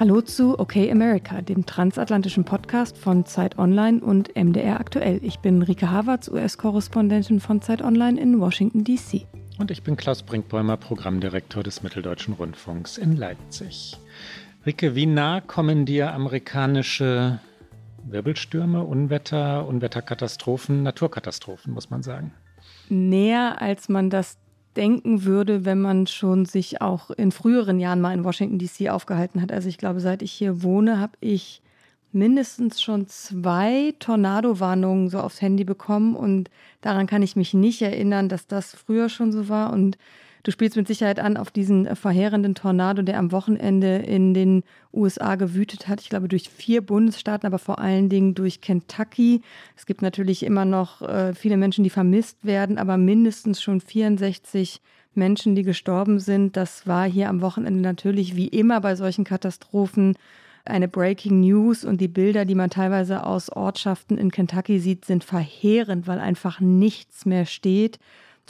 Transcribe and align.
Hallo 0.00 0.20
zu 0.20 0.56
Okay 0.60 0.92
America, 0.92 1.42
dem 1.42 1.66
transatlantischen 1.66 2.44
Podcast 2.44 2.96
von 2.96 3.26
Zeit 3.26 3.58
Online 3.58 3.98
und 3.98 4.36
MDR 4.36 4.78
Aktuell. 4.78 5.18
Ich 5.24 5.40
bin 5.40 5.60
Rike 5.60 5.90
Havertz, 5.90 6.28
US-Korrespondentin 6.28 7.40
von 7.40 7.60
Zeit 7.62 7.82
Online 7.82 8.20
in 8.20 8.38
Washington, 8.38 8.84
D.C. 8.84 9.26
Und 9.58 9.72
ich 9.72 9.82
bin 9.82 9.96
Klaus 9.96 10.22
Brinkbäumer, 10.22 10.76
Programmdirektor 10.76 11.64
des 11.64 11.82
Mitteldeutschen 11.82 12.34
Rundfunks 12.34 12.96
in 12.96 13.16
Leipzig. 13.16 13.96
Rike, 14.64 14.94
wie 14.94 15.06
nah 15.06 15.40
kommen 15.40 15.84
dir 15.84 16.12
amerikanische 16.12 17.40
Wirbelstürme, 18.04 18.84
Unwetter, 18.84 19.66
Unwetterkatastrophen, 19.66 20.84
Naturkatastrophen, 20.84 21.74
muss 21.74 21.90
man 21.90 22.04
sagen? 22.04 22.32
Näher, 22.88 23.60
als 23.60 23.88
man 23.88 24.10
das 24.10 24.38
denken 24.78 25.24
würde, 25.24 25.64
wenn 25.64 25.80
man 25.80 26.06
schon 26.06 26.46
sich 26.46 26.80
auch 26.80 27.10
in 27.10 27.32
früheren 27.32 27.80
Jahren 27.80 28.00
mal 28.00 28.14
in 28.14 28.24
Washington 28.24 28.58
DC 28.58 28.88
aufgehalten 28.88 29.42
hat. 29.42 29.52
Also 29.52 29.68
ich 29.68 29.76
glaube, 29.76 30.00
seit 30.00 30.22
ich 30.22 30.32
hier 30.32 30.62
wohne, 30.62 31.00
habe 31.00 31.12
ich 31.20 31.60
mindestens 32.12 32.80
schon 32.80 33.06
zwei 33.08 33.94
Tornado-Warnungen 33.98 35.10
so 35.10 35.20
aufs 35.20 35.42
Handy 35.42 35.64
bekommen 35.64 36.16
und 36.16 36.48
daran 36.80 37.06
kann 37.06 37.22
ich 37.22 37.36
mich 37.36 37.52
nicht 37.52 37.82
erinnern, 37.82 38.28
dass 38.28 38.46
das 38.46 38.74
früher 38.74 39.08
schon 39.08 39.32
so 39.32 39.48
war 39.48 39.72
und 39.72 39.98
Du 40.42 40.50
spielst 40.50 40.76
mit 40.76 40.86
Sicherheit 40.86 41.18
an 41.18 41.36
auf 41.36 41.50
diesen 41.50 41.86
äh, 41.86 41.94
verheerenden 41.94 42.54
Tornado, 42.54 43.02
der 43.02 43.18
am 43.18 43.32
Wochenende 43.32 43.96
in 43.96 44.34
den 44.34 44.62
USA 44.92 45.34
gewütet 45.34 45.88
hat. 45.88 46.00
Ich 46.00 46.08
glaube, 46.08 46.28
durch 46.28 46.48
vier 46.48 46.80
Bundesstaaten, 46.80 47.46
aber 47.46 47.58
vor 47.58 47.78
allen 47.78 48.08
Dingen 48.08 48.34
durch 48.34 48.60
Kentucky. 48.60 49.42
Es 49.76 49.86
gibt 49.86 50.02
natürlich 50.02 50.42
immer 50.44 50.64
noch 50.64 51.02
äh, 51.02 51.34
viele 51.34 51.56
Menschen, 51.56 51.84
die 51.84 51.90
vermisst 51.90 52.44
werden, 52.44 52.78
aber 52.78 52.96
mindestens 52.96 53.60
schon 53.62 53.80
64 53.80 54.80
Menschen, 55.14 55.54
die 55.54 55.64
gestorben 55.64 56.20
sind. 56.20 56.56
Das 56.56 56.86
war 56.86 57.06
hier 57.06 57.28
am 57.28 57.40
Wochenende 57.40 57.80
natürlich 57.80 58.36
wie 58.36 58.48
immer 58.48 58.80
bei 58.80 58.94
solchen 58.96 59.24
Katastrophen 59.24 60.14
eine 60.64 60.88
Breaking 60.88 61.40
News 61.40 61.84
und 61.84 62.00
die 62.00 62.08
Bilder, 62.08 62.44
die 62.44 62.54
man 62.54 62.70
teilweise 62.70 63.24
aus 63.24 63.50
Ortschaften 63.50 64.18
in 64.18 64.30
Kentucky 64.30 64.78
sieht, 64.78 65.04
sind 65.04 65.24
verheerend, 65.24 66.06
weil 66.06 66.18
einfach 66.18 66.60
nichts 66.60 67.26
mehr 67.26 67.46
steht. 67.46 67.98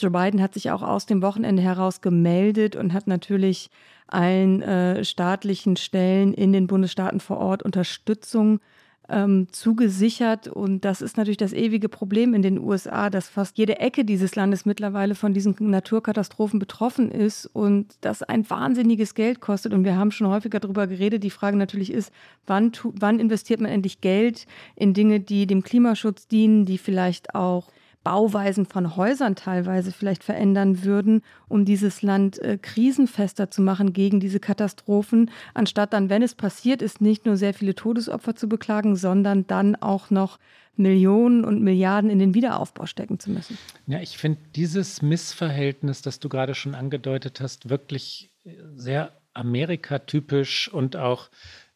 Joe 0.00 0.10
Biden 0.10 0.42
hat 0.42 0.54
sich 0.54 0.70
auch 0.70 0.82
aus 0.82 1.06
dem 1.06 1.22
Wochenende 1.22 1.62
heraus 1.62 2.00
gemeldet 2.00 2.76
und 2.76 2.92
hat 2.92 3.06
natürlich 3.06 3.70
allen 4.06 4.62
äh, 4.62 5.04
staatlichen 5.04 5.76
Stellen 5.76 6.32
in 6.34 6.52
den 6.52 6.66
Bundesstaaten 6.66 7.20
vor 7.20 7.38
Ort 7.38 7.62
Unterstützung 7.62 8.60
ähm, 9.08 9.48
zugesichert. 9.52 10.48
Und 10.48 10.84
das 10.84 11.00
ist 11.00 11.16
natürlich 11.16 11.36
das 11.38 11.52
ewige 11.52 11.88
Problem 11.88 12.34
in 12.34 12.42
den 12.42 12.58
USA, 12.58 13.10
dass 13.10 13.28
fast 13.28 13.58
jede 13.58 13.78
Ecke 13.80 14.04
dieses 14.04 14.36
Landes 14.36 14.66
mittlerweile 14.66 15.14
von 15.14 15.32
diesen 15.32 15.56
Naturkatastrophen 15.58 16.58
betroffen 16.58 17.10
ist 17.10 17.46
und 17.46 17.94
das 18.02 18.22
ein 18.22 18.48
wahnsinniges 18.48 19.14
Geld 19.14 19.40
kostet. 19.40 19.72
Und 19.72 19.84
wir 19.84 19.96
haben 19.96 20.10
schon 20.10 20.28
häufiger 20.28 20.60
darüber 20.60 20.86
geredet. 20.86 21.22
Die 21.24 21.30
Frage 21.30 21.56
natürlich 21.56 21.92
ist, 21.92 22.12
wann, 22.46 22.72
wann 22.94 23.18
investiert 23.18 23.60
man 23.60 23.70
endlich 23.70 24.00
Geld 24.00 24.46
in 24.76 24.94
Dinge, 24.94 25.20
die 25.20 25.46
dem 25.46 25.62
Klimaschutz 25.62 26.28
dienen, 26.28 26.66
die 26.66 26.78
vielleicht 26.78 27.34
auch 27.34 27.68
Bauweisen 28.08 28.64
von 28.64 28.96
Häusern 28.96 29.36
teilweise 29.36 29.92
vielleicht 29.92 30.24
verändern 30.24 30.82
würden, 30.82 31.20
um 31.46 31.66
dieses 31.66 32.00
Land 32.00 32.38
äh, 32.38 32.56
krisenfester 32.56 33.50
zu 33.50 33.60
machen 33.60 33.92
gegen 33.92 34.18
diese 34.18 34.40
Katastrophen, 34.40 35.30
anstatt 35.52 35.92
dann, 35.92 36.08
wenn 36.08 36.22
es 36.22 36.34
passiert 36.34 36.80
ist, 36.80 37.02
nicht 37.02 37.26
nur 37.26 37.36
sehr 37.36 37.52
viele 37.52 37.74
Todesopfer 37.74 38.34
zu 38.34 38.48
beklagen, 38.48 38.96
sondern 38.96 39.46
dann 39.46 39.76
auch 39.76 40.08
noch 40.08 40.38
Millionen 40.74 41.44
und 41.44 41.60
Milliarden 41.60 42.08
in 42.08 42.18
den 42.18 42.32
Wiederaufbau 42.32 42.86
stecken 42.86 43.20
zu 43.20 43.30
müssen. 43.30 43.58
Ja, 43.86 44.00
ich 44.00 44.16
finde 44.16 44.40
dieses 44.56 45.02
Missverhältnis, 45.02 46.00
das 46.00 46.18
du 46.18 46.30
gerade 46.30 46.54
schon 46.54 46.74
angedeutet 46.74 47.42
hast, 47.42 47.68
wirklich 47.68 48.30
sehr 48.74 49.12
amerikatypisch 49.34 50.72
und 50.72 50.96
auch 50.96 51.28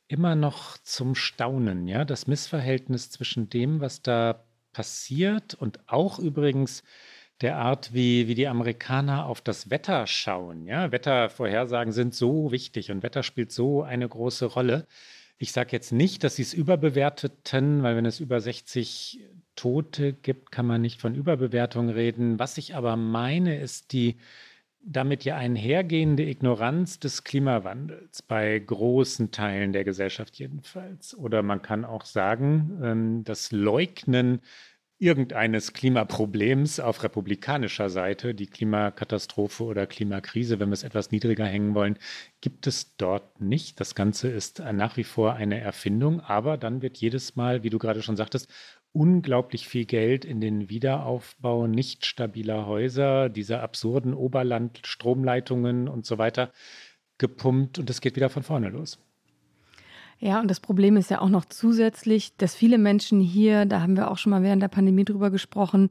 immer 0.08 0.34
noch 0.34 0.78
zum 0.78 1.14
Staunen, 1.14 1.88
ja, 1.88 2.06
das 2.06 2.26
Missverhältnis 2.26 3.10
zwischen 3.10 3.50
dem, 3.50 3.82
was 3.82 4.00
da 4.00 4.42
passiert 4.72 5.54
und 5.54 5.80
auch 5.86 6.18
übrigens 6.18 6.82
der 7.40 7.56
Art, 7.56 7.92
wie, 7.92 8.28
wie 8.28 8.34
die 8.34 8.46
Amerikaner 8.46 9.26
auf 9.26 9.40
das 9.40 9.70
Wetter 9.70 10.06
schauen. 10.06 10.66
Ja, 10.66 10.92
Wettervorhersagen 10.92 11.92
sind 11.92 12.14
so 12.14 12.52
wichtig 12.52 12.90
und 12.90 13.02
Wetter 13.02 13.22
spielt 13.22 13.52
so 13.52 13.82
eine 13.82 14.08
große 14.08 14.46
Rolle. 14.46 14.86
Ich 15.38 15.50
sage 15.50 15.70
jetzt 15.72 15.92
nicht, 15.92 16.22
dass 16.22 16.36
sie 16.36 16.42
es 16.42 16.54
überbewerteten, 16.54 17.82
weil 17.82 17.96
wenn 17.96 18.06
es 18.06 18.20
über 18.20 18.40
60 18.40 19.20
Tote 19.56 20.12
gibt, 20.12 20.52
kann 20.52 20.66
man 20.66 20.80
nicht 20.80 21.00
von 21.00 21.14
Überbewertung 21.14 21.88
reden. 21.88 22.38
Was 22.38 22.58
ich 22.58 22.74
aber 22.76 22.96
meine, 22.96 23.58
ist 23.58 23.92
die 23.92 24.16
damit 24.84 25.24
ja 25.24 25.36
einhergehende 25.36 26.24
Ignoranz 26.24 26.98
des 26.98 27.24
Klimawandels 27.24 28.22
bei 28.22 28.58
großen 28.58 29.30
Teilen 29.30 29.72
der 29.72 29.84
Gesellschaft 29.84 30.36
jedenfalls. 30.38 31.16
Oder 31.16 31.42
man 31.42 31.62
kann 31.62 31.84
auch 31.84 32.04
sagen, 32.04 32.80
ähm, 32.82 33.24
das 33.24 33.52
Leugnen 33.52 34.40
irgendeines 35.02 35.72
Klimaproblems 35.72 36.78
auf 36.78 37.02
republikanischer 37.02 37.90
Seite, 37.90 38.36
die 38.36 38.46
Klimakatastrophe 38.46 39.64
oder 39.64 39.84
Klimakrise, 39.88 40.60
wenn 40.60 40.68
wir 40.68 40.74
es 40.74 40.84
etwas 40.84 41.10
niedriger 41.10 41.44
hängen 41.44 41.74
wollen, 41.74 41.98
gibt 42.40 42.68
es 42.68 42.96
dort 42.96 43.40
nicht. 43.40 43.80
Das 43.80 43.96
Ganze 43.96 44.28
ist 44.28 44.60
nach 44.60 44.96
wie 44.96 45.02
vor 45.02 45.34
eine 45.34 45.60
Erfindung, 45.60 46.20
aber 46.20 46.56
dann 46.56 46.82
wird 46.82 46.98
jedes 46.98 47.34
Mal, 47.34 47.64
wie 47.64 47.70
du 47.70 47.78
gerade 47.78 48.00
schon 48.00 48.16
sagtest, 48.16 48.48
unglaublich 48.92 49.68
viel 49.68 49.84
Geld 49.84 50.24
in 50.24 50.40
den 50.40 50.68
Wiederaufbau 50.68 51.66
nicht 51.66 52.06
stabiler 52.06 52.66
Häuser, 52.66 53.28
dieser 53.28 53.62
absurden 53.62 54.14
Oberlandstromleitungen 54.14 55.88
und 55.88 56.04
so 56.04 56.18
weiter 56.18 56.52
gepumpt 57.18 57.78
und 57.78 57.88
es 57.88 58.00
geht 58.00 58.16
wieder 58.16 58.28
von 58.28 58.42
vorne 58.42 58.68
los. 58.68 58.98
Ja, 60.18 60.40
und 60.40 60.48
das 60.48 60.60
Problem 60.60 60.96
ist 60.96 61.10
ja 61.10 61.20
auch 61.20 61.28
noch 61.28 61.44
zusätzlich, 61.44 62.36
dass 62.36 62.54
viele 62.54 62.78
Menschen 62.78 63.20
hier, 63.20 63.64
da 63.64 63.80
haben 63.80 63.96
wir 63.96 64.10
auch 64.10 64.18
schon 64.18 64.30
mal 64.30 64.42
während 64.42 64.62
der 64.62 64.68
Pandemie 64.68 65.04
drüber 65.04 65.30
gesprochen, 65.30 65.88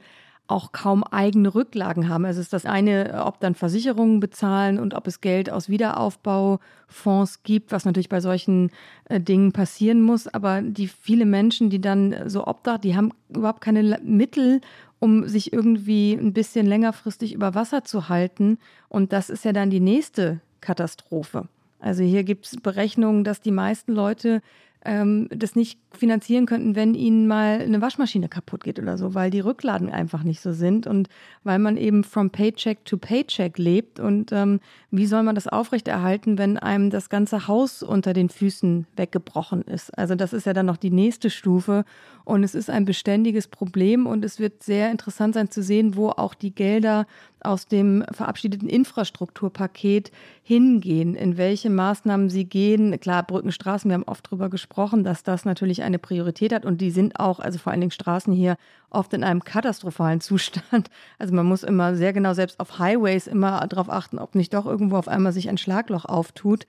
auch 0.51 0.71
kaum 0.71 1.03
eigene 1.03 1.55
Rücklagen 1.55 2.09
haben. 2.09 2.25
Also 2.25 2.39
es 2.39 2.47
ist 2.47 2.53
das 2.53 2.65
eine, 2.65 3.23
ob 3.25 3.39
dann 3.39 3.55
Versicherungen 3.55 4.19
bezahlen 4.19 4.79
und 4.79 4.93
ob 4.93 5.07
es 5.07 5.21
Geld 5.21 5.49
aus 5.49 5.69
Wiederaufbaufonds 5.69 7.43
gibt, 7.43 7.71
was 7.71 7.85
natürlich 7.85 8.09
bei 8.09 8.19
solchen 8.19 8.69
äh, 9.05 9.19
Dingen 9.19 9.53
passieren 9.53 10.01
muss. 10.01 10.27
Aber 10.27 10.61
die 10.61 10.87
viele 10.87 11.25
Menschen, 11.25 11.69
die 11.69 11.81
dann 11.81 12.29
so 12.29 12.45
obdach, 12.45 12.77
die 12.77 12.95
haben 12.95 13.11
überhaupt 13.29 13.61
keine 13.61 13.99
Mittel, 14.03 14.61
um 14.99 15.27
sich 15.27 15.51
irgendwie 15.51 16.13
ein 16.13 16.33
bisschen 16.33 16.67
längerfristig 16.67 17.33
über 17.33 17.55
Wasser 17.55 17.83
zu 17.83 18.09
halten. 18.09 18.59
Und 18.89 19.13
das 19.13 19.29
ist 19.29 19.45
ja 19.45 19.53
dann 19.53 19.71
die 19.71 19.79
nächste 19.79 20.41
Katastrophe. 20.59 21.47
Also 21.79 22.03
hier 22.03 22.23
gibt 22.23 22.45
es 22.45 22.57
Berechnungen, 22.61 23.23
dass 23.23 23.41
die 23.41 23.51
meisten 23.51 23.93
Leute 23.93 24.41
ähm, 24.85 25.27
das 25.29 25.55
nicht 25.55 25.79
finanzieren 25.93 26.45
könnten, 26.45 26.75
wenn 26.75 26.93
ihnen 26.93 27.27
mal 27.27 27.59
eine 27.59 27.81
Waschmaschine 27.81 28.29
kaputt 28.29 28.63
geht 28.63 28.79
oder 28.79 28.97
so, 28.97 29.13
weil 29.13 29.29
die 29.29 29.41
Rücklagen 29.41 29.91
einfach 29.91 30.23
nicht 30.23 30.41
so 30.41 30.53
sind 30.53 30.87
und 30.87 31.09
weil 31.43 31.59
man 31.59 31.77
eben 31.77 32.03
from 32.03 32.29
Paycheck 32.29 32.85
to 32.85 32.97
Paycheck 32.97 33.57
lebt. 33.57 33.99
Und 33.99 34.31
ähm, 34.31 34.59
wie 34.89 35.05
soll 35.05 35.23
man 35.23 35.35
das 35.35 35.47
aufrechterhalten, 35.47 36.37
wenn 36.37 36.57
einem 36.57 36.89
das 36.89 37.09
ganze 37.09 37.47
Haus 37.47 37.83
unter 37.83 38.13
den 38.13 38.29
Füßen 38.29 38.87
weggebrochen 38.95 39.63
ist? 39.63 39.97
Also 39.97 40.15
das 40.15 40.33
ist 40.33 40.45
ja 40.45 40.53
dann 40.53 40.65
noch 40.65 40.77
die 40.77 40.91
nächste 40.91 41.29
Stufe 41.29 41.83
und 42.23 42.43
es 42.43 42.55
ist 42.55 42.69
ein 42.69 42.85
beständiges 42.85 43.47
Problem 43.47 44.07
und 44.07 44.23
es 44.23 44.39
wird 44.39 44.63
sehr 44.63 44.91
interessant 44.91 45.33
sein 45.33 45.51
zu 45.51 45.61
sehen, 45.61 45.95
wo 45.95 46.09
auch 46.09 46.33
die 46.33 46.55
Gelder 46.55 47.05
aus 47.43 47.65
dem 47.65 48.05
verabschiedeten 48.11 48.69
Infrastrukturpaket 48.69 50.11
hingehen, 50.43 51.15
in 51.15 51.37
welche 51.37 51.69
Maßnahmen 51.69 52.29
sie 52.29 52.45
gehen. 52.45 52.99
Klar, 52.99 53.23
Brückenstraßen, 53.23 53.89
wir 53.89 53.95
haben 53.95 54.03
oft 54.03 54.27
darüber 54.27 54.49
gesprochen, 54.49 54.70
dass 55.03 55.23
das 55.23 55.45
natürlich 55.45 55.83
eine 55.83 55.99
Priorität 55.99 56.53
hat 56.53 56.65
und 56.65 56.81
die 56.81 56.91
sind 56.91 57.19
auch, 57.19 57.39
also 57.39 57.59
vor 57.59 57.71
allen 57.71 57.81
Dingen 57.81 57.91
Straßen 57.91 58.33
hier, 58.33 58.57
oft 58.89 59.13
in 59.13 59.23
einem 59.23 59.43
katastrophalen 59.43 60.21
Zustand. 60.21 60.89
Also 61.19 61.33
man 61.35 61.45
muss 61.45 61.63
immer 61.63 61.95
sehr 61.95 62.13
genau 62.13 62.33
selbst 62.33 62.59
auf 62.59 62.79
Highways 62.79 63.27
immer 63.27 63.65
darauf 63.67 63.89
achten, 63.89 64.17
ob 64.17 64.35
nicht 64.35 64.53
doch 64.53 64.65
irgendwo 64.65 64.97
auf 64.97 65.07
einmal 65.07 65.33
sich 65.33 65.49
ein 65.49 65.57
Schlagloch 65.57 66.05
auftut. 66.05 66.65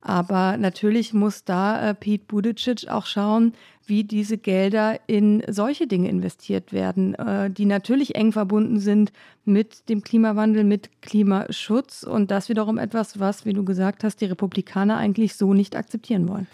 Aber 0.00 0.56
natürlich 0.56 1.12
muss 1.12 1.44
da 1.44 1.90
äh, 1.90 1.94
Pete 1.94 2.24
Buttigieg 2.26 2.88
auch 2.88 3.04
schauen, 3.04 3.52
wie 3.84 4.04
diese 4.04 4.38
Gelder 4.38 4.98
in 5.06 5.42
solche 5.48 5.86
Dinge 5.86 6.08
investiert 6.08 6.72
werden, 6.72 7.14
äh, 7.16 7.50
die 7.50 7.66
natürlich 7.66 8.14
eng 8.14 8.32
verbunden 8.32 8.78
sind 8.78 9.12
mit 9.44 9.88
dem 9.90 10.02
Klimawandel, 10.02 10.64
mit 10.64 11.02
Klimaschutz. 11.02 12.02
Und 12.02 12.30
das 12.30 12.48
wiederum 12.48 12.78
etwas, 12.78 13.20
was, 13.20 13.44
wie 13.44 13.52
du 13.52 13.64
gesagt 13.64 14.02
hast, 14.02 14.22
die 14.22 14.26
Republikaner 14.26 14.96
eigentlich 14.96 15.34
so 15.34 15.52
nicht 15.52 15.76
akzeptieren 15.76 16.28
wollen. 16.28 16.46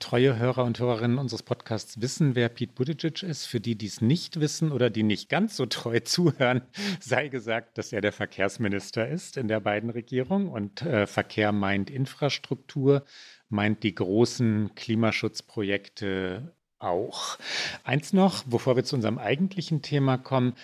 Treue 0.00 0.38
Hörer 0.38 0.64
und 0.64 0.80
Hörerinnen 0.80 1.18
unseres 1.18 1.44
Podcasts 1.44 2.00
wissen, 2.00 2.34
wer 2.34 2.48
Pete 2.48 2.72
Buttigieg 2.72 3.22
ist. 3.22 3.46
Für 3.46 3.60
die, 3.60 3.76
die 3.76 3.86
es 3.86 4.00
nicht 4.00 4.40
wissen 4.40 4.72
oder 4.72 4.90
die 4.90 5.04
nicht 5.04 5.28
ganz 5.28 5.56
so 5.56 5.66
treu 5.66 6.00
zuhören, 6.04 6.62
sei 6.98 7.28
gesagt, 7.28 7.78
dass 7.78 7.92
er 7.92 8.00
der 8.00 8.12
Verkehrsminister 8.12 9.08
ist 9.08 9.36
in 9.36 9.46
der 9.46 9.60
beiden 9.60 9.90
Regierungen. 9.90 10.48
Und 10.48 10.82
äh, 10.82 11.06
Verkehr 11.06 11.52
meint 11.52 11.90
Infrastruktur, 11.90 13.04
meint 13.48 13.82
die 13.82 13.94
großen 13.94 14.74
Klimaschutzprojekte 14.74 16.52
auch. 16.80 17.38
Eins 17.84 18.12
noch, 18.12 18.42
bevor 18.44 18.74
wir 18.74 18.84
zu 18.84 18.96
unserem 18.96 19.18
eigentlichen 19.18 19.82
Thema 19.82 20.16
kommen. 20.16 20.54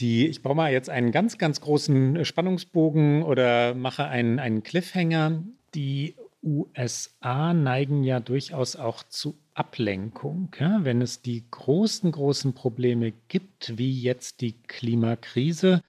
Die, 0.00 0.26
ich 0.26 0.42
baue 0.42 0.54
mal 0.54 0.72
jetzt 0.72 0.90
einen 0.90 1.12
ganz, 1.12 1.38
ganz 1.38 1.60
großen 1.60 2.24
Spannungsbogen 2.24 3.22
oder 3.22 3.74
mache 3.74 4.04
einen, 4.04 4.38
einen 4.38 4.62
Cliffhanger. 4.62 5.42
Die 5.74 6.16
USA 6.46 7.52
neigen 7.52 8.04
ja 8.04 8.20
durchaus 8.20 8.76
auch 8.76 9.02
zu 9.02 9.36
Ablenkung. 9.54 10.54
Ja? 10.58 10.84
Wenn 10.84 11.02
es 11.02 11.20
die 11.20 11.44
großen, 11.50 12.12
großen 12.12 12.54
Probleme 12.54 13.12
gibt, 13.28 13.76
wie 13.76 14.00
jetzt 14.00 14.40
die 14.40 14.52
Klimakrise, 14.52 15.82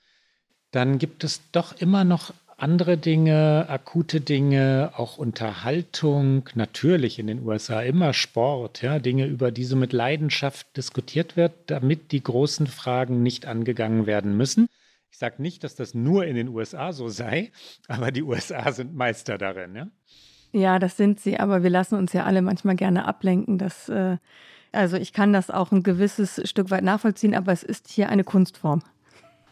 dann 0.71 0.97
gibt 0.97 1.23
es 1.23 1.41
doch 1.51 1.79
immer 1.79 2.03
noch 2.03 2.33
andere 2.57 2.97
Dinge, 2.97 3.67
akute 3.69 4.19
Dinge, 4.19 4.91
auch 4.95 5.19
Unterhaltung, 5.19 6.49
natürlich 6.55 7.19
in 7.19 7.27
den 7.27 7.45
USA 7.45 7.81
immer 7.81 8.13
Sport, 8.13 8.81
ja, 8.81 8.97
Dinge, 8.97 9.27
über 9.27 9.51
die 9.51 9.63
so 9.63 9.75
mit 9.75 9.93
Leidenschaft 9.93 10.75
diskutiert 10.75 11.37
wird, 11.37 11.53
damit 11.67 12.11
die 12.11 12.23
großen 12.23 12.65
Fragen 12.65 13.21
nicht 13.21 13.45
angegangen 13.45 14.07
werden 14.07 14.35
müssen. 14.35 14.69
Ich 15.11 15.19
sage 15.19 15.41
nicht, 15.41 15.63
dass 15.63 15.75
das 15.75 15.93
nur 15.93 16.25
in 16.25 16.35
den 16.35 16.47
USA 16.49 16.93
so 16.93 17.09
sei, 17.09 17.51
aber 17.87 18.11
die 18.11 18.23
USA 18.23 18.71
sind 18.71 18.95
Meister 18.95 19.37
darin. 19.37 19.75
Ja? 19.75 19.87
Ja, 20.51 20.79
das 20.79 20.97
sind 20.97 21.19
sie, 21.19 21.39
aber 21.39 21.63
wir 21.63 21.69
lassen 21.69 21.95
uns 21.95 22.13
ja 22.13 22.23
alle 22.23 22.41
manchmal 22.41 22.75
gerne 22.75 23.05
ablenken. 23.05 23.57
Dass, 23.57 23.89
äh, 23.89 24.17
also 24.71 24.97
ich 24.97 25.13
kann 25.13 25.33
das 25.33 25.49
auch 25.49 25.71
ein 25.71 25.83
gewisses 25.83 26.41
Stück 26.49 26.71
weit 26.71 26.83
nachvollziehen, 26.83 27.35
aber 27.35 27.51
es 27.51 27.63
ist 27.63 27.89
hier 27.89 28.09
eine 28.09 28.23
Kunstform. 28.23 28.81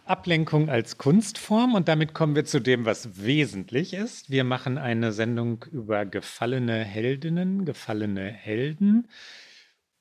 Ablenkung 0.06 0.70
als 0.70 1.00
Kunstform 1.00 1.74
und 1.74 1.88
damit 1.88 2.14
kommen 2.14 2.36
wir 2.36 2.46
zu 2.46 2.60
dem, 2.60 2.86
was 2.86 3.24
wesentlich 3.24 3.94
ist. 3.94 4.30
Wir 4.30 4.44
machen 4.44 4.78
eine 4.78 5.12
Sendung 5.12 5.66
über 5.72 6.06
gefallene 6.06 6.84
Heldinnen, 6.84 7.66
gefallene 7.66 8.28
Helden. 8.28 9.08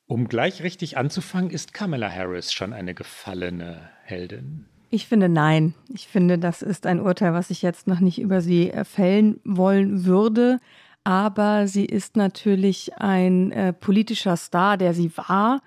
Um 0.06 0.28
gleich 0.28 0.62
richtig 0.62 0.98
anzufangen, 0.98 1.50
ist 1.50 1.72
Kamala 1.72 2.10
Harris 2.10 2.52
schon 2.52 2.74
eine 2.74 2.92
gefallene 2.92 3.88
Heldin? 4.04 4.66
Ich 4.90 5.06
finde 5.06 5.30
nein. 5.30 5.74
Ich 5.88 6.06
finde, 6.06 6.38
das 6.38 6.60
ist 6.60 6.86
ein 6.86 7.00
Urteil, 7.00 7.32
was 7.32 7.48
ich 7.48 7.62
jetzt 7.62 7.86
noch 7.86 8.00
nicht 8.00 8.20
über 8.20 8.42
sie 8.42 8.72
fällen 8.84 9.40
wollen 9.44 10.04
würde 10.04 10.60
aber 11.04 11.68
sie 11.68 11.84
ist 11.84 12.16
natürlich 12.16 12.96
ein 12.96 13.52
äh, 13.52 13.72
politischer 13.72 14.36
Star, 14.36 14.76
der 14.76 14.94
sie 14.94 15.12
war, 15.16 15.60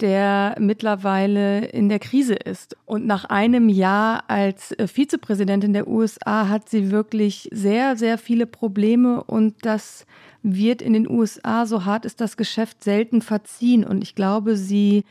der 0.00 0.56
mittlerweile 0.60 1.66
in 1.66 1.88
der 1.88 1.98
Krise 1.98 2.34
ist. 2.34 2.76
Und 2.84 3.06
nach 3.06 3.24
einem 3.24 3.68
Jahr 3.68 4.24
als 4.28 4.72
äh, 4.72 4.86
Vizepräsidentin 4.86 5.72
der 5.72 5.88
USA 5.88 6.48
hat 6.48 6.68
sie 6.68 6.90
wirklich 6.90 7.48
sehr, 7.52 7.96
sehr 7.96 8.16
viele 8.16 8.46
Probleme 8.46 9.24
und 9.24 9.54
das 9.62 10.06
wird 10.42 10.80
in 10.80 10.92
den 10.92 11.10
USA, 11.10 11.66
so 11.66 11.84
hart 11.84 12.04
ist 12.04 12.20
das 12.20 12.36
Geschäft, 12.36 12.84
selten 12.84 13.20
verziehen. 13.20 13.84
Und 13.84 14.02
ich 14.02 14.14
glaube, 14.14 14.56
sie 14.56 15.04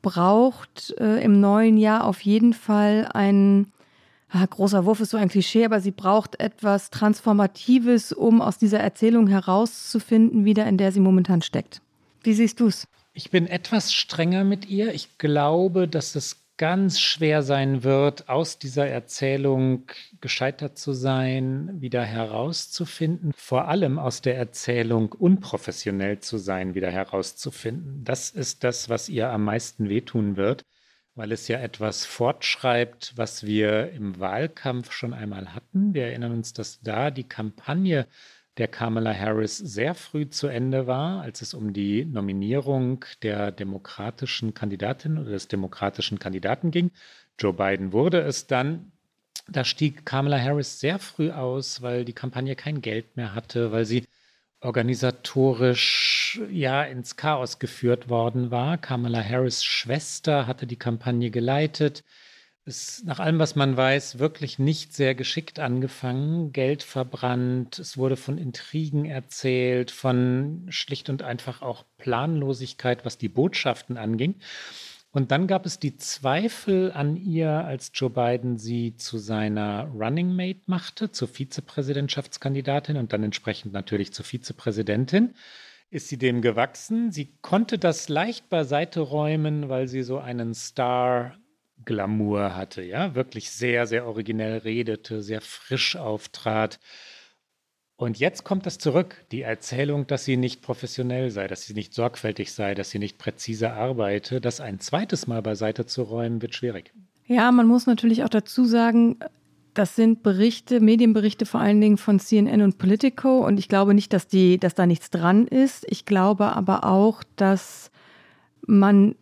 braucht 0.00 0.94
äh, 0.98 1.22
im 1.22 1.40
neuen 1.40 1.76
Jahr 1.76 2.04
auf 2.04 2.20
jeden 2.22 2.54
Fall 2.54 3.06
einen 3.12 3.72
ah, 4.32 4.46
großer 4.46 4.84
Wurf 4.84 5.00
ist 5.00 5.10
so 5.10 5.16
ein 5.16 5.28
Klischee, 5.28 5.64
aber 5.64 5.80
sie 5.80 5.90
braucht 5.90 6.40
etwas 6.40 6.90
Transformatives, 6.90 8.12
um 8.12 8.40
aus 8.40 8.58
dieser 8.58 8.80
Erzählung 8.80 9.26
herauszufinden, 9.26 10.44
wieder 10.44 10.66
in 10.66 10.78
der 10.78 10.92
sie 10.92 11.00
momentan 11.00 11.42
steckt. 11.42 11.80
Wie 12.22 12.34
siehst 12.34 12.60
du 12.60 12.66
es? 12.66 12.86
Ich 13.12 13.30
bin 13.30 13.46
etwas 13.46 13.92
strenger 13.92 14.44
mit 14.44 14.68
ihr. 14.68 14.94
Ich 14.94 15.18
glaube, 15.18 15.88
dass 15.88 16.14
es 16.14 16.36
ganz 16.60 17.00
schwer 17.00 17.42
sein 17.42 17.84
wird, 17.84 18.28
aus 18.28 18.58
dieser 18.58 18.86
Erzählung 18.86 19.86
gescheitert 20.20 20.76
zu 20.76 20.92
sein, 20.92 21.80
wieder 21.80 22.02
herauszufinden, 22.02 23.32
vor 23.34 23.68
allem 23.68 23.98
aus 23.98 24.20
der 24.20 24.36
Erzählung 24.36 25.12
unprofessionell 25.12 26.18
zu 26.18 26.36
sein, 26.36 26.74
wieder 26.74 26.90
herauszufinden. 26.90 28.04
Das 28.04 28.28
ist 28.28 28.62
das, 28.62 28.90
was 28.90 29.08
ihr 29.08 29.30
am 29.30 29.44
meisten 29.44 29.88
wehtun 29.88 30.36
wird 30.36 30.62
weil 31.20 31.32
es 31.32 31.48
ja 31.48 31.58
etwas 31.58 32.06
fortschreibt, 32.06 33.12
was 33.14 33.44
wir 33.44 33.92
im 33.92 34.18
Wahlkampf 34.18 34.90
schon 34.90 35.12
einmal 35.12 35.54
hatten. 35.54 35.92
Wir 35.92 36.04
erinnern 36.06 36.32
uns, 36.32 36.54
dass 36.54 36.80
da 36.80 37.10
die 37.10 37.28
Kampagne 37.28 38.06
der 38.56 38.68
Kamala 38.68 39.12
Harris 39.12 39.58
sehr 39.58 39.94
früh 39.94 40.30
zu 40.30 40.46
Ende 40.46 40.86
war, 40.86 41.20
als 41.20 41.42
es 41.42 41.52
um 41.52 41.74
die 41.74 42.06
Nominierung 42.06 43.04
der 43.22 43.52
demokratischen 43.52 44.54
Kandidatin 44.54 45.18
oder 45.18 45.32
des 45.32 45.46
demokratischen 45.46 46.18
Kandidaten 46.18 46.70
ging. 46.70 46.90
Joe 47.38 47.52
Biden 47.52 47.92
wurde 47.92 48.22
es 48.22 48.46
dann. 48.46 48.90
Da 49.46 49.64
stieg 49.64 50.06
Kamala 50.06 50.40
Harris 50.40 50.80
sehr 50.80 50.98
früh 50.98 51.30
aus, 51.32 51.82
weil 51.82 52.06
die 52.06 52.14
Kampagne 52.14 52.56
kein 52.56 52.80
Geld 52.80 53.18
mehr 53.18 53.34
hatte, 53.34 53.72
weil 53.72 53.84
sie 53.84 54.06
organisatorisch 54.60 56.40
ja 56.50 56.82
ins 56.82 57.16
Chaos 57.16 57.58
geführt 57.58 58.08
worden 58.08 58.50
war. 58.50 58.78
Kamala 58.78 59.22
Harris 59.22 59.64
Schwester 59.64 60.46
hatte 60.46 60.66
die 60.66 60.76
Kampagne 60.76 61.30
geleitet. 61.30 62.04
Ist 62.66 63.06
nach 63.06 63.20
allem, 63.20 63.38
was 63.38 63.56
man 63.56 63.76
weiß, 63.76 64.18
wirklich 64.18 64.58
nicht 64.58 64.92
sehr 64.94 65.14
geschickt 65.14 65.58
angefangen. 65.58 66.52
Geld 66.52 66.82
verbrannt, 66.82 67.78
es 67.78 67.96
wurde 67.96 68.16
von 68.16 68.36
Intrigen 68.36 69.06
erzählt, 69.06 69.90
von 69.90 70.66
schlicht 70.68 71.08
und 71.08 71.22
einfach 71.22 71.62
auch 71.62 71.84
Planlosigkeit, 71.96 73.06
was 73.06 73.16
die 73.16 73.30
Botschaften 73.30 73.96
anging. 73.96 74.34
Und 75.12 75.32
dann 75.32 75.48
gab 75.48 75.66
es 75.66 75.80
die 75.80 75.96
Zweifel 75.96 76.92
an 76.92 77.16
ihr, 77.16 77.50
als 77.50 77.90
Joe 77.94 78.10
Biden 78.10 78.58
sie 78.58 78.96
zu 78.96 79.18
seiner 79.18 79.86
Running 79.86 80.34
Mate 80.36 80.60
machte, 80.66 81.10
zur 81.10 81.26
Vizepräsidentschaftskandidatin 81.26 82.96
und 82.96 83.12
dann 83.12 83.24
entsprechend 83.24 83.72
natürlich 83.72 84.12
zur 84.12 84.24
Vizepräsidentin. 84.24 85.34
Ist 85.90 86.08
sie 86.08 86.18
dem 86.18 86.42
gewachsen? 86.42 87.10
Sie 87.10 87.34
konnte 87.42 87.76
das 87.76 88.08
leicht 88.08 88.48
beiseite 88.48 89.00
räumen, 89.00 89.68
weil 89.68 89.88
sie 89.88 90.04
so 90.04 90.18
einen 90.18 90.54
Star 90.54 91.36
Glamour 91.84 92.54
hatte, 92.54 92.82
ja, 92.82 93.14
wirklich 93.14 93.50
sehr, 93.50 93.86
sehr 93.86 94.06
originell 94.06 94.58
redete, 94.58 95.22
sehr 95.22 95.40
frisch 95.40 95.96
auftrat. 95.96 96.78
Und 98.00 98.18
jetzt 98.18 98.44
kommt 98.44 98.66
es 98.66 98.78
zurück, 98.78 99.26
die 99.30 99.42
Erzählung, 99.42 100.06
dass 100.06 100.24
sie 100.24 100.38
nicht 100.38 100.62
professionell 100.62 101.30
sei, 101.30 101.48
dass 101.48 101.64
sie 101.66 101.74
nicht 101.74 101.92
sorgfältig 101.92 102.50
sei, 102.54 102.74
dass 102.74 102.88
sie 102.88 102.98
nicht 102.98 103.18
präzise 103.18 103.74
arbeite. 103.74 104.40
Das 104.40 104.62
ein 104.62 104.80
zweites 104.80 105.26
Mal 105.26 105.42
beiseite 105.42 105.84
zu 105.84 106.04
räumen, 106.04 106.40
wird 106.40 106.54
schwierig. 106.54 106.94
Ja, 107.26 107.52
man 107.52 107.66
muss 107.66 107.86
natürlich 107.86 108.24
auch 108.24 108.30
dazu 108.30 108.64
sagen, 108.64 109.18
das 109.74 109.96
sind 109.96 110.22
Berichte, 110.22 110.80
Medienberichte 110.80 111.44
vor 111.44 111.60
allen 111.60 111.78
Dingen 111.78 111.98
von 111.98 112.18
CNN 112.18 112.62
und 112.62 112.78
Politico. 112.78 113.46
Und 113.46 113.58
ich 113.58 113.68
glaube 113.68 113.92
nicht, 113.92 114.14
dass, 114.14 114.26
die, 114.26 114.56
dass 114.56 114.74
da 114.74 114.86
nichts 114.86 115.10
dran 115.10 115.46
ist. 115.46 115.84
Ich 115.86 116.06
glaube 116.06 116.56
aber 116.56 116.84
auch, 116.84 117.22
dass 117.36 117.90
man 118.66 119.14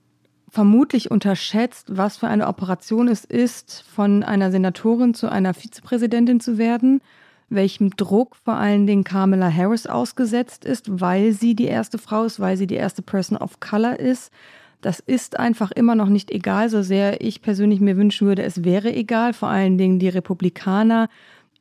vermutlich 0.49 1.11
unterschätzt, 1.11 1.97
was 1.97 2.17
für 2.17 2.29
eine 2.29 2.47
Operation 2.47 3.09
es 3.09 3.25
ist, 3.25 3.83
von 3.93 4.23
einer 4.23 4.53
Senatorin 4.53 5.15
zu 5.15 5.29
einer 5.29 5.53
Vizepräsidentin 5.53 6.39
zu 6.39 6.59
werden 6.59 7.01
welchem 7.51 7.91
Druck 7.91 8.37
vor 8.37 8.55
allen 8.55 8.87
Dingen 8.87 9.05
Kamala 9.05 9.51
Harris 9.51 9.87
ausgesetzt 9.87 10.65
ist, 10.65 11.01
weil 11.01 11.33
sie 11.33 11.55
die 11.55 11.67
erste 11.67 11.99
Frau 11.99 12.25
ist, 12.25 12.41
weil 12.41 12.57
sie 12.57 12.67
die 12.67 12.75
erste 12.75 13.03
Person 13.03 13.39
of 13.39 13.61
Color 13.61 13.99
ist. 13.99 14.33
Das 14.81 15.01
ist 15.01 15.39
einfach 15.39 15.71
immer 15.73 15.95
noch 15.95 16.09
nicht 16.09 16.31
egal, 16.31 16.69
so 16.69 16.83
sehr 16.83 17.21
ich 17.21 17.43
persönlich 17.43 17.81
mir 17.81 17.97
wünschen 17.97 18.29
würde, 18.29 18.43
es 18.43 18.65
wäre 18.65 18.95
egal. 18.95 19.33
Vor 19.33 19.49
allen 19.49 19.77
Dingen 19.77 19.99
die 19.99 20.09
Republikaner 20.09 21.09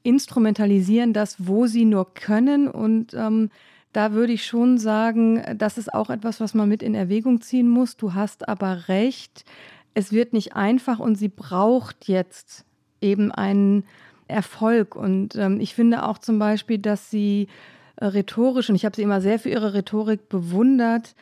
instrumentalisieren 0.04 1.14
das, 1.14 1.36
wo 1.40 1.66
sie 1.66 1.86
nur 1.86 2.14
können. 2.14 2.68
Und 2.68 3.14
ähm, 3.14 3.50
da 3.92 4.12
würde 4.12 4.34
ich 4.34 4.46
schon 4.46 4.78
sagen, 4.78 5.42
das 5.58 5.78
ist 5.78 5.94
auch 5.94 6.10
etwas, 6.10 6.40
was 6.40 6.54
man 6.54 6.70
mit 6.70 6.84
in 6.84 6.94
Erwägung 6.94 7.42
ziehen 7.42 7.68
muss. 7.68 7.98
Du 7.98 8.14
hast 8.14 8.48
aber 8.48 8.88
recht, 8.88 9.46
es 9.96 10.12
wird 10.12 10.34
nicht 10.34 10.56
einfach 10.56 11.00
und 11.00 11.16
sie 11.16 11.30
braucht 11.30 12.08
jetzt 12.08 12.66
eben 13.02 13.32
einen 13.32 13.84
Erfolg. 14.28 14.96
Und 14.96 15.36
ähm, 15.36 15.60
ich 15.60 15.76
finde 15.76 16.04
auch 16.04 16.18
zum 16.18 16.40
Beispiel, 16.40 16.78
dass 16.78 17.10
sie 17.10 17.48
äh, 17.98 18.06
rhetorisch, 18.06 18.70
und 18.70 18.76
ich 18.76 18.86
habe 18.86 18.96
sie 18.96 19.04
immer 19.04 19.22
sehr 19.22 19.40
für 19.40 19.50
ihre 19.50 19.74
Rhetorik 19.74 20.30
bewundert, 20.30 21.16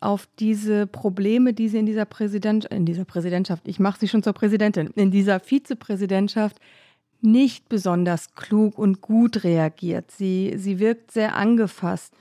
auf 0.00 0.26
diese 0.38 0.86
Probleme, 0.86 1.52
die 1.52 1.68
sie 1.68 1.78
in 1.78 1.86
dieser, 1.86 2.06
Präsident, 2.06 2.64
in 2.66 2.86
dieser 2.86 3.04
Präsidentschaft, 3.04 3.68
ich 3.68 3.78
mache 3.78 4.00
sie 4.00 4.08
schon 4.08 4.22
zur 4.22 4.32
Präsidentin, 4.32 4.90
in 4.96 5.10
dieser 5.10 5.40
Vizepräsidentschaft 5.40 6.56
nicht 7.20 7.68
besonders 7.68 8.34
klug 8.34 8.78
und 8.78 9.02
gut 9.02 9.44
reagiert. 9.44 10.10
Sie, 10.10 10.54
sie 10.56 10.78
wirkt 10.78 11.10
sehr 11.10 11.36
angefasst. 11.36 12.14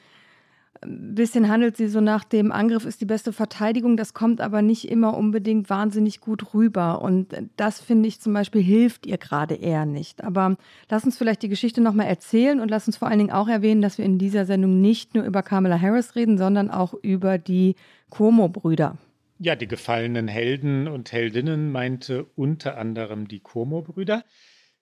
Ein 0.81 1.13
bisschen 1.13 1.50
handelt 1.50 1.75
sie 1.75 1.89
so 1.89 2.00
nach 2.00 2.24
dem 2.24 2.53
Angriff 2.53 2.86
ist 2.86 3.01
die 3.01 3.05
beste 3.05 3.33
Verteidigung. 3.33 3.98
Das 3.98 4.13
kommt 4.13 4.39
aber 4.39 4.62
nicht 4.62 4.89
immer 4.89 5.17
unbedingt 5.17 5.69
wahnsinnig 5.69 6.21
gut 6.21 6.53
rüber. 6.53 7.01
Und 7.01 7.36
das 7.57 7.81
finde 7.81 8.07
ich 8.07 8.21
zum 8.21 8.33
Beispiel 8.33 8.62
hilft 8.62 9.05
ihr 9.05 9.17
gerade 9.17 9.55
eher 9.55 9.86
nicht. 9.86 10.24
Aber 10.24 10.55
lass 10.89 11.03
uns 11.03 11.17
vielleicht 11.17 11.43
die 11.43 11.50
Geschichte 11.50 11.81
nochmal 11.81 12.07
erzählen 12.07 12.62
und 12.62 12.69
lass 12.69 12.88
uns 12.88 12.95
vor 12.95 13.09
allen 13.09 13.19
Dingen 13.19 13.31
auch 13.31 13.50
erwähnen, 13.50 13.81
dass 13.81 13.98
wir 13.98 14.05
in 14.05 14.17
dieser 14.17 14.45
Sendung 14.45 14.79
nicht 14.79 15.15
nur 15.15 15.25
über 15.25 15.43
Kamala 15.43 15.79
Harris 15.79 16.15
reden, 16.15 16.38
sondern 16.38 16.71
auch 16.71 16.93
über 16.93 17.38
die 17.38 17.75
Cuomo-Brüder. 18.09 18.98
Ja, 19.38 19.55
die 19.55 19.67
gefallenen 19.67 20.27
Helden 20.27 20.88
und 20.88 21.12
Heldinnen 21.12 21.71
meinte 21.71 22.25
unter 22.36 22.77
anderem 22.77 23.27
die 23.27 23.41
Cuomo-Brüder. 23.41 24.24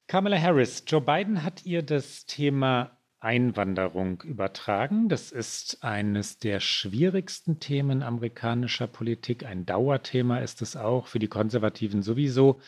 Kamala 0.08 0.39
Harris, 0.39 0.84
Joe 0.88 1.01
Biden 1.01 1.44
hat 1.44 1.66
ihr 1.66 1.82
das 1.82 2.25
Thema 2.25 2.97
Einwanderung 3.27 4.22
übertragen. 4.22 5.10
Das 5.10 5.34
ist 5.34 5.84
eines 5.84 6.38
der 6.38 6.62
schwierigsten 6.62 7.60
Themen 7.60 8.01
amerikanischer 8.01 8.88
Politik. 8.88 9.46
Ein 9.46 9.65
Dauerthema 9.65 10.39
ist 10.39 10.62
es 10.62 10.77
auch, 10.77 11.07
für 11.07 11.19
die 11.19 11.27
Konservativen 11.27 12.03
sowieso. 12.03 12.62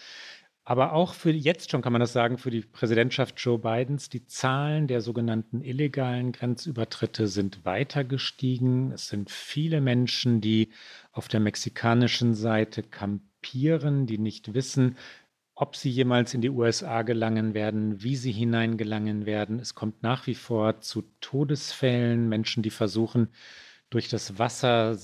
Aber 0.66 0.92
auch 0.92 1.14
für 1.14 1.32
jetzt 1.32 1.72
schon 1.72 1.82
kann 1.82 1.94
man 1.94 2.02
das 2.02 2.12
sagen, 2.12 2.38
für 2.38 2.52
die 2.52 2.62
Präsidentschaft 2.62 3.40
Joe 3.40 3.58
Bidens, 3.58 4.10
die 4.10 4.26
Zahlen 4.26 4.88
der 4.88 5.00
sogenannten 5.00 5.62
illegalen 5.62 6.34
Grenzübertritte 6.34 7.28
sind 7.28 7.64
weiter 7.64 8.04
gestiegen. 8.04 8.92
Es 8.92 9.08
sind 9.08 9.32
viele 9.32 9.80
Menschen, 9.80 10.42
die 10.42 10.72
auf 11.14 11.30
der 11.30 11.40
mexikanischen 11.40 12.34
Seite 12.34 12.84
kampieren, 12.84 14.08
die 14.08 14.18
nicht 14.18 14.54
wissen, 14.54 14.98
ob 15.62 15.76
sie 15.76 15.90
jemals 15.90 16.34
in 16.34 16.40
die 16.40 16.50
USA 16.50 17.02
gelangen 17.02 17.54
werden, 17.54 18.02
wie 18.02 18.16
sie 18.16 18.32
hineingelangen 18.32 19.26
werden. 19.26 19.60
Es 19.60 19.76
kommt 19.76 20.02
nach 20.04 20.26
wie 20.26 20.36
vor 20.36 20.80
zu 20.80 21.04
Todesfällen, 21.20 22.30
Menschen, 22.30 22.64
die 22.64 22.70
versuchen, 22.70 23.28
durch 23.90 24.08
das 24.08 24.40
Wasser 24.40 24.98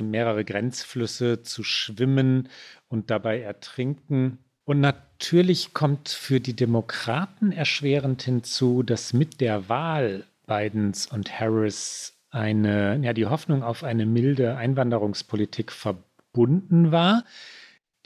mehrere 0.00 0.44
Grenzflüsse 0.44 1.42
zu 1.42 1.62
schwimmen 1.62 2.48
und 2.88 3.08
dabei 3.10 3.40
ertrinken. 3.40 4.38
Und 4.64 4.80
natürlich 4.80 5.74
kommt 5.74 6.08
für 6.08 6.40
die 6.40 6.56
Demokraten 6.56 7.52
erschwerend 7.52 8.22
hinzu, 8.22 8.82
dass 8.82 9.12
mit 9.12 9.40
der 9.40 9.68
Wahl 9.68 10.24
Bidens 10.44 11.06
und 11.06 11.38
Harris 11.38 12.18
eine, 12.30 12.98
ja, 13.00 13.12
die 13.12 13.26
Hoffnung 13.26 13.62
auf 13.62 13.84
eine 13.84 14.06
milde 14.06 14.56
Einwanderungspolitik 14.56 15.70
verbunden 15.70 16.90
war, 16.90 17.24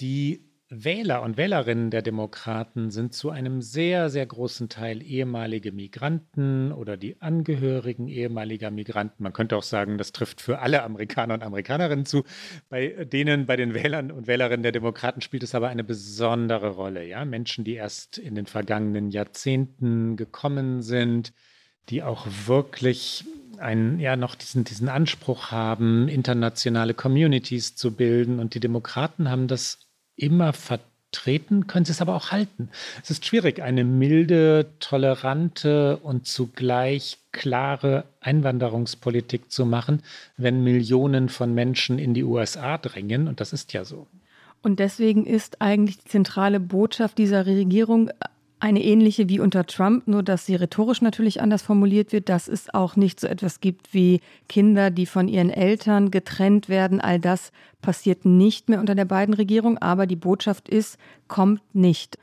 die 0.01 0.54
Wähler 0.71 1.23
und 1.23 1.37
Wählerinnen 1.37 1.91
der 1.91 2.01
Demokraten 2.01 2.91
sind 2.91 3.13
zu 3.13 3.29
einem 3.29 3.61
sehr, 3.61 4.09
sehr 4.09 4.25
großen 4.25 4.71
Teil 4.71 5.03
ehemalige 5.03 5.73
Migranten 5.73 6.73
oder 6.73 6.97
die 6.97 7.21
Angehörigen 7.21 8.09
ehemaliger 8.09 8.71
Migranten. 8.71 9.23
Man 9.23 9.35
könnte 9.35 9.59
auch 9.59 9.63
sagen, 9.63 9.99
das 9.99 10.13
trifft 10.13 10.41
für 10.41 10.61
alle 10.61 10.83
Amerikaner 10.83 11.35
und 11.35 11.43
Amerikanerinnen 11.43 12.07
zu. 12.07 12.25
Bei 12.71 13.05
denen, 13.05 13.45
bei 13.45 13.57
den 13.57 13.75
Wählern 13.75 14.11
und 14.11 14.27
Wählerinnen 14.27 14.63
der 14.63 14.73
Demokraten 14.73 15.21
spielt 15.21 15.43
es 15.43 15.55
aber 15.55 15.69
eine 15.69 15.85
besondere 15.85 16.71
Rolle. 16.71 17.07
Ja? 17.07 17.27
Menschen, 17.27 17.65
die 17.65 17.75
erst 17.75 18.17
in 18.17 18.35
den 18.35 18.47
vergangenen 18.47 19.11
Jahrzehnten 19.11 20.17
gekommen 20.17 20.81
sind, 20.81 21.35
die 21.91 22.03
auch 22.03 22.27
wirklich 22.47 23.25
einen, 23.59 24.01
ja, 24.01 24.17
noch 24.17 24.35
diesen, 24.35 24.65
diesen 24.65 24.89
Anspruch 24.89 25.51
haben, 25.51 26.09
internationale 26.09 26.95
Communities 26.95 27.77
zu 27.77 27.95
bilden. 27.95 28.41
Und 28.41 28.55
die 28.55 28.61
Demokraten 28.61 29.31
haben 29.31 29.47
das 29.47 29.84
immer 30.17 30.53
vertreten, 30.53 31.67
können 31.67 31.85
sie 31.85 31.93
es 31.93 32.01
aber 32.01 32.15
auch 32.15 32.31
halten. 32.33 32.71
Es 33.03 33.11
ist 33.11 33.25
schwierig, 33.25 33.63
eine 33.63 33.85
milde, 33.85 34.73
tolerante 34.81 35.99
und 35.99 36.27
zugleich 36.27 37.19
klare 37.33 38.05
Einwanderungspolitik 38.21 39.51
zu 39.51 39.67
machen, 39.67 40.03
wenn 40.37 40.65
Millionen 40.65 41.29
von 41.29 41.55
Menschen 41.55 41.99
in 41.99 42.15
die 42.15 42.25
USA 42.25 42.79
drängen. 42.79 43.29
Und 43.29 43.41
das 43.41 43.53
ist 43.53 43.73
ja 43.73 43.85
so. 43.85 44.07
Und 44.63 44.81
deswegen 44.81 45.27
ist 45.27 45.61
eigentlich 45.61 45.99
die 45.99 46.09
zentrale 46.09 46.59
Botschaft 46.59 47.19
dieser 47.19 47.45
Regierung 47.45 48.11
eine 48.65 48.83
ähnliche 48.83 49.29
wie 49.29 49.41
unter 49.41 49.67
Trump, 49.67 50.09
nur 50.09 50.23
dass 50.23 50.47
sie 50.47 50.55
rhetorisch 50.55 51.03
natürlich 51.03 51.43
anders 51.43 51.61
formuliert 51.61 52.13
wird, 52.13 52.31
dass 52.31 52.49
es 52.49 52.73
auch 52.73 52.97
nicht 52.97 53.21
so 53.21 53.27
etwas 53.27 53.61
gibt 53.61 53.93
wie 53.93 54.23
Kinder, 54.49 54.91
die 54.91 55.05
von 55.05 55.29
ihren 55.29 55.51
Eltern 55.51 56.11
getrennt 56.11 56.71
werden. 56.71 56.99
All 56.99 57.21
das 57.21 57.53
passiert 57.83 58.25
nicht 58.25 58.71
mehr 58.71 58.81
unter 58.81 58.95
der 58.95 59.05
beiden 59.05 59.35
Regierung, 59.35 59.77
aber 59.77 60.07
die 60.07 60.17
Botschaft 60.17 60.71
ist, 60.71 60.97
kommt 61.29 61.61
nicht. 61.75 62.17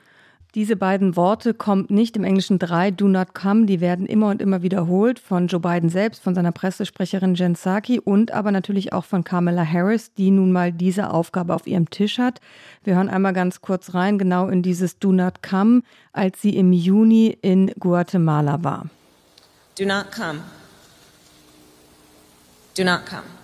Diese 0.54 0.76
beiden 0.76 1.16
Worte 1.16 1.54
kommt 1.54 1.92
nicht 1.92 2.18
im 2.18 2.26
Englischen 2.26 2.60
drei, 2.60 2.92
do 2.92 3.08
not 3.08 3.34
come, 3.34 3.66
die 3.68 3.80
werden 3.80 4.06
immer 4.06 4.30
und 4.30 4.42
immer 4.42 4.62
wiederholt 4.62 5.18
von 5.18 5.48
Joe 5.48 5.62
Biden 5.62 5.90
selbst, 5.90 6.22
von 6.22 6.36
seiner 6.36 6.52
Pressesprecherin 6.52 7.36
Jen 7.36 7.54
Psaki 7.54 8.02
und 8.02 8.32
aber 8.32 8.52
natürlich 8.52 8.92
auch 8.92 9.06
von 9.06 9.24
Kamala 9.24 9.66
Harris, 9.66 10.14
die 10.14 10.30
nun 10.30 10.52
mal 10.52 10.74
diese 10.74 11.12
Aufgabe 11.12 11.56
auf 11.56 11.68
ihrem 11.68 11.90
Tisch 11.90 12.18
hat. 12.18 12.42
Wir 12.84 12.96
hören 12.96 13.08
einmal 13.08 13.32
ganz 13.32 13.62
kurz 13.62 13.94
rein, 13.94 14.18
genau 14.18 14.50
in 14.50 14.62
dieses 14.62 15.00
do 15.00 15.14
not 15.14 15.42
come, 15.42 15.84
als 16.12 16.42
sie 16.42 16.58
im 16.58 16.74
Juni 16.74 17.38
in 17.42 17.72
Guatemala 17.80 18.62
war. 18.62 18.88
Do 19.80 19.86
not 19.86 20.12
come. 20.12 20.42
Do 22.76 22.84
not 22.84 23.06
come. 23.06 23.41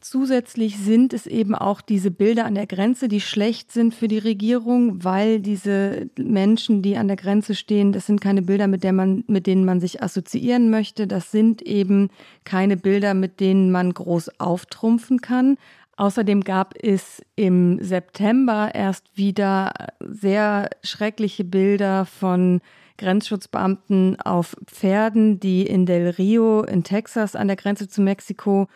Zusätzlich 0.00 0.78
sind 0.78 1.12
es 1.12 1.26
eben 1.26 1.56
auch 1.56 1.80
diese 1.80 2.12
Bilder 2.12 2.44
an 2.44 2.54
der 2.54 2.68
Grenze, 2.68 3.08
die 3.08 3.20
schlecht 3.20 3.72
sind 3.72 3.94
für 3.94 4.06
die 4.06 4.18
Regierung, 4.18 5.02
weil 5.02 5.40
diese 5.40 6.08
Menschen, 6.16 6.82
die 6.82 6.96
an 6.96 7.08
der 7.08 7.16
Grenze 7.16 7.56
stehen, 7.56 7.92
das 7.92 8.06
sind 8.06 8.20
keine 8.20 8.42
Bilder, 8.42 8.68
mit, 8.68 8.84
man, 8.84 9.24
mit 9.26 9.48
denen 9.48 9.64
man 9.64 9.80
sich 9.80 10.00
assoziieren 10.00 10.70
möchte. 10.70 11.08
Das 11.08 11.32
sind 11.32 11.62
eben 11.62 12.10
keine 12.44 12.76
Bilder, 12.76 13.12
mit 13.14 13.40
denen 13.40 13.72
man 13.72 13.92
groß 13.92 14.38
auftrumpfen 14.38 15.20
kann. 15.20 15.56
Außerdem 15.96 16.44
gab 16.44 16.74
es 16.80 17.20
im 17.34 17.82
September 17.82 18.70
erst 18.72 19.16
wieder 19.16 19.72
sehr 19.98 20.70
schreckliche 20.84 21.42
Bilder 21.42 22.06
von 22.06 22.60
Grenzschutzbeamten 22.98 24.20
auf 24.20 24.54
Pferden, 24.66 25.40
die 25.40 25.66
in 25.66 25.86
Del 25.86 26.10
Rio 26.10 26.62
in 26.62 26.84
Texas 26.84 27.34
an 27.34 27.48
der 27.48 27.56
Grenze 27.56 27.88
zu 27.88 28.00
Mexiko 28.00 28.68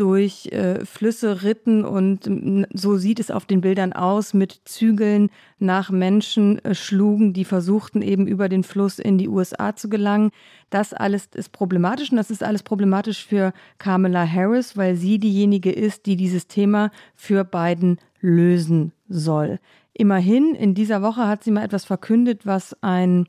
durch 0.00 0.46
äh, 0.46 0.86
Flüsse 0.86 1.42
ritten 1.42 1.84
und 1.84 2.66
so 2.72 2.96
sieht 2.96 3.20
es 3.20 3.30
auf 3.30 3.44
den 3.44 3.60
Bildern 3.60 3.92
aus, 3.92 4.32
mit 4.32 4.62
Zügeln 4.64 5.28
nach 5.58 5.90
Menschen 5.90 6.58
äh, 6.64 6.74
schlugen, 6.74 7.34
die 7.34 7.44
versuchten 7.44 8.00
eben 8.00 8.26
über 8.26 8.48
den 8.48 8.62
Fluss 8.62 8.98
in 8.98 9.18
die 9.18 9.28
USA 9.28 9.76
zu 9.76 9.90
gelangen. 9.90 10.30
Das 10.70 10.94
alles 10.94 11.28
ist 11.34 11.52
problematisch 11.52 12.10
und 12.10 12.16
das 12.16 12.30
ist 12.30 12.42
alles 12.42 12.62
problematisch 12.62 13.26
für 13.26 13.52
Kamala 13.76 14.26
Harris, 14.26 14.74
weil 14.74 14.96
sie 14.96 15.18
diejenige 15.18 15.70
ist, 15.70 16.06
die 16.06 16.16
dieses 16.16 16.46
Thema 16.46 16.90
für 17.14 17.44
Biden 17.44 17.98
lösen 18.22 18.92
soll. 19.08 19.58
Immerhin, 19.92 20.54
in 20.54 20.72
dieser 20.74 21.02
Woche 21.02 21.28
hat 21.28 21.44
sie 21.44 21.50
mal 21.50 21.64
etwas 21.64 21.84
verkündet, 21.84 22.46
was 22.46 22.74
ein 22.80 23.26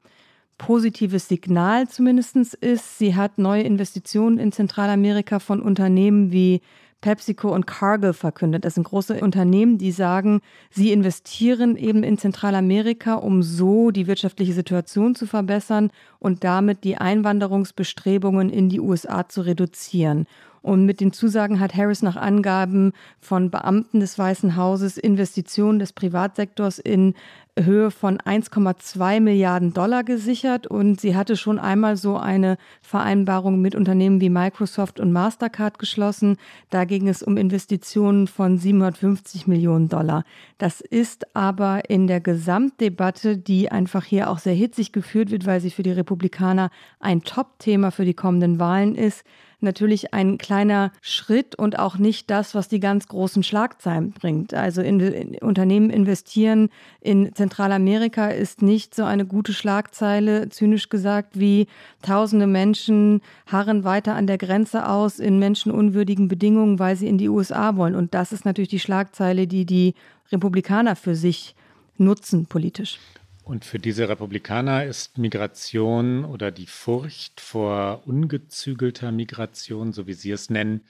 positives 0.62 1.28
Signal 1.28 1.88
zumindest 1.88 2.36
ist. 2.36 3.00
Sie 3.00 3.16
hat 3.16 3.40
neue 3.40 3.64
Investitionen 3.64 4.38
in 4.38 4.52
Zentralamerika 4.52 5.40
von 5.40 5.60
Unternehmen 5.60 6.32
wie 6.32 6.62
PepsiCo 7.02 7.52
und 7.52 7.66
Cargill 7.66 8.14
verkündet. 8.14 8.64
Das 8.64 8.76
sind 8.76 8.84
große 8.84 9.22
Unternehmen, 9.22 9.80
die 9.80 9.92
sagen, 9.92 10.42
sie 10.70 10.92
investieren 10.92 11.78
eben 11.78 12.04
in 12.04 12.20
Zentralamerika, 12.20 13.16
um 13.16 13.42
so 13.42 13.90
die 13.90 14.06
wirtschaftliche 14.06 14.54
Situation 14.54 15.16
zu 15.16 15.26
verbessern 15.26 15.90
und 16.20 16.44
damit 16.44 16.84
die 16.84 16.96
Einwanderungsbestrebungen 16.96 18.52
in 18.52 18.70
die 18.70 18.80
USA 18.80 19.28
zu 19.28 19.42
reduzieren. 19.42 20.28
Und 20.62 20.86
mit 20.86 21.00
den 21.00 21.12
Zusagen 21.12 21.60
hat 21.60 21.76
Harris 21.76 22.04
nach 22.04 22.16
Angaben 22.16 22.94
von 23.20 23.50
Beamten 23.50 24.00
des 24.00 24.18
Weißen 24.20 24.56
Hauses 24.56 24.98
Investitionen 24.98 25.80
des 25.80 25.92
Privatsektors 25.92 26.78
in 26.78 27.16
Höhe 27.60 27.92
von 27.92 28.18
1,2 28.20 29.20
Milliarden 29.20 29.74
Dollar 29.74 30.04
gesichert 30.04 30.68
und 30.68 31.02
sie 31.02 31.16
hatte 31.16 31.36
schon 31.36 31.60
einmal 31.60 31.98
so 31.98 32.16
eine 32.16 32.58
Vereinbarung 32.82 33.60
mit 33.60 33.76
Unternehmen 33.76 34.22
wie 34.22 34.30
Microsoft 34.30 35.00
und 35.02 35.12
Mastercard 35.12 35.78
geschlossen. 35.78 36.38
Da 36.70 36.86
ging 36.86 37.10
es 37.10 37.22
um 37.22 37.36
Investitionen 37.36 38.28
von 38.28 38.58
750 38.58 39.48
Millionen 39.48 39.90
Dollar. 39.90 40.24
Das 40.60 40.80
ist 40.80 41.36
aber 41.36 41.90
in 41.90 42.08
der 42.08 42.22
Gesamtdebatte, 42.22 43.38
die 43.38 43.70
einfach 43.70 44.06
hier 44.06 44.30
auch 44.30 44.40
sehr 44.40 44.54
hitzig 44.54 44.94
geführt 44.94 45.30
wird, 45.30 45.46
weil 45.46 45.60
sie 45.60 45.72
für 45.72 45.84
die 45.84 45.92
Republikaner 45.92 46.70
ein 47.00 47.22
Top-Thema 47.22 47.92
für 47.92 48.06
die 48.06 48.14
kommenden 48.14 48.60
Wahlen 48.60 48.96
ist, 48.96 49.26
natürlich 49.64 50.14
ein 50.14 50.38
kleiner 50.38 50.92
Schritt 51.02 51.56
und 51.56 51.80
auch 51.80 51.98
nicht 51.98 52.30
das, 52.30 52.56
was 52.56 52.68
die 52.68 52.80
ganz 52.80 53.08
großen 53.08 53.44
Schlagzeilen 53.44 54.12
bringt. 54.12 54.54
Also 54.54 54.82
in, 54.82 55.00
in, 55.00 55.38
Unternehmen 55.40 55.90
investieren 55.90 56.70
in 57.00 57.34
Zentralamerika 57.34 58.28
ist 58.28 58.62
nicht 58.62 58.96
so 58.96 59.04
eine 59.04 59.26
gute 59.26 59.54
Schlagzeile, 59.54 60.50
zynisch 60.50 60.90
gesagt, 60.90 61.40
wie 61.40 61.68
tausende 62.02 62.48
Menschen 62.48 63.22
harren 63.48 63.84
weiter 63.84 64.16
an 64.16 64.28
der 64.28 64.38
Grenze 64.38 64.88
aus 64.88 65.20
in 65.20 65.40
menschenunwürdigen 65.40 66.28
Bedingungen, 66.28 66.80
weil 66.80 66.96
sie 66.96 67.08
in 67.08 67.18
die 67.18 67.30
USA 67.30 67.76
wollen. 67.76 67.96
Und 67.96 68.14
das 68.14 68.32
ist 68.32 68.46
natürlich 68.46 68.70
die 68.70 68.80
Schlagzeile, 68.80 69.48
die 69.48 69.66
die 69.66 69.96
Republikaner 70.32 70.96
für 70.96 71.16
sich 71.16 71.56
nutzen 71.98 72.46
politisch. 72.46 73.00
Und 73.44 73.66
für 73.66 73.80
diese 73.80 74.08
Republikaner 74.08 74.86
ist 74.86 75.18
Migration 75.18 76.26
oder 76.26 76.52
die 76.52 76.68
Furcht 76.68 77.42
vor 77.42 78.04
ungezügelter 78.06 79.12
Migration, 79.12 79.94
so 79.94 80.08
wie 80.08 80.14
sie 80.14 80.32
es 80.32 80.50
nennen, 80.50 80.82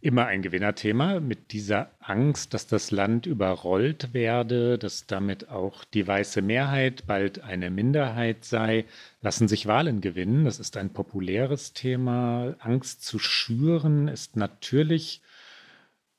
immer 0.00 0.26
ein 0.26 0.40
Gewinnerthema 0.40 1.20
mit 1.20 1.52
dieser 1.52 1.90
Angst, 2.00 2.54
dass 2.54 2.66
das 2.66 2.90
Land 2.90 3.26
überrollt 3.26 4.14
werde, 4.14 4.78
dass 4.78 5.06
damit 5.06 5.50
auch 5.50 5.84
die 5.84 6.06
weiße 6.06 6.40
Mehrheit 6.40 7.06
bald 7.06 7.42
eine 7.42 7.70
Minderheit 7.70 8.44
sei, 8.44 8.86
lassen 9.20 9.46
sich 9.46 9.66
Wahlen 9.66 10.00
gewinnen. 10.00 10.44
Das 10.44 10.58
ist 10.58 10.76
ein 10.76 10.92
populäres 10.92 11.74
Thema. 11.74 12.56
Angst 12.60 13.04
zu 13.04 13.18
schüren 13.18 14.08
ist 14.08 14.36
natürlich 14.36 15.20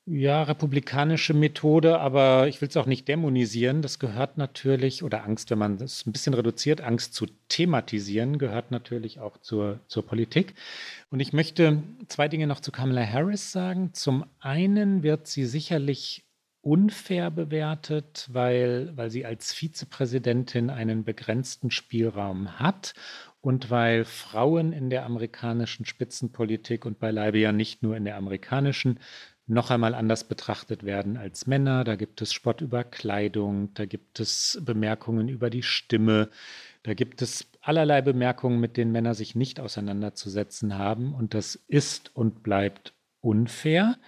ja, 0.04 0.42
republikanische 0.42 1.32
Methode, 1.32 2.00
aber 2.00 2.48
ich 2.48 2.60
will 2.60 2.68
es 2.68 2.76
auch 2.76 2.86
nicht 2.86 3.06
dämonisieren. 3.06 3.82
Das 3.82 4.00
gehört 4.00 4.36
natürlich, 4.36 5.04
oder 5.04 5.24
Angst, 5.24 5.50
wenn 5.50 5.58
man 5.58 5.76
es 5.76 6.06
ein 6.06 6.12
bisschen 6.12 6.34
reduziert, 6.34 6.80
Angst 6.80 7.14
zu 7.14 7.26
thematisieren, 7.48 8.38
gehört 8.38 8.72
natürlich 8.72 9.20
auch 9.20 9.38
zur, 9.38 9.78
zur 9.86 10.04
Politik. 10.04 10.54
Und 11.10 11.20
ich 11.20 11.32
möchte 11.32 11.82
zwei 12.08 12.26
Dinge 12.26 12.48
noch 12.48 12.60
zu 12.60 12.72
Kamala 12.72 13.06
Harris 13.06 13.52
sagen. 13.52 13.94
Zum 13.94 14.24
einen 14.40 15.04
wird 15.04 15.28
sie 15.28 15.46
sicherlich 15.46 16.24
unfair 16.62 17.30
bewertet, 17.30 18.28
weil, 18.32 18.96
weil 18.96 19.10
sie 19.10 19.24
als 19.24 19.52
Vizepräsidentin 19.52 20.70
einen 20.70 21.04
begrenzten 21.04 21.70
Spielraum 21.70 22.58
hat 22.58 22.94
und 23.40 23.70
weil 23.70 24.04
Frauen 24.04 24.72
in 24.72 24.88
der 24.88 25.04
amerikanischen 25.04 25.84
Spitzenpolitik 25.84 26.86
und 26.86 27.00
beileibe 27.00 27.38
ja 27.38 27.50
nicht 27.50 27.82
nur 27.82 27.96
in 27.96 28.04
der 28.04 28.16
amerikanischen 28.16 29.00
noch 29.46 29.70
einmal 29.70 29.94
anders 29.94 30.24
betrachtet 30.24 30.84
werden 30.84 31.16
als 31.16 31.46
Männer. 31.46 31.84
Da 31.84 31.96
gibt 31.96 32.22
es 32.22 32.32
Spott 32.32 32.60
über 32.60 32.84
Kleidung, 32.84 33.74
da 33.74 33.86
gibt 33.86 34.20
es 34.20 34.60
Bemerkungen 34.64 35.28
über 35.28 35.50
die 35.50 35.62
Stimme, 35.62 36.28
da 36.82 36.94
gibt 36.94 37.22
es 37.22 37.46
allerlei 37.60 38.02
Bemerkungen, 38.02 38.60
mit 38.60 38.76
denen 38.76 38.92
Männer 38.92 39.14
sich 39.14 39.34
nicht 39.34 39.60
auseinanderzusetzen 39.60 40.78
haben. 40.78 41.14
Und 41.14 41.34
das 41.34 41.56
ist 41.68 42.10
und 42.14 42.42
bleibt 42.42 42.92
unfair. 43.20 43.98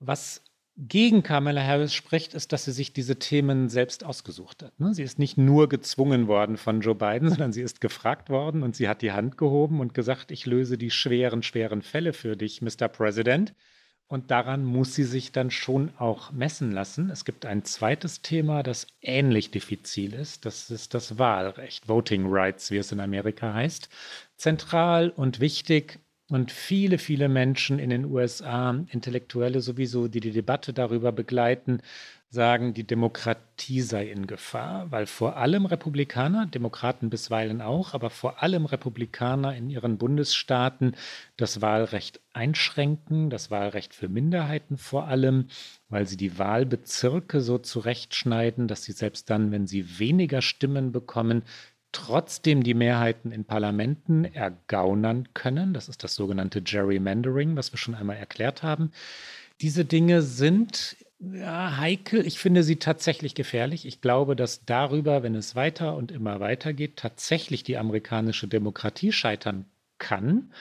Was 0.00 0.42
gegen 0.76 1.22
Kamala 1.22 1.62
Harris 1.62 1.92
spricht, 1.92 2.34
ist, 2.34 2.52
dass 2.52 2.64
sie 2.64 2.72
sich 2.72 2.92
diese 2.92 3.16
Themen 3.16 3.68
selbst 3.68 4.04
ausgesucht 4.04 4.62
hat. 4.62 4.78
Ne? 4.80 4.94
Sie 4.94 5.02
ist 5.02 5.18
nicht 5.18 5.36
nur 5.36 5.68
gezwungen 5.68 6.26
worden 6.26 6.56
von 6.56 6.80
Joe 6.80 6.94
Biden, 6.94 7.28
sondern 7.30 7.52
sie 7.52 7.62
ist 7.62 7.80
gefragt 7.80 8.30
worden 8.30 8.62
und 8.62 8.74
sie 8.74 8.88
hat 8.88 9.02
die 9.02 9.12
Hand 9.12 9.36
gehoben 9.36 9.80
und 9.80 9.94
gesagt, 9.94 10.30
ich 10.30 10.46
löse 10.46 10.78
die 10.78 10.90
schweren, 10.90 11.42
schweren 11.42 11.82
Fälle 11.82 12.12
für 12.12 12.36
dich, 12.36 12.62
Mr. 12.62 12.88
President. 12.88 13.54
Und 14.10 14.32
daran 14.32 14.64
muss 14.64 14.96
sie 14.96 15.04
sich 15.04 15.30
dann 15.30 15.52
schon 15.52 15.92
auch 15.96 16.32
messen 16.32 16.72
lassen. 16.72 17.10
Es 17.10 17.24
gibt 17.24 17.46
ein 17.46 17.64
zweites 17.64 18.22
Thema, 18.22 18.64
das 18.64 18.88
ähnlich 19.00 19.52
diffizil 19.52 20.14
ist. 20.14 20.44
Das 20.44 20.68
ist 20.68 20.94
das 20.94 21.16
Wahlrecht, 21.16 21.86
Voting 21.86 22.26
Rights, 22.26 22.72
wie 22.72 22.78
es 22.78 22.90
in 22.90 22.98
Amerika 22.98 23.54
heißt. 23.54 23.88
Zentral 24.34 25.10
und 25.10 25.38
wichtig. 25.38 26.00
Und 26.28 26.50
viele, 26.50 26.98
viele 26.98 27.28
Menschen 27.28 27.78
in 27.78 27.90
den 27.90 28.04
USA, 28.04 28.84
Intellektuelle 28.90 29.60
sowieso, 29.60 30.08
die 30.08 30.20
die 30.20 30.32
Debatte 30.32 30.72
darüber 30.72 31.12
begleiten, 31.12 31.80
sagen, 32.32 32.74
die 32.74 32.86
Demokratie 32.86 33.80
sei 33.80 34.08
in 34.08 34.28
Gefahr, 34.28 34.92
weil 34.92 35.06
vor 35.06 35.36
allem 35.36 35.66
Republikaner, 35.66 36.46
Demokraten 36.46 37.10
bisweilen 37.10 37.60
auch, 37.60 37.92
aber 37.92 38.08
vor 38.08 38.40
allem 38.40 38.66
Republikaner 38.66 39.56
in 39.56 39.68
ihren 39.68 39.98
Bundesstaaten 39.98 40.94
das 41.36 41.60
Wahlrecht 41.60 42.20
einschränken, 42.32 43.30
das 43.30 43.50
Wahlrecht 43.50 43.94
für 43.94 44.08
Minderheiten 44.08 44.78
vor 44.78 45.08
allem, 45.08 45.48
weil 45.88 46.06
sie 46.06 46.16
die 46.16 46.38
Wahlbezirke 46.38 47.40
so 47.40 47.58
zurechtschneiden, 47.58 48.68
dass 48.68 48.84
sie 48.84 48.92
selbst 48.92 49.28
dann, 49.28 49.50
wenn 49.50 49.66
sie 49.66 49.98
weniger 49.98 50.40
Stimmen 50.40 50.92
bekommen, 50.92 51.42
trotzdem 51.90 52.62
die 52.62 52.74
Mehrheiten 52.74 53.32
in 53.32 53.44
Parlamenten 53.44 54.24
ergaunern 54.24 55.28
können. 55.34 55.74
Das 55.74 55.88
ist 55.88 56.04
das 56.04 56.14
sogenannte 56.14 56.62
Gerrymandering, 56.62 57.56
was 57.56 57.72
wir 57.72 57.78
schon 57.78 57.96
einmal 57.96 58.18
erklärt 58.18 58.62
haben. 58.62 58.92
Diese 59.60 59.84
Dinge 59.84 60.22
sind 60.22 60.96
ja, 61.20 61.76
heikel. 61.76 62.26
Ich 62.26 62.38
finde 62.38 62.62
sie 62.62 62.76
tatsächlich 62.76 63.34
gefährlich. 63.34 63.86
Ich 63.86 64.00
glaube, 64.00 64.36
dass 64.36 64.64
darüber, 64.64 65.22
wenn 65.22 65.34
es 65.34 65.54
weiter 65.54 65.94
und 65.96 66.10
immer 66.10 66.40
weiter 66.40 66.72
geht, 66.72 66.96
tatsächlich 66.96 67.62
die 67.62 67.76
amerikanische 67.76 68.48
Demokratie 68.48 69.12
scheitern 69.12 69.66
kann. 69.98 70.52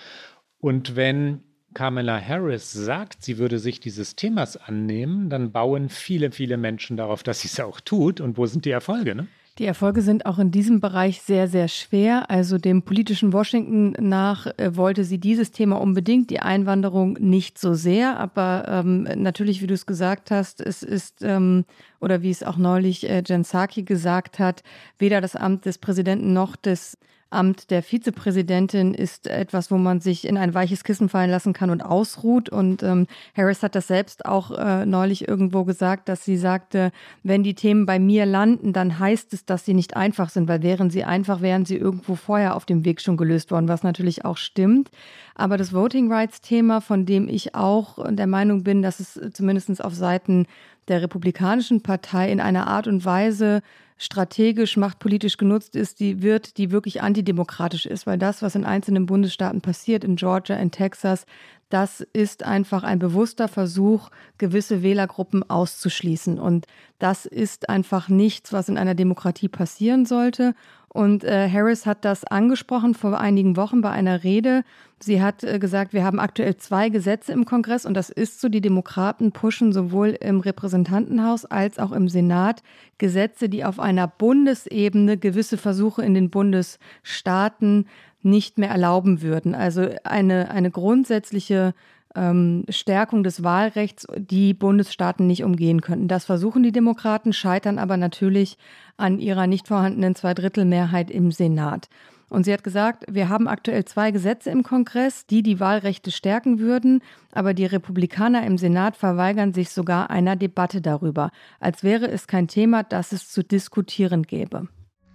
Und 0.60 0.98
wenn 0.98 1.44
Kamala 1.74 2.20
Harris 2.20 2.74
sagt, 2.74 3.24
sie 3.24 3.38
würde 3.38 3.58
sich 3.58 3.80
dieses 3.80 4.16
Themas 4.16 4.58
annehmen, 4.58 5.30
dann 5.30 5.52
bauen 5.52 5.88
viele, 5.88 6.32
viele 6.32 6.58
Menschen 6.58 6.98
darauf, 6.98 7.24
dass 7.24 7.42
sie 7.42 7.48
es 7.48 7.60
auch 7.60 7.80
tut. 7.80 8.20
Und 8.20 8.38
wo 8.38 8.46
sind 8.46 8.66
die 8.66 8.72
Erfolge? 8.72 9.16
Ne? 9.16 9.28
Die 9.60 9.66
Erfolge 9.66 10.02
sind 10.02 10.26
auch 10.26 10.40
in 10.40 10.52
diesem 10.52 10.80
Bereich 10.80 11.22
sehr, 11.22 11.50
sehr 11.50 11.68
schwer. 11.68 12.32
Also 12.32 12.58
dem 12.58 12.82
politischen 12.82 13.34
Washington 13.34 13.94
nach 14.00 14.48
äh, 14.58 14.78
wollte 14.78 15.04
sie 15.04 15.18
dieses 15.18 15.52
Thema 15.52 15.82
unbedingt, 15.82 16.30
die 16.30 16.40
Einwanderung 16.40 17.18
nicht 17.20 17.60
so 17.60 17.74
sehr. 17.74 18.18
Aber 18.22 18.64
ähm, 18.70 19.04
natürlich, 19.18 19.62
wie 19.62 19.68
du 19.68 19.74
es 19.74 19.86
gesagt 19.86 20.32
hast, 20.32 20.62
es 20.62 20.82
ist, 20.82 21.24
ähm, 21.24 21.66
oder 22.00 22.22
wie 22.22 22.30
es 22.30 22.42
auch 22.42 22.56
neulich 22.56 23.10
äh, 23.10 23.22
Jen 23.26 23.42
Psaki 23.42 23.84
gesagt 23.84 24.40
hat, 24.40 24.64
weder 24.98 25.20
das 25.20 25.36
Amt 25.36 25.66
des 25.66 25.78
Präsidenten 25.78 26.32
noch 26.32 26.56
des 26.56 26.98
Amt 27.32 27.70
der 27.70 27.84
Vizepräsidentin 27.84 28.96
ist 28.96 29.28
etwas, 29.28 29.70
wo 29.70 29.78
man 29.78 30.00
sich 30.00 30.28
in 30.28 30.36
ein 30.36 30.56
weiches 30.56 30.84
Kissen 30.84 31.10
fallen 31.10 31.30
lassen 31.30 31.54
kann 31.54 31.70
und 31.70 31.82
ausruht. 31.82 32.50
Und 32.50 32.82
ähm, 32.82 33.06
Harris 33.38 33.62
hat 33.62 33.76
das 33.76 33.88
selbst 33.88 34.26
auch 34.26 34.50
äh, 34.50 34.86
neulich 34.88 35.28
irgendwo 35.28 35.64
gesagt, 35.64 36.10
dass 36.10 36.26
sie 36.26 36.38
sagte, 36.38 36.92
wenn 37.22 37.44
die 37.44 37.54
Themen 37.54 37.86
bei 37.86 38.00
mir 38.00 38.26
landen, 38.26 38.74
dann 38.74 38.98
heißt 38.98 39.34
es, 39.34 39.46
dass 39.46 39.64
sie 39.64 39.76
nicht 39.76 39.96
einfach 39.96 40.30
sind, 40.30 40.48
weil 40.48 40.64
wären 40.64 40.90
sie 40.90 41.04
einfach, 41.04 41.42
wären 41.42 41.66
sie 41.66 41.78
irgendwo 41.78 42.16
vorher 42.16 42.56
auf 42.56 42.66
dem 42.66 42.84
Weg 42.84 43.00
schon 43.00 43.18
gelöst 43.18 43.52
worden, 43.52 43.68
was 43.68 43.84
natürlich 43.84 44.26
auch 44.26 44.38
stimmt. 44.38 44.90
Aber 45.36 45.58
das 45.58 45.72
Voting 45.72 46.12
Rights 46.12 46.42
Thema, 46.42 46.82
von 46.82 47.06
dem 47.06 47.30
ich 47.30 47.54
auch 47.54 48.04
der 48.10 48.28
Meinung 48.28 48.64
bin, 48.64 48.82
dass 48.82 49.00
es 49.00 49.20
zumindest 49.34 49.84
auf 49.84 49.94
Seiten 49.94 50.48
der 50.90 51.02
Republikanischen 51.02 51.82
Partei 51.82 52.32
in 52.32 52.40
einer 52.40 52.68
Art 52.68 52.88
und 52.88 53.06
Weise 53.06 53.62
strategisch, 53.98 54.78
machtpolitisch 54.78 55.38
genutzt 55.38 55.76
ist, 55.76 56.00
die 56.00 56.22
wird, 56.22 56.58
die 56.58 56.72
wirklich 56.72 57.02
antidemokratisch 57.02 57.86
ist, 57.86 58.08
weil 58.08 58.18
das, 58.18 58.42
was 58.42 58.56
in 58.56 58.64
einzelnen 58.64 59.06
Bundesstaaten 59.06 59.60
passiert, 59.62 60.06
in 60.06 60.16
Georgia, 60.16 60.56
in 60.56 60.72
Texas, 60.72 61.26
das 61.70 62.02
ist 62.14 62.44
einfach 62.44 62.84
ein 62.84 62.98
bewusster 62.98 63.48
Versuch, 63.48 64.10
gewisse 64.38 64.82
Wählergruppen 64.82 65.48
auszuschließen. 65.48 66.40
Und 66.40 66.66
das 66.98 67.26
ist 67.26 67.70
einfach 67.70 68.10
nichts, 68.10 68.54
was 68.54 68.70
in 68.70 68.78
einer 68.78 68.96
Demokratie 68.96 69.50
passieren 69.50 70.06
sollte. 70.06 70.56
Und 70.92 71.24
äh, 71.24 71.48
Harris 71.50 71.86
hat 71.86 72.04
das 72.04 72.26
angesprochen 72.26 72.96
vor 72.96 73.20
einigen 73.20 73.56
Wochen 73.56 73.82
bei 73.82 73.92
einer 73.92 74.24
Rede. 74.24 74.64
Sie 75.00 75.22
hat 75.22 75.44
äh, 75.44 75.60
gesagt, 75.60 75.94
wir 75.94 76.04
haben 76.04 76.20
aktuell 76.20 76.58
zwei 76.58 76.90
Gesetze 76.90 77.32
im 77.32 77.46
Kongress 77.46 77.86
und 77.86 77.94
das 77.94 78.10
ist 78.10 78.42
so, 78.42 78.50
die 78.50 78.60
Demokraten 78.60 79.32
pushen 79.32 79.72
sowohl 79.72 80.10
im 80.10 80.40
Repräsentantenhaus 80.40 81.46
als 81.46 81.78
auch 81.78 81.92
im 81.92 82.10
Senat 82.10 82.64
Gesetze, 82.98 83.50
die 83.50 83.64
auf 83.64 83.80
einer 83.80 84.08
Bundesebene 84.08 85.18
gewisse 85.18 85.58
Versuche 85.58 86.04
in 86.04 86.16
den 86.16 86.32
Bundesstaaten 86.32 87.86
nicht 88.22 88.58
mehr 88.58 88.70
erlauben 88.70 89.22
würden. 89.22 89.56
Also 89.56 89.90
eine, 90.04 90.50
eine 90.52 90.72
grundsätzliche 90.72 91.74
ähm, 92.20 92.66
Stärkung 92.70 93.24
des 93.24 93.44
Wahlrechts, 93.44 94.06
die 94.18 94.54
Bundesstaaten 94.54 95.26
nicht 95.26 95.44
umgehen 95.44 95.82
könnten. 95.82 96.10
Das 96.10 96.26
versuchen 96.26 96.64
die 96.64 96.74
Demokraten, 96.74 97.32
scheitern 97.32 97.80
aber 97.80 97.96
natürlich 97.96 98.58
an 98.98 99.20
ihrer 99.20 99.48
nicht 99.48 99.70
vorhandenen 99.70 100.16
Zweidrittelmehrheit 100.16 101.10
im 101.10 101.32
Senat. 101.32 101.88
Und 102.28 102.44
sie 102.44 102.54
hat 102.54 102.64
gesagt, 102.64 103.06
wir 103.10 103.30
haben 103.30 103.48
aktuell 103.48 103.86
zwei 103.86 104.12
Gesetze 104.12 104.52
im 104.52 104.62
Kongress, 104.62 105.26
die 105.26 105.42
die 105.42 105.60
Wahlrechte 105.60 106.12
stärken 106.12 106.60
würden, 106.60 107.02
aber 107.32 107.56
die 107.56 107.66
Republikaner 107.66 108.46
im 108.46 108.58
Senat 108.58 108.98
verweigern 108.98 109.54
sich 109.54 109.72
sogar 109.72 110.12
einer 110.12 110.36
Debatte 110.36 110.82
darüber, 110.82 111.32
als 111.60 111.84
wäre 111.84 112.08
es 112.08 112.28
kein 112.28 112.48
Thema, 112.48 112.84
das 112.84 113.14
es 113.14 113.30
zu 113.30 113.44
diskutieren 113.44 114.24
gäbe. 114.24 114.68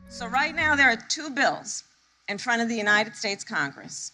So 0.08 0.24
right 0.24 0.56
now 0.56 0.74
there 0.74 0.88
are 0.88 0.98
two 1.08 1.30
bills 1.34 1.84
in 2.28 2.38
front 2.38 2.62
of 2.62 2.68
the 2.68 2.80
United 2.80 3.14
States 3.14 3.44
Congress 3.44 4.13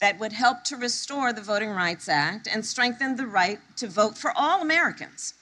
that 0.00 0.18
would 0.18 0.32
help 0.32 0.64
to 0.64 0.76
restore 0.76 1.32
the 1.32 1.40
Voting 1.40 1.70
Rights 1.70 2.08
Act 2.08 2.48
and 2.50 2.64
strengthen 2.64 3.16
the 3.16 3.26
right 3.26 3.58
to 3.76 3.88
vote 3.88 4.16
for 4.16 4.32
all 4.36 4.62
Americans. 4.62 5.34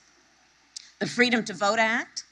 The 0.98 1.06
Freedom 1.06 1.44
to 1.44 1.52
Vote 1.52 1.78
Act 1.78 2.24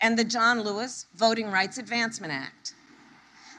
and 0.00 0.18
the 0.18 0.24
John 0.24 0.62
Lewis 0.62 1.06
Voting 1.14 1.50
Rights 1.50 1.76
Advancement 1.76 2.32
Act. 2.32 2.74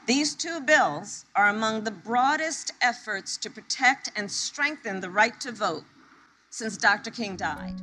These 0.06 0.34
two 0.34 0.60
bills 0.60 1.26
are 1.36 1.48
among 1.48 1.84
the 1.84 1.92
broadest 1.92 2.72
efforts 2.82 3.36
to 3.36 3.50
protect 3.50 4.10
and 4.16 4.30
strengthen 4.30 5.00
the 5.00 5.10
right 5.10 5.40
to 5.40 5.52
vote 5.52 5.84
since 6.50 6.76
Dr. 6.76 7.10
King 7.10 7.36
died. 7.36 7.80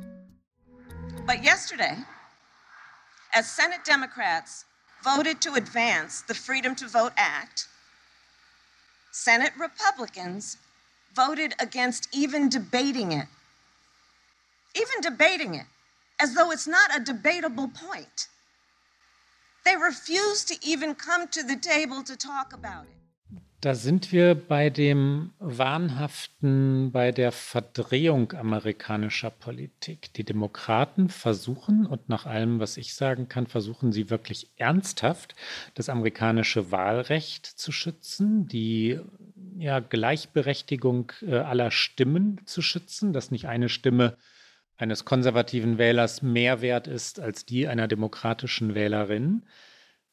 But 1.26 1.42
yesterday, 1.42 1.96
as 3.34 3.50
Senate 3.50 3.84
Democrats 3.84 4.66
voted 5.02 5.40
to 5.40 5.54
advance 5.54 6.20
the 6.20 6.34
Freedom 6.34 6.74
to 6.76 6.88
Vote 6.88 7.12
Act, 7.16 7.68
Senate 9.12 9.52
Republicans 9.58 10.56
voted 11.14 11.54
against 11.58 12.08
even 12.12 12.48
debating 12.48 13.12
it. 13.12 13.26
Even 14.74 15.00
debating 15.00 15.54
it, 15.54 15.66
as 16.20 16.34
though 16.34 16.50
it's 16.50 16.68
not 16.68 16.96
a 16.96 17.02
debatable 17.02 17.68
point. 17.68 18.28
They 19.64 19.76
refuse 19.76 20.44
to 20.44 20.56
even 20.62 20.94
come 20.94 21.28
to 21.28 21.42
the 21.42 21.56
table 21.56 22.02
to 22.04 22.16
talk 22.16 22.52
about 22.52 22.84
it. 22.84 22.99
Da 23.60 23.74
sind 23.74 24.10
wir 24.10 24.34
bei 24.34 24.70
dem 24.70 25.32
Wahnhaften, 25.38 26.92
bei 26.92 27.12
der 27.12 27.30
Verdrehung 27.30 28.32
amerikanischer 28.32 29.28
Politik. 29.28 30.14
Die 30.14 30.24
Demokraten 30.24 31.10
versuchen, 31.10 31.84
und 31.84 32.08
nach 32.08 32.24
allem, 32.24 32.58
was 32.58 32.78
ich 32.78 32.94
sagen 32.94 33.28
kann, 33.28 33.46
versuchen 33.46 33.92
sie 33.92 34.08
wirklich 34.08 34.50
ernsthaft, 34.56 35.34
das 35.74 35.90
amerikanische 35.90 36.72
Wahlrecht 36.72 37.44
zu 37.44 37.70
schützen, 37.70 38.48
die 38.48 38.98
ja, 39.58 39.80
Gleichberechtigung 39.80 41.12
äh, 41.20 41.36
aller 41.36 41.70
Stimmen 41.70 42.40
zu 42.46 42.62
schützen, 42.62 43.12
dass 43.12 43.30
nicht 43.30 43.46
eine 43.46 43.68
Stimme 43.68 44.16
eines 44.78 45.04
konservativen 45.04 45.76
Wählers 45.76 46.22
mehr 46.22 46.62
wert 46.62 46.86
ist 46.86 47.20
als 47.20 47.44
die 47.44 47.68
einer 47.68 47.88
demokratischen 47.88 48.74
Wählerin 48.74 49.42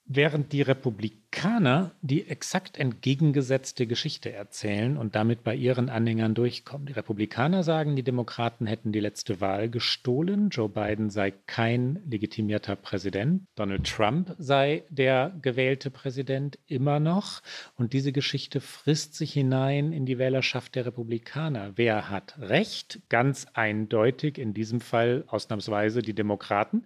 während 0.08 0.54
die 0.54 0.62
Republikaner 0.62 1.92
die 2.02 2.28
exakt 2.28 2.78
entgegengesetzte 2.78 3.86
Geschichte 3.88 4.32
erzählen 4.32 4.98
und 4.98 5.16
damit 5.16 5.44
bei 5.44 5.54
ihren 5.54 5.90
Anhängern 5.90 6.34
durchkommen. 6.34 6.88
Die 6.88 6.94
Republikaner 6.94 7.64
sagen, 7.64 7.96
die 7.96 8.04
Demokraten 8.04 8.66
hätten 8.66 8.92
die 8.92 9.00
letzte 9.00 9.42
Wahl 9.42 9.70
gestohlen, 9.70 10.50
Joe 10.50 10.70
Biden 10.70 11.10
sei 11.10 11.32
kein 11.32 12.00
legitimierter 12.10 12.76
Präsident, 12.76 13.44
Donald 13.56 13.86
Trump 13.86 14.34
sei 14.38 14.84
der 14.90 15.34
gewählte 15.42 15.92
Präsident 15.92 16.58
immer 16.68 17.00
noch 17.00 17.42
und 17.76 17.94
diese 17.94 18.12
Geschichte 18.12 18.62
frisst 18.62 19.16
sich 19.16 19.34
hinein 19.34 19.92
in 19.92 20.06
die 20.06 20.18
Wählerschaft 20.18 20.76
der 20.76 20.86
Republikaner. 20.86 21.74
Wer 21.76 22.10
hat 22.10 22.40
recht? 22.40 23.00
Ganz 23.10 23.46
eindeutig, 23.54 24.38
in 24.38 24.54
diesem 24.54 24.80
Fall 24.80 25.26
ausnahmsweise 25.28 26.02
die 26.02 26.14
Demokraten. 26.14 26.86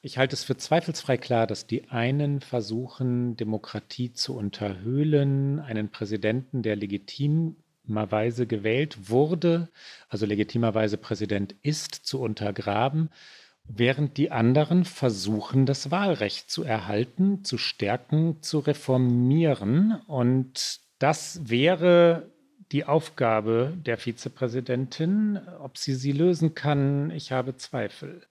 Ich 0.00 0.16
halte 0.16 0.34
es 0.34 0.44
für 0.44 0.56
zweifelsfrei 0.56 1.16
klar, 1.16 1.48
dass 1.48 1.66
die 1.66 1.88
einen 1.88 2.40
versuchen, 2.40 3.36
Demokratie 3.36 4.12
zu 4.12 4.36
unterhöhlen, 4.36 5.58
einen 5.58 5.88
Präsidenten, 5.90 6.62
der 6.62 6.76
legitimerweise 6.76 8.46
gewählt 8.46 9.10
wurde, 9.10 9.68
also 10.08 10.24
legitimerweise 10.24 10.98
Präsident 10.98 11.56
ist, 11.62 11.94
zu 11.94 12.20
untergraben, 12.20 13.10
während 13.64 14.18
die 14.18 14.30
anderen 14.30 14.84
versuchen, 14.84 15.66
das 15.66 15.90
Wahlrecht 15.90 16.48
zu 16.48 16.62
erhalten, 16.62 17.42
zu 17.44 17.58
stärken, 17.58 18.40
zu 18.40 18.60
reformieren. 18.60 20.00
Und 20.06 20.80
das 21.00 21.48
wäre 21.48 22.30
die 22.70 22.84
Aufgabe 22.84 23.76
der 23.84 23.98
Vizepräsidentin. 23.98 25.40
Ob 25.58 25.76
sie 25.76 25.94
sie 25.94 26.12
lösen 26.12 26.54
kann, 26.54 27.10
ich 27.10 27.32
habe 27.32 27.56
Zweifel. 27.56 28.22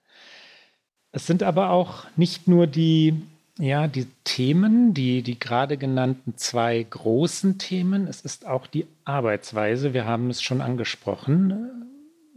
Es 1.12 1.26
sind 1.26 1.42
aber 1.42 1.70
auch 1.70 2.04
nicht 2.16 2.48
nur 2.48 2.66
die, 2.66 3.14
ja, 3.58 3.88
die 3.88 4.06
Themen, 4.24 4.92
die, 4.94 5.22
die 5.22 5.38
gerade 5.38 5.78
genannten 5.78 6.36
zwei 6.36 6.82
großen 6.82 7.58
Themen, 7.58 8.06
es 8.06 8.20
ist 8.20 8.46
auch 8.46 8.66
die 8.66 8.86
Arbeitsweise. 9.04 9.94
Wir 9.94 10.04
haben 10.04 10.30
es 10.30 10.42
schon 10.42 10.60
angesprochen. 10.60 11.68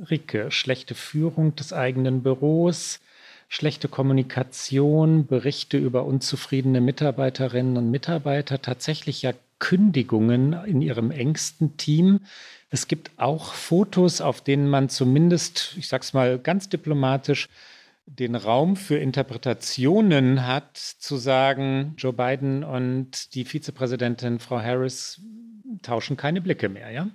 Ricke, 0.09 0.49
schlechte 0.51 0.95
Führung 0.95 1.55
des 1.55 1.73
eigenen 1.73 2.23
Büros, 2.23 3.01
schlechte 3.49 3.87
Kommunikation, 3.87 5.27
Berichte 5.27 5.77
über 5.77 6.05
unzufriedene 6.05 6.81
Mitarbeiterinnen 6.81 7.77
und 7.77 7.91
Mitarbeiter, 7.91 8.61
tatsächlich 8.61 9.21
ja 9.21 9.33
Kündigungen 9.59 10.53
in 10.65 10.81
ihrem 10.81 11.11
engsten 11.11 11.77
Team. 11.77 12.21
Es 12.71 12.87
gibt 12.87 13.11
auch 13.17 13.53
Fotos, 13.53 14.21
auf 14.21 14.41
denen 14.41 14.69
man 14.69 14.89
zumindest, 14.89 15.75
ich 15.77 15.87
sage 15.87 16.01
es 16.01 16.13
mal 16.13 16.39
ganz 16.39 16.69
diplomatisch, 16.69 17.47
den 18.19 18.35
Raum 18.35 18.75
für 18.75 18.97
Interpretationen 18.97 20.45
hat, 20.45 20.77
zu 20.77 21.15
sagen, 21.15 21.93
Joe 21.97 22.13
Biden 22.13 22.63
und 22.63 23.33
die 23.35 23.45
Vizepräsidentin 23.45 24.39
Frau 24.39 24.59
Harris 24.59 25.21
tauschen 25.81 26.17
keine 26.17 26.41
Blicke 26.41 26.67
mehr, 26.67 26.91
ja? 26.91 27.07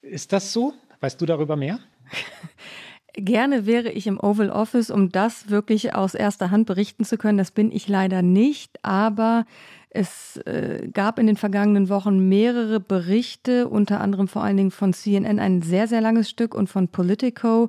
Ist 0.00 0.32
das 0.32 0.52
so? 0.52 0.74
Weißt 1.00 1.20
du 1.20 1.26
darüber 1.26 1.56
mehr? 1.56 1.78
Gerne 3.14 3.66
wäre 3.66 3.90
ich 3.90 4.06
im 4.06 4.18
Oval 4.18 4.50
Office, 4.50 4.90
um 4.90 5.12
das 5.12 5.50
wirklich 5.50 5.94
aus 5.94 6.14
erster 6.14 6.50
Hand 6.50 6.66
berichten 6.66 7.04
zu 7.04 7.18
können. 7.18 7.38
Das 7.38 7.50
bin 7.50 7.70
ich 7.70 7.86
leider 7.86 8.22
nicht, 8.22 8.78
aber 8.82 9.44
es 9.90 10.38
äh, 10.38 10.88
gab 10.92 11.18
in 11.18 11.26
den 11.26 11.36
vergangenen 11.36 11.90
Wochen 11.90 12.28
mehrere 12.28 12.80
Berichte, 12.80 13.68
unter 13.68 14.00
anderem 14.00 14.26
vor 14.26 14.42
allen 14.42 14.56
Dingen 14.56 14.70
von 14.70 14.94
CNN 14.94 15.38
ein 15.38 15.60
sehr, 15.60 15.86
sehr 15.86 16.00
langes 16.00 16.30
Stück 16.30 16.54
und 16.54 16.68
von 16.68 16.88
Politico, 16.88 17.68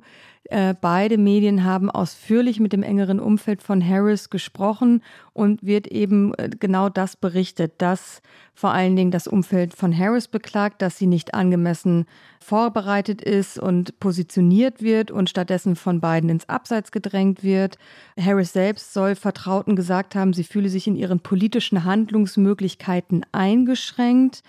äh, 0.50 0.74
beide 0.78 1.16
Medien 1.16 1.64
haben 1.64 1.90
ausführlich 1.90 2.60
mit 2.60 2.74
dem 2.74 2.82
engeren 2.82 3.18
Umfeld 3.18 3.62
von 3.62 3.86
Harris 3.86 4.28
gesprochen 4.28 5.02
und 5.32 5.64
wird 5.64 5.86
eben 5.86 6.34
äh, 6.34 6.50
genau 6.58 6.90
das 6.90 7.16
berichtet, 7.16 7.72
dass 7.78 8.20
vor 8.52 8.70
allen 8.72 8.94
Dingen 8.94 9.10
das 9.10 9.26
Umfeld 9.26 9.74
von 9.74 9.96
Harris 9.96 10.28
beklagt, 10.28 10.82
dass 10.82 10.98
sie 10.98 11.06
nicht 11.06 11.32
angemessen 11.32 12.04
vorbereitet 12.40 13.22
ist 13.22 13.58
und 13.58 13.98
positioniert 14.00 14.82
wird 14.82 15.10
und 15.10 15.30
stattdessen 15.30 15.76
von 15.76 16.00
beiden 16.00 16.28
ins 16.28 16.48
Abseits 16.48 16.92
gedrängt 16.92 17.42
wird. 17.42 17.78
Harris 18.20 18.52
selbst 18.52 18.92
soll 18.92 19.14
Vertrauten 19.14 19.76
gesagt 19.76 20.14
haben, 20.14 20.34
sie 20.34 20.44
fühle 20.44 20.68
sich 20.68 20.86
in 20.86 20.94
ihren 20.94 21.20
politischen 21.20 21.84
Handlungsmöglichkeiten 21.84 23.24
eingeschränkt. 23.32 24.42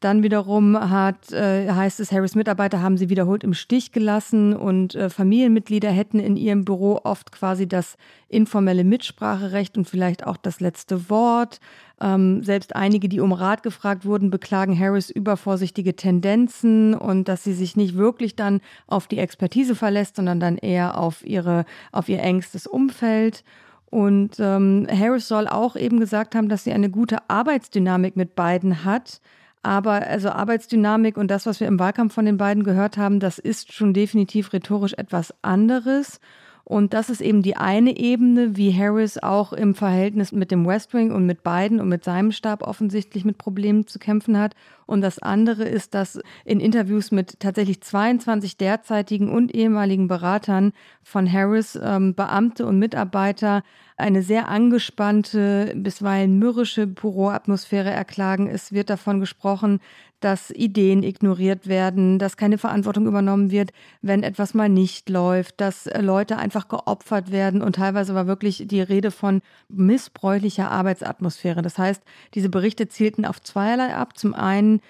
Dann 0.00 0.22
wiederum 0.22 0.78
hat, 0.78 1.30
äh, 1.30 1.70
heißt 1.70 2.00
es, 2.00 2.10
Harris 2.10 2.34
Mitarbeiter 2.34 2.80
haben 2.80 2.96
sie 2.96 3.10
wiederholt 3.10 3.44
im 3.44 3.52
Stich 3.52 3.92
gelassen 3.92 4.56
und 4.56 4.94
äh, 4.94 5.10
Familienmitglieder 5.10 5.90
hätten 5.90 6.18
in 6.18 6.38
ihrem 6.38 6.64
Büro 6.64 7.00
oft 7.04 7.32
quasi 7.32 7.68
das 7.68 7.98
informelle 8.28 8.82
Mitspracherecht 8.82 9.76
und 9.76 9.86
vielleicht 9.86 10.26
auch 10.26 10.38
das 10.38 10.60
letzte 10.60 11.10
Wort. 11.10 11.60
Ähm, 12.00 12.42
selbst 12.42 12.74
einige, 12.74 13.10
die 13.10 13.20
um 13.20 13.32
Rat 13.32 13.62
gefragt 13.62 14.06
wurden, 14.06 14.30
beklagen 14.30 14.78
Harris 14.78 15.10
übervorsichtige 15.10 15.94
Tendenzen 15.94 16.94
und 16.94 17.28
dass 17.28 17.44
sie 17.44 17.52
sich 17.52 17.76
nicht 17.76 17.94
wirklich 17.94 18.34
dann 18.34 18.62
auf 18.86 19.06
die 19.06 19.18
Expertise 19.18 19.74
verlässt, 19.74 20.16
sondern 20.16 20.40
dann 20.40 20.56
eher 20.56 20.98
auf 20.98 21.22
ihre, 21.26 21.66
auf 21.92 22.08
ihr 22.08 22.22
engstes 22.22 22.66
Umfeld. 22.66 23.44
Und 23.90 24.36
ähm, 24.38 24.86
Harris 24.90 25.28
soll 25.28 25.46
auch 25.46 25.76
eben 25.76 26.00
gesagt 26.00 26.34
haben, 26.34 26.48
dass 26.48 26.64
sie 26.64 26.72
eine 26.72 26.88
gute 26.88 27.18
Arbeitsdynamik 27.28 28.16
mit 28.16 28.34
beiden 28.34 28.86
hat 28.86 29.20
aber 29.62 30.06
also 30.06 30.30
Arbeitsdynamik 30.30 31.16
und 31.16 31.28
das, 31.28 31.46
was 31.46 31.60
wir 31.60 31.68
im 31.68 31.78
Wahlkampf 31.78 32.14
von 32.14 32.24
den 32.24 32.36
beiden 32.36 32.64
gehört 32.64 32.96
haben, 32.96 33.20
das 33.20 33.38
ist 33.38 33.72
schon 33.72 33.92
definitiv 33.92 34.52
rhetorisch 34.52 34.94
etwas 34.94 35.34
anderes. 35.42 36.20
Und 36.70 36.94
das 36.94 37.10
ist 37.10 37.20
eben 37.20 37.42
die 37.42 37.56
eine 37.56 37.98
Ebene, 37.98 38.56
wie 38.56 38.72
Harris 38.72 39.18
auch 39.18 39.52
im 39.52 39.74
Verhältnis 39.74 40.30
mit 40.30 40.52
dem 40.52 40.64
West 40.64 40.94
Wing 40.94 41.10
und 41.10 41.26
mit 41.26 41.42
Biden 41.42 41.80
und 41.80 41.88
mit 41.88 42.04
seinem 42.04 42.30
Stab 42.30 42.62
offensichtlich 42.62 43.24
mit 43.24 43.38
Problemen 43.38 43.88
zu 43.88 43.98
kämpfen 43.98 44.38
hat. 44.38 44.54
Und 44.86 45.00
das 45.00 45.18
andere 45.18 45.64
ist, 45.64 45.94
dass 45.94 46.20
in 46.44 46.60
Interviews 46.60 47.10
mit 47.10 47.40
tatsächlich 47.40 47.80
22 47.80 48.56
derzeitigen 48.56 49.32
und 49.32 49.52
ehemaligen 49.52 50.06
Beratern 50.06 50.72
von 51.02 51.30
Harris 51.30 51.76
ähm, 51.82 52.14
Beamte 52.14 52.64
und 52.66 52.78
Mitarbeiter 52.78 53.64
eine 53.96 54.22
sehr 54.22 54.48
angespannte, 54.48 55.72
bisweilen 55.74 56.38
mürrische 56.38 56.86
Büroatmosphäre 56.86 57.90
erklagen. 57.90 58.46
Es 58.46 58.72
wird 58.72 58.90
davon 58.90 59.18
gesprochen, 59.18 59.80
dass 60.20 60.50
Ideen 60.50 61.02
ignoriert 61.02 61.66
werden, 61.66 62.18
dass 62.18 62.36
keine 62.36 62.58
Verantwortung 62.58 63.06
übernommen 63.06 63.50
wird, 63.50 63.72
wenn 64.02 64.22
etwas 64.22 64.54
mal 64.54 64.68
nicht 64.68 65.08
läuft, 65.08 65.60
dass 65.60 65.86
äh, 65.86 66.00
Leute 66.00 66.36
einfach 66.36 66.68
geopfert 66.68 67.32
werden 67.32 67.62
und 67.62 67.76
teilweise 67.76 68.14
war 68.14 68.26
wirklich 68.26 68.64
die 68.66 68.82
Rede 68.82 69.10
von 69.10 69.42
missbräuchlicher 69.68 70.70
Arbeitsatmosphäre. 70.70 71.62
Das 71.62 71.78
heißt, 71.78 72.02
diese 72.34 72.48
Berichte 72.48 72.88
zielten 72.88 73.24
auf 73.24 73.40
zweierlei 73.40 73.94
ab. 73.94 74.16
Zum 74.16 74.34
einen 74.34 74.80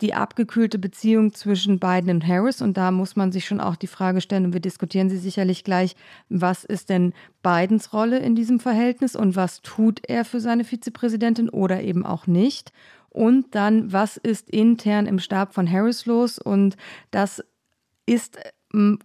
die 0.00 0.14
abgekühlte 0.14 0.78
Beziehung 0.78 1.32
zwischen 1.34 1.78
Biden 1.78 2.10
und 2.10 2.26
Harris. 2.26 2.62
Und 2.62 2.76
da 2.76 2.90
muss 2.90 3.16
man 3.16 3.32
sich 3.32 3.44
schon 3.44 3.60
auch 3.60 3.76
die 3.76 3.86
Frage 3.86 4.20
stellen, 4.20 4.46
und 4.46 4.52
wir 4.52 4.60
diskutieren 4.60 5.10
sie 5.10 5.18
sicherlich 5.18 5.64
gleich, 5.64 5.94
was 6.28 6.64
ist 6.64 6.88
denn 6.88 7.12
Bidens 7.42 7.92
Rolle 7.92 8.18
in 8.18 8.34
diesem 8.34 8.60
Verhältnis 8.60 9.16
und 9.16 9.36
was 9.36 9.60
tut 9.60 10.00
er 10.08 10.24
für 10.24 10.40
seine 10.40 10.64
Vizepräsidentin 10.64 11.48
oder 11.48 11.82
eben 11.82 12.06
auch 12.06 12.26
nicht. 12.26 12.72
Und 13.10 13.54
dann, 13.54 13.92
was 13.92 14.16
ist 14.16 14.48
intern 14.50 15.06
im 15.06 15.18
Stab 15.18 15.52
von 15.52 15.70
Harris 15.70 16.06
los? 16.06 16.38
Und 16.38 16.76
das 17.10 17.44
ist 18.06 18.38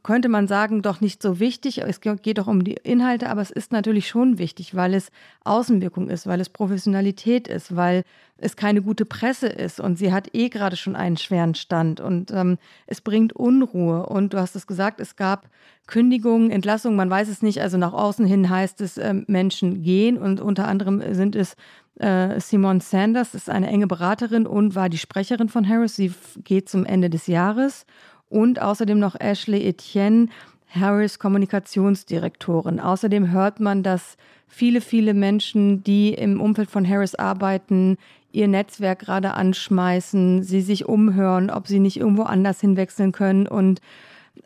könnte 0.03 0.29
man 0.29 0.47
sagen, 0.47 0.83
doch 0.83 1.01
nicht 1.01 1.23
so 1.23 1.39
wichtig. 1.39 1.79
Es 1.79 1.99
geht 1.99 2.37
doch 2.37 2.45
um 2.45 2.63
die 2.63 2.75
Inhalte, 2.83 3.29
aber 3.29 3.41
es 3.41 3.49
ist 3.49 3.71
natürlich 3.71 4.07
schon 4.07 4.37
wichtig, 4.37 4.75
weil 4.75 4.93
es 4.93 5.09
Außenwirkung 5.43 6.09
ist, 6.09 6.27
weil 6.27 6.39
es 6.39 6.49
Professionalität 6.49 7.47
ist, 7.47 7.75
weil 7.75 8.03
es 8.37 8.55
keine 8.55 8.83
gute 8.83 9.05
Presse 9.05 9.47
ist 9.47 9.79
und 9.79 9.97
sie 9.97 10.11
hat 10.11 10.35
eh 10.35 10.49
gerade 10.49 10.75
schon 10.75 10.95
einen 10.95 11.17
schweren 11.17 11.55
Stand 11.55 11.99
und 11.99 12.31
ähm, 12.31 12.57
es 12.85 13.01
bringt 13.01 13.33
Unruhe. 13.33 14.05
Und 14.05 14.33
du 14.33 14.39
hast 14.39 14.55
es 14.55 14.67
gesagt, 14.67 14.99
es 14.99 15.15
gab 15.15 15.47
Kündigungen, 15.87 16.51
Entlassungen, 16.51 16.97
man 16.97 17.09
weiß 17.09 17.29
es 17.29 17.41
nicht. 17.41 17.61
Also 17.61 17.77
nach 17.77 17.93
außen 17.93 18.25
hin 18.25 18.49
heißt 18.49 18.81
es, 18.81 18.97
äh, 18.97 19.15
Menschen 19.25 19.81
gehen 19.81 20.17
und 20.17 20.41
unter 20.41 20.67
anderem 20.67 21.01
sind 21.13 21.35
es 21.35 21.55
äh, 21.99 22.39
Simone 22.39 22.81
Sanders, 22.81 23.33
ist 23.33 23.49
eine 23.49 23.67
enge 23.67 23.87
Beraterin 23.87 24.45
und 24.45 24.75
war 24.75 24.89
die 24.89 24.97
Sprecherin 24.97 25.49
von 25.49 25.67
Harris. 25.67 25.95
Sie 25.95 26.13
geht 26.43 26.69
zum 26.69 26.85
Ende 26.85 27.09
des 27.09 27.25
Jahres 27.27 27.85
und 28.29 28.61
außerdem 28.61 28.99
noch 28.99 29.19
Ashley 29.19 29.67
Etienne. 29.67 30.27
Harris 30.67 31.19
Kommunikationsdirektorin. 31.19 32.79
Außerdem 32.79 33.31
hört 33.31 33.59
man, 33.59 33.81
dass 33.81 34.17
viele, 34.47 34.81
viele 34.81 35.13
Menschen, 35.13 35.83
die 35.83 36.13
im 36.13 36.41
Umfeld 36.41 36.69
von 36.69 36.87
Harris 36.87 37.15
arbeiten, 37.15 37.97
ihr 38.31 38.47
Netzwerk 38.47 38.99
gerade 38.99 39.33
anschmeißen, 39.33 40.43
sie 40.43 40.61
sich 40.61 40.85
umhören, 40.85 41.49
ob 41.49 41.67
sie 41.67 41.79
nicht 41.79 41.97
irgendwo 41.97 42.23
anders 42.23 42.59
hinwechseln 42.59 43.13
können 43.13 43.47
und 43.47 43.79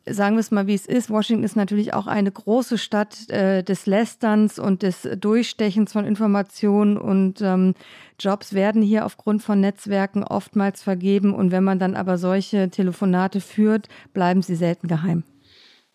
sagen 0.05 0.35
wir 0.35 0.41
es 0.41 0.51
mal, 0.51 0.67
wie 0.67 0.73
es 0.73 0.85
ist. 0.85 1.09
Washington 1.09 1.43
ist 1.43 1.55
natürlich 1.55 1.93
auch 1.93 2.07
eine 2.07 2.31
große 2.31 2.77
Stadt 2.77 3.29
äh, 3.29 3.63
des 3.63 3.85
Lästerns 3.85 4.59
und 4.59 4.83
des 4.83 5.07
Durchstechens 5.17 5.93
von 5.93 6.05
Informationen 6.05 6.97
und 6.97 7.41
ähm, 7.41 7.75
Jobs 8.19 8.53
werden 8.53 8.81
hier 8.81 9.05
aufgrund 9.05 9.43
von 9.43 9.59
Netzwerken 9.59 10.23
oftmals 10.23 10.81
vergeben 10.83 11.33
und 11.33 11.51
wenn 11.51 11.63
man 11.63 11.79
dann 11.79 11.95
aber 11.95 12.17
solche 12.17 12.69
Telefonate 12.69 13.41
führt, 13.41 13.87
bleiben 14.13 14.41
sie 14.41 14.55
selten 14.55 14.87
geheim. 14.87 15.23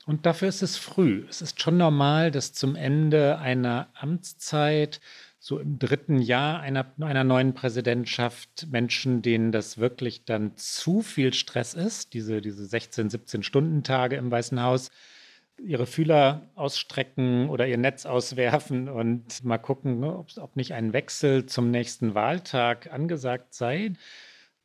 Und 0.07 0.26
dafür 0.26 0.48
ist 0.48 0.62
es 0.62 0.76
früh. 0.76 1.24
Es 1.30 1.40
ist 1.40 1.62
schon 1.62 1.78
normal, 1.78 2.30
dass 2.30 2.52
zum 2.52 2.76
Ende 2.76 3.38
einer 3.38 3.88
Amtszeit 3.94 5.00
so 5.44 5.59
im 5.59 5.78
dritten 5.78 6.22
Jahr 6.22 6.61
einer, 6.61 6.87
einer 7.00 7.22
neuen 7.22 7.52
Präsidentschaft 7.52 8.66
Menschen, 8.70 9.20
denen 9.20 9.52
das 9.52 9.76
wirklich 9.76 10.24
dann 10.24 10.57
zu 10.57 11.02
viel 11.02 11.35
Stress 11.35 11.74
ist, 11.74 12.14
diese, 12.14 12.40
diese 12.40 12.64
16, 12.64 13.11
17 13.11 13.42
Stunden 13.42 13.83
Tage 13.83 14.16
im 14.16 14.30
Weißen 14.30 14.62
Haus, 14.62 14.90
ihre 15.62 15.85
Fühler 15.85 16.48
ausstrecken 16.54 17.50
oder 17.50 17.66
ihr 17.66 17.76
Netz 17.76 18.07
auswerfen 18.07 18.88
und 18.88 19.44
mal 19.44 19.59
gucken, 19.59 20.00
ne, 20.00 20.16
ob, 20.16 20.28
ob 20.38 20.57
nicht 20.57 20.72
ein 20.72 20.94
Wechsel 20.94 21.44
zum 21.44 21.70
nächsten 21.70 22.14
Wahltag 22.14 22.90
angesagt 22.90 23.52
sei. 23.52 23.92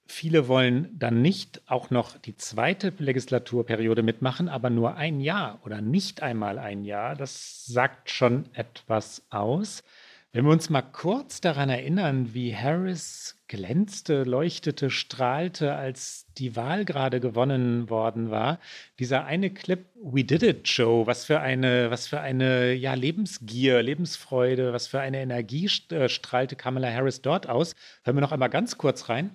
Viele 0.06 0.48
wollen 0.48 0.98
dann 0.98 1.22
nicht 1.22 1.62
auch 1.70 1.90
noch 1.90 2.18
die 2.18 2.38
zweite 2.38 2.94
Legislaturperiode 2.98 4.02
mitmachen, 4.02 4.48
aber 4.48 4.70
nur 4.70 4.96
ein 4.96 5.20
Jahr 5.20 5.60
oder 5.66 5.82
nicht 5.82 6.24
einmal 6.24 6.58
ein 6.58 6.86
Jahr. 6.86 7.18
Das 7.18 7.66
sagt 7.66 8.10
schon 8.10 8.46
etwas 8.54 9.26
aus. 9.30 9.84
Wenn 10.32 10.46
wir 10.46 10.52
uns 10.52 10.70
mal 10.70 10.84
kurz 10.84 11.42
daran 11.42 11.70
erinnern, 11.70 12.36
wie 12.36 12.56
Harris 12.56 13.36
glänzte, 13.48 14.26
leuchtete, 14.26 14.92
strahlte, 14.92 15.74
als 15.74 16.28
die 16.38 16.56
Wahl 16.56 16.86
gerade 16.86 17.20
gewonnen 17.20 17.90
worden 17.90 18.30
war, 18.30 18.60
dieser 19.00 19.26
eine 19.26 19.50
Clip 19.50 19.88
We 19.96 20.24
Did 20.24 20.44
It 20.44 20.68
Joe, 20.68 21.08
was 21.08 21.26
für 21.26 21.40
eine, 21.40 21.90
was 21.90 22.08
für 22.08 22.20
eine 22.20 22.74
ja, 22.74 22.94
Lebensgier, 22.94 23.82
Lebensfreude, 23.82 24.72
was 24.72 24.86
für 24.86 25.00
eine 25.00 25.20
Energie 25.20 25.68
äh, 25.90 26.08
strahlte 26.08 26.56
Kamala 26.56 26.94
Harris 26.94 27.24
dort 27.24 27.50
aus. 27.50 27.74
Hören 28.04 28.18
wir 28.18 28.22
noch 28.22 28.32
einmal 28.32 28.52
ganz 28.52 28.78
kurz 28.78 29.10
rein. 29.10 29.32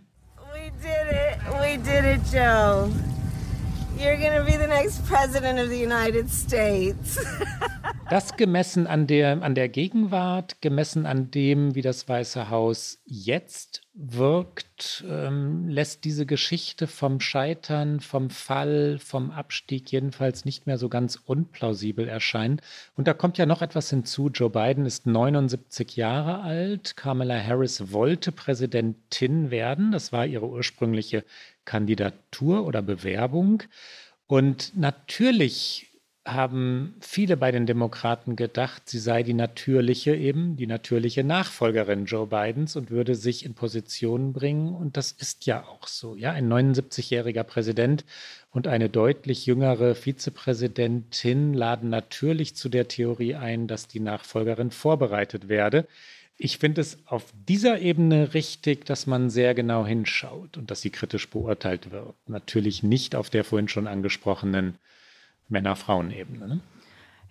We 0.52 0.70
did 0.80 1.11
it, 1.11 1.40
we 1.61 1.76
did 1.78 2.04
it, 2.04 2.22
Joe. 2.33 2.88
You're 3.98 4.16
gonna 4.16 4.44
be 4.44 4.57
the 4.59 4.66
next 4.66 5.07
president 5.07 5.59
of 5.59 5.68
the 5.68 5.80
United 5.80 6.28
States. 6.28 7.18
das 8.11 8.37
gemessen 8.37 8.87
an 8.87 9.07
der, 9.07 9.42
an 9.42 9.54
der 9.54 9.68
Gegenwart, 9.68 10.61
gemessen 10.61 11.07
an 11.07 11.30
dem, 11.30 11.74
wie 11.74 11.83
das 11.83 12.09
Weiße 12.09 12.50
Haus 12.50 12.98
jetzt 13.04 13.83
wirkt, 13.94 15.04
ähm, 15.09 15.68
lässt 15.68 16.04
diese 16.04 16.26
Geschichte 16.26 16.88
vom 16.88 17.20
Scheitern, 17.20 18.00
vom 18.00 18.28
Fall, 18.28 18.98
vom 18.98 19.30
Abstieg 19.30 19.92
jedenfalls 19.92 20.44
nicht 20.44 20.66
mehr 20.66 20.78
so 20.78 20.88
ganz 20.88 21.16
unplausibel 21.24 22.09
erscheinen. 22.09 22.61
Und 22.96 23.07
da 23.07 23.14
kommt 23.14 23.38
ja 23.38 23.46
noch 23.46 23.62
etwas 23.62 23.90
hinzu. 23.90 24.30
Joe 24.35 24.50
Biden 24.50 24.85
ist 24.85 25.07
79 25.07 25.96
Jahre 25.96 26.42
alt. 26.42 26.96
Kamala 26.96 27.40
Harris 27.40 27.92
wollte 27.92 28.33
Präsidentin 28.33 29.52
werden. 29.52 29.92
Das 29.92 30.12
war 30.12 30.26
ihre 30.26 30.48
ursprüngliche 30.48 31.24
Kandidatur 31.64 32.66
oder 32.66 32.83
Bewerbung. 32.83 33.62
Und 34.27 34.72
natürlich 34.77 35.90
haben 36.27 36.94
viele 37.00 37.37
bei 37.37 37.50
den 37.50 37.66
Demokraten 37.66 38.35
gedacht, 38.35 38.88
sie 38.88 38.98
sei 38.98 39.22
die 39.22 39.35
natürliche 39.35 40.14
eben, 40.14 40.57
die 40.57 40.66
natürliche 40.66 41.22
Nachfolgerin 41.22 42.07
Joe 42.07 42.27
Bidens 42.27 42.77
und 42.77 42.90
würde 42.90 43.14
sich 43.14 43.44
in 43.44 43.53
Position 43.53 44.33
bringen. 44.33 44.74
Und 44.74 44.96
das 44.96 45.12
ist 45.12 45.44
ja 45.44 45.64
auch 45.64 45.87
so. 45.87 46.16
Ja, 46.16 46.33
ein 46.33 46.50
79-jähriger 46.50 47.42
Präsident 47.42 48.07
und 48.50 48.66
eine 48.66 48.88
deutlich 48.88 49.44
jüngere 49.44 49.94
Vizepräsidentin 49.94 51.53
laden 51.53 51.90
natürlich 51.90 52.57
zu 52.57 52.70
der 52.70 52.88
Theorie 52.88 53.35
ein, 53.35 53.66
dass 53.66 53.87
die 53.87 54.00
Nachfolgerin 54.00 54.70
vorbereitet 54.70 55.48
werde. 55.48 55.87
Ich 56.37 56.59
finde 56.59 56.81
es 56.81 56.99
auf 57.07 57.33
dieser 57.49 57.79
Ebene 57.81 58.35
richtig, 58.35 58.85
dass 58.87 59.07
man 59.07 59.31
sehr 59.31 59.55
genau 59.55 59.87
hinschaut 59.87 60.57
und 60.57 60.70
dass 60.70 60.81
sie 60.81 60.90
kritisch 60.90 61.31
beurteilt 61.31 61.92
wird. 61.92 62.14
Natürlich 62.27 62.83
nicht 62.83 63.14
auf 63.14 63.31
der 63.31 63.44
vorhin 63.44 63.68
schon 63.68 63.87
angesprochenen 63.87 64.77
Männer-Frauen-Ebene. 65.49 66.49
Ne? 66.49 66.61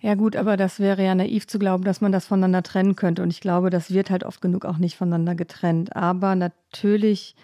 Ja 0.00 0.14
gut, 0.14 0.36
aber 0.36 0.56
das 0.56 0.80
wäre 0.80 1.04
ja 1.04 1.14
naiv 1.14 1.46
zu 1.46 1.58
glauben, 1.58 1.84
dass 1.84 2.00
man 2.00 2.12
das 2.12 2.26
voneinander 2.26 2.62
trennen 2.62 2.96
könnte. 2.96 3.22
Und 3.22 3.30
ich 3.30 3.40
glaube, 3.40 3.70
das 3.70 3.92
wird 3.92 4.10
halt 4.10 4.24
oft 4.24 4.40
genug 4.40 4.64
auch 4.64 4.78
nicht 4.78 4.96
voneinander 4.96 5.34
getrennt. 5.34 5.94
Aber 5.96 6.34
natürlich 6.34 7.34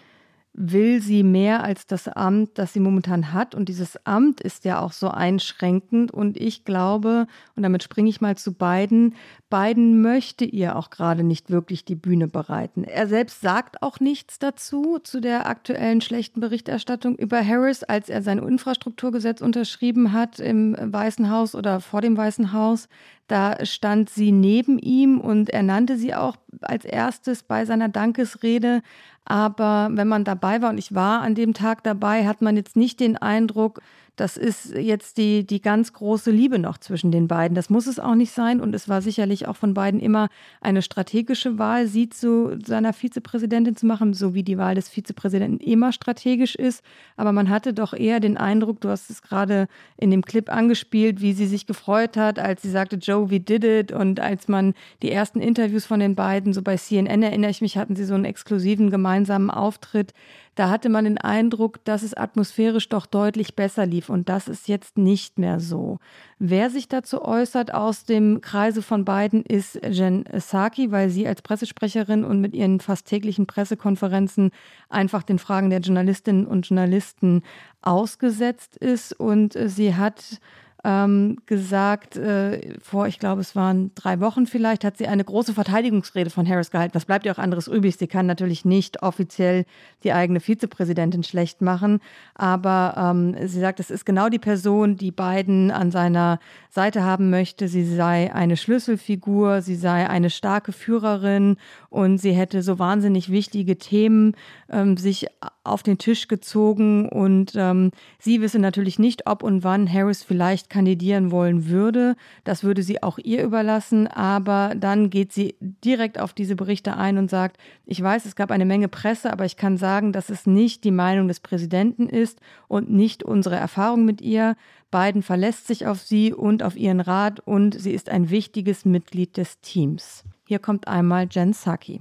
will 0.52 1.00
sie 1.00 1.22
mehr 1.22 1.62
als 1.62 1.86
das 1.86 2.08
Amt, 2.08 2.58
das 2.58 2.72
sie 2.72 2.80
momentan 2.80 3.32
hat. 3.32 3.54
Und 3.54 3.68
dieses 3.68 4.04
Amt 4.04 4.40
ist 4.40 4.64
ja 4.64 4.80
auch 4.80 4.92
so 4.92 5.08
einschränkend. 5.08 6.10
Und 6.10 6.36
ich 6.36 6.64
glaube, 6.64 7.26
und 7.54 7.62
damit 7.62 7.82
springe 7.82 8.10
ich 8.10 8.20
mal 8.20 8.36
zu 8.36 8.52
beiden, 8.52 9.14
Biden 9.48 10.02
möchte 10.02 10.44
ihr 10.44 10.76
auch 10.76 10.90
gerade 10.90 11.22
nicht 11.22 11.50
wirklich 11.50 11.84
die 11.84 11.94
Bühne 11.94 12.26
bereiten. 12.26 12.84
Er 12.84 13.06
selbst 13.06 13.40
sagt 13.40 13.82
auch 13.82 14.00
nichts 14.00 14.38
dazu, 14.38 14.98
zu 14.98 15.20
der 15.20 15.46
aktuellen 15.46 16.00
schlechten 16.00 16.40
Berichterstattung 16.40 17.16
über 17.16 17.44
Harris, 17.44 17.84
als 17.84 18.08
er 18.08 18.22
sein 18.22 18.38
Infrastrukturgesetz 18.38 19.40
unterschrieben 19.40 20.12
hat 20.12 20.40
im 20.40 20.76
Weißen 20.78 21.30
Haus 21.30 21.54
oder 21.54 21.80
vor 21.80 22.00
dem 22.00 22.16
Weißen 22.16 22.52
Haus. 22.52 22.88
Da 23.30 23.64
stand 23.64 24.10
sie 24.10 24.32
neben 24.32 24.80
ihm 24.80 25.20
und 25.20 25.50
er 25.50 25.62
nannte 25.62 25.96
sie 25.96 26.16
auch 26.16 26.34
als 26.62 26.84
erstes 26.84 27.44
bei 27.44 27.64
seiner 27.64 27.88
Dankesrede. 27.88 28.82
Aber 29.24 29.88
wenn 29.92 30.08
man 30.08 30.24
dabei 30.24 30.60
war, 30.62 30.70
und 30.70 30.78
ich 30.78 30.96
war 30.96 31.22
an 31.22 31.36
dem 31.36 31.54
Tag 31.54 31.84
dabei, 31.84 32.26
hat 32.26 32.42
man 32.42 32.56
jetzt 32.56 32.74
nicht 32.74 32.98
den 32.98 33.16
Eindruck, 33.16 33.82
das 34.16 34.36
ist 34.36 34.74
jetzt 34.74 35.16
die, 35.16 35.46
die 35.46 35.60
ganz 35.60 35.92
große 35.92 36.30
Liebe 36.30 36.58
noch 36.58 36.78
zwischen 36.78 37.10
den 37.10 37.28
beiden. 37.28 37.54
Das 37.54 37.70
muss 37.70 37.86
es 37.86 37.98
auch 37.98 38.14
nicht 38.14 38.32
sein. 38.32 38.60
Und 38.60 38.74
es 38.74 38.88
war 38.88 39.02
sicherlich 39.02 39.48
auch 39.48 39.56
von 39.56 39.74
beiden 39.74 40.00
immer 40.00 40.28
eine 40.60 40.82
strategische 40.82 41.58
Wahl, 41.58 41.86
sie 41.86 42.08
zu 42.08 42.58
seiner 42.64 42.92
Vizepräsidentin 42.92 43.76
zu 43.76 43.86
machen, 43.86 44.14
so 44.14 44.34
wie 44.34 44.42
die 44.42 44.58
Wahl 44.58 44.74
des 44.74 44.88
Vizepräsidenten 44.88 45.58
immer 45.58 45.92
strategisch 45.92 46.54
ist. 46.54 46.82
Aber 47.16 47.32
man 47.32 47.48
hatte 47.50 47.72
doch 47.72 47.92
eher 47.92 48.20
den 48.20 48.36
Eindruck, 48.36 48.80
du 48.80 48.88
hast 48.88 49.10
es 49.10 49.22
gerade 49.22 49.68
in 49.96 50.10
dem 50.10 50.24
Clip 50.24 50.50
angespielt, 50.50 51.20
wie 51.20 51.32
sie 51.32 51.46
sich 51.46 51.66
gefreut 51.66 52.16
hat, 52.16 52.38
als 52.38 52.62
sie 52.62 52.70
sagte, 52.70 52.96
Joe, 52.96 53.30
we 53.30 53.40
did 53.40 53.64
it. 53.64 53.92
Und 53.92 54.20
als 54.20 54.48
man 54.48 54.74
die 55.02 55.10
ersten 55.10 55.40
Interviews 55.40 55.86
von 55.86 56.00
den 56.00 56.14
beiden, 56.14 56.52
so 56.52 56.62
bei 56.62 56.76
CNN 56.76 57.22
erinnere 57.22 57.50
ich 57.50 57.60
mich, 57.60 57.76
hatten 57.76 57.96
sie 57.96 58.04
so 58.04 58.14
einen 58.14 58.24
exklusiven 58.24 58.90
gemeinsamen 58.90 59.50
Auftritt. 59.50 60.14
Da 60.54 60.68
hatte 60.68 60.88
man 60.88 61.04
den 61.04 61.18
Eindruck, 61.18 61.84
dass 61.84 62.02
es 62.02 62.14
atmosphärisch 62.14 62.88
doch 62.88 63.06
deutlich 63.06 63.54
besser 63.54 63.86
lief 63.86 63.99
und 64.08 64.28
das 64.28 64.48
ist 64.48 64.68
jetzt 64.68 64.96
nicht 64.96 65.38
mehr 65.38 65.60
so. 65.60 65.98
Wer 66.38 66.70
sich 66.70 66.88
dazu 66.88 67.22
äußert 67.22 67.74
aus 67.74 68.04
dem 68.04 68.40
Kreise 68.40 68.80
von 68.80 69.04
beiden 69.04 69.42
ist 69.42 69.78
Jen 69.84 70.24
Saki, 70.32 70.90
weil 70.92 71.10
sie 71.10 71.26
als 71.26 71.42
Pressesprecherin 71.42 72.24
und 72.24 72.40
mit 72.40 72.54
ihren 72.54 72.80
fast 72.80 73.06
täglichen 73.06 73.46
Pressekonferenzen 73.46 74.52
einfach 74.88 75.22
den 75.22 75.38
Fragen 75.38 75.70
der 75.70 75.80
Journalistinnen 75.80 76.46
und 76.46 76.68
Journalisten 76.68 77.42
ausgesetzt 77.82 78.76
ist 78.76 79.12
und 79.12 79.58
sie 79.66 79.94
hat 79.94 80.40
ähm, 80.84 81.36
gesagt, 81.46 82.16
äh, 82.16 82.78
vor, 82.80 83.06
ich 83.06 83.18
glaube, 83.18 83.40
es 83.40 83.54
waren 83.54 83.92
drei 83.94 84.20
Wochen 84.20 84.46
vielleicht, 84.46 84.84
hat 84.84 84.96
sie 84.96 85.06
eine 85.06 85.24
große 85.24 85.54
Verteidigungsrede 85.54 86.30
von 86.30 86.48
Harris 86.48 86.70
gehalten. 86.70 86.94
Was 86.94 87.04
bleibt 87.04 87.26
ihr 87.26 87.32
auch 87.32 87.38
anderes 87.38 87.68
übrig? 87.68 87.96
Sie 87.96 88.06
kann 88.06 88.26
natürlich 88.26 88.64
nicht 88.64 89.02
offiziell 89.02 89.66
die 90.04 90.12
eigene 90.12 90.40
Vizepräsidentin 90.40 91.22
schlecht 91.22 91.60
machen, 91.60 92.00
aber 92.34 92.94
ähm, 92.96 93.36
sie 93.46 93.60
sagt, 93.60 93.80
es 93.80 93.90
ist 93.90 94.06
genau 94.06 94.28
die 94.28 94.38
Person, 94.38 94.96
die 94.96 95.10
Biden 95.10 95.70
an 95.70 95.90
seiner 95.90 96.38
Seite 96.70 97.02
haben 97.02 97.30
möchte. 97.30 97.68
Sie 97.68 97.84
sei 97.84 98.32
eine 98.32 98.56
Schlüsselfigur, 98.56 99.60
sie 99.60 99.76
sei 99.76 100.08
eine 100.08 100.30
starke 100.30 100.72
Führerin 100.72 101.56
und 101.90 102.18
sie 102.18 102.32
hätte 102.32 102.62
so 102.62 102.78
wahnsinnig 102.78 103.30
wichtige 103.30 103.76
Themen 103.76 104.34
ähm, 104.70 104.96
sich 104.96 105.26
auf 105.64 105.82
den 105.82 105.98
Tisch 105.98 106.28
gezogen 106.28 107.08
und 107.08 107.52
ähm, 107.54 107.90
sie 108.18 108.40
wisse 108.40 108.58
natürlich 108.58 108.98
nicht, 108.98 109.26
ob 109.26 109.42
und 109.42 109.62
wann 109.62 109.92
Harris 109.92 110.22
vielleicht 110.22 110.69
kandidieren 110.70 111.30
wollen 111.30 111.68
würde. 111.68 112.16
Das 112.44 112.64
würde 112.64 112.82
sie 112.82 113.02
auch 113.02 113.18
ihr 113.18 113.42
überlassen, 113.42 114.06
aber 114.06 114.72
dann 114.74 115.10
geht 115.10 115.32
sie 115.32 115.56
direkt 115.60 116.18
auf 116.18 116.32
diese 116.32 116.56
Berichte 116.56 116.96
ein 116.96 117.18
und 117.18 117.28
sagt, 117.28 117.58
ich 117.84 118.02
weiß, 118.02 118.24
es 118.24 118.36
gab 118.36 118.50
eine 118.50 118.64
Menge 118.64 118.88
Presse, 118.88 119.30
aber 119.30 119.44
ich 119.44 119.58
kann 119.58 119.76
sagen, 119.76 120.12
dass 120.12 120.30
es 120.30 120.46
nicht 120.46 120.84
die 120.84 120.90
Meinung 120.90 121.28
des 121.28 121.40
Präsidenten 121.40 122.08
ist 122.08 122.40
und 122.68 122.90
nicht 122.90 123.22
unsere 123.22 123.56
Erfahrung 123.56 124.06
mit 124.06 124.22
ihr. 124.22 124.56
Biden 124.90 125.22
verlässt 125.22 125.66
sich 125.66 125.86
auf 125.86 126.00
sie 126.00 126.32
und 126.32 126.62
auf 126.62 126.76
ihren 126.76 127.00
Rat 127.00 127.40
und 127.40 127.78
sie 127.78 127.92
ist 127.92 128.08
ein 128.08 128.30
wichtiges 128.30 128.84
Mitglied 128.84 129.36
des 129.36 129.60
Teams. 129.60 130.24
Hier 130.46 130.58
kommt 130.58 130.88
einmal 130.88 131.28
Jen 131.30 131.50
Psaki. 131.52 132.00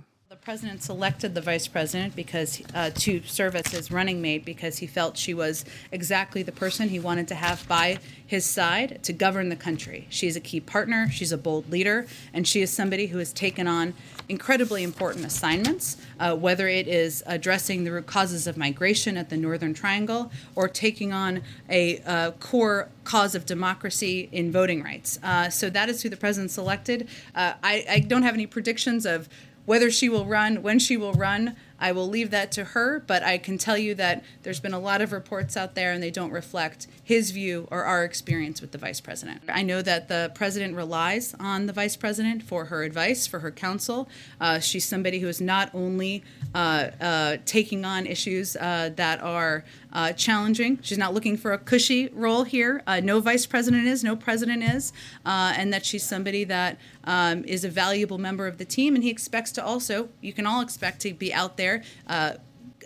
President 0.50 0.82
selected 0.82 1.36
the 1.36 1.42
vice 1.42 1.68
president 1.68 2.16
because 2.16 2.64
uh, 2.74 2.90
to 2.96 3.22
serve 3.28 3.56
as 3.56 3.68
his 3.68 3.92
running 3.92 4.20
mate 4.20 4.44
because 4.44 4.80
he 4.80 4.88
felt 4.88 5.16
she 5.16 5.32
was 5.32 5.64
exactly 5.92 6.42
the 6.42 6.52
person 6.52 6.90
he 6.90 7.00
wanted 7.00 7.28
to 7.28 7.36
have 7.36 7.68
by 7.68 8.00
his 8.26 8.48
side 8.48 8.98
to 9.04 9.14
govern 9.14 9.50
the 9.50 9.56
country. 9.56 10.08
She's 10.10 10.36
a 10.36 10.40
key 10.40 10.60
partner, 10.60 11.08
she's 11.12 11.32
a 11.32 11.38
bold 11.38 11.70
leader, 11.70 12.08
and 12.34 12.48
she 12.48 12.64
is 12.64 12.72
somebody 12.72 13.06
who 13.06 13.20
has 13.20 13.32
taken 13.32 13.68
on 13.68 13.94
incredibly 14.28 14.82
important 14.84 15.24
assignments, 15.24 15.98
uh, 16.20 16.36
whether 16.36 16.68
it 16.68 16.88
is 16.88 17.24
addressing 17.28 17.84
the 17.84 17.92
root 17.92 18.08
causes 18.08 18.48
of 18.48 18.58
migration 18.58 19.18
at 19.18 19.30
the 19.30 19.38
Northern 19.38 19.76
Triangle 19.76 20.32
or 20.56 20.68
taking 20.68 21.14
on 21.14 21.42
a 21.70 22.00
uh, 22.02 22.32
core 22.32 22.90
cause 23.04 23.34
of 23.34 23.46
democracy 23.46 24.30
in 24.32 24.52
voting 24.52 24.84
rights. 24.84 25.20
Uh, 25.24 25.50
so 25.50 25.68
that 25.70 25.90
is 25.90 26.04
who 26.04 26.10
the 26.10 26.18
president 26.18 26.52
selected. 26.52 27.08
Uh, 27.34 27.54
I, 27.64 27.86
I 27.90 28.00
don't 28.00 28.22
have 28.22 28.36
any 28.36 28.46
predictions 28.46 29.08
of 29.08 29.28
whether 29.69 29.91
she 29.91 30.10
will 30.10 30.25
run, 30.25 30.63
when 30.63 30.79
she 30.79 30.97
will 30.97 31.13
run. 31.13 31.55
I 31.82 31.91
will 31.91 32.10
leave 32.10 32.32
that 32.32 32.51
to 32.53 32.63
her, 32.65 32.99
but 33.05 33.23
I 33.23 33.38
can 33.38 33.58
tell 33.58 33.77
you 33.77 33.95
that 33.95 34.23
there's 34.43 34.60
been 34.60 34.73
a 34.73 34.79
lot 34.79 34.99
of 35.01 35.13
reports 35.13 35.55
out 35.55 35.75
there 35.75 35.93
and 35.93 36.03
they 36.03 36.12
don't 36.12 36.32
reflect 36.32 36.88
his 37.03 37.32
view 37.32 37.67
or 37.71 37.84
our 37.86 38.03
experience 38.03 38.60
with 38.60 38.71
the 38.71 38.77
vice 38.77 38.99
president. 38.99 39.41
I 39.47 39.62
know 39.62 39.82
that 39.84 40.10
the 40.10 40.32
president 40.34 40.75
relies 40.75 41.36
on 41.39 41.67
the 41.67 41.73
vice 41.73 41.95
president 41.95 42.43
for 42.43 42.65
her 42.65 42.84
advice, 42.84 43.27
for 43.27 43.39
her 43.39 43.51
counsel. 43.51 44.10
Uh, 44.41 44.60
she's 44.60 44.84
somebody 44.84 45.19
who 45.19 45.29
is 45.29 45.39
not 45.39 45.69
only 45.73 46.23
uh, 46.53 46.89
uh, 46.99 47.38
taking 47.45 47.86
on 47.86 48.05
issues 48.08 48.58
uh, 48.58 48.89
that 48.97 49.21
are 49.21 49.63
uh, 49.93 50.12
challenging, 50.13 50.79
she's 50.82 50.97
not 50.97 51.13
looking 51.13 51.38
for 51.38 51.53
a 51.53 51.58
cushy 51.58 52.10
role 52.10 52.43
here. 52.43 52.84
Uh, 52.88 52.99
no 52.99 53.21
vice 53.21 53.45
president 53.45 53.88
is, 53.88 54.03
no 54.03 54.15
president 54.15 54.63
is, 54.63 54.91
and 55.25 55.71
that 55.71 55.86
she's 55.86 56.03
somebody 56.03 56.43
that 56.43 56.77
um, 57.10 57.43
is 57.45 57.65
a 57.65 57.69
valuable 57.69 58.19
member 58.19 58.45
of 58.45 58.58
the 58.60 58.65
team. 58.65 58.93
And 58.95 59.04
he 59.04 59.10
expects 59.10 59.52
to 59.54 59.65
also, 59.65 60.10
you 60.22 60.32
can 60.32 60.45
all 60.45 60.62
expect 60.62 61.02
to 61.02 61.13
be 61.13 61.34
out 61.34 61.58
there 61.58 61.82
uh, 62.08 62.34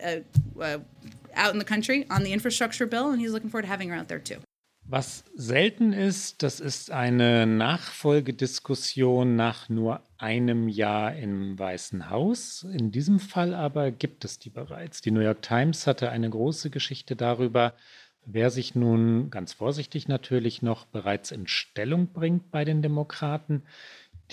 uh, 0.03 0.21
uh, 0.59 0.79
out 1.35 1.51
in 1.51 1.59
the 1.59 1.65
country 1.65 2.05
on 2.09 2.23
the 2.23 2.31
infrastructure 2.31 2.87
bill, 2.87 3.11
and 3.11 3.19
he's 3.19 3.31
looking 3.31 3.49
forward 3.49 3.63
to 3.63 3.67
having 3.67 3.89
her 3.89 3.95
out 3.95 4.07
there 4.07 4.19
too. 4.19 4.37
Was 4.85 5.23
selten 5.33 5.93
ist, 5.93 6.43
das 6.43 6.59
ist 6.59 6.91
eine 6.91 7.47
Nachfolgediskussion 7.47 9.35
nach 9.35 9.69
nur 9.69 10.01
einem 10.17 10.67
Jahr 10.67 11.15
im 11.15 11.57
Weißen 11.57 12.09
Haus. 12.09 12.63
In 12.63 12.91
diesem 12.91 13.19
Fall 13.19 13.53
aber 13.53 13.91
gibt 13.91 14.25
es 14.25 14.39
die 14.39 14.49
bereits. 14.49 15.01
Die 15.01 15.11
New 15.11 15.21
York 15.21 15.41
Times 15.41 15.87
hatte 15.87 16.09
eine 16.09 16.29
große 16.29 16.69
Geschichte 16.69 17.15
darüber, 17.15 17.73
wer 18.25 18.51
sich 18.51 18.75
nun 18.75 19.29
ganz 19.29 19.53
vorsichtig 19.53 20.09
natürlich 20.09 20.61
noch 20.61 20.85
bereits 20.85 21.31
in 21.31 21.47
Stellung 21.47 22.07
bringt 22.11 22.51
bei 22.51 22.65
den 22.65 22.81
Demokraten. 22.81 23.63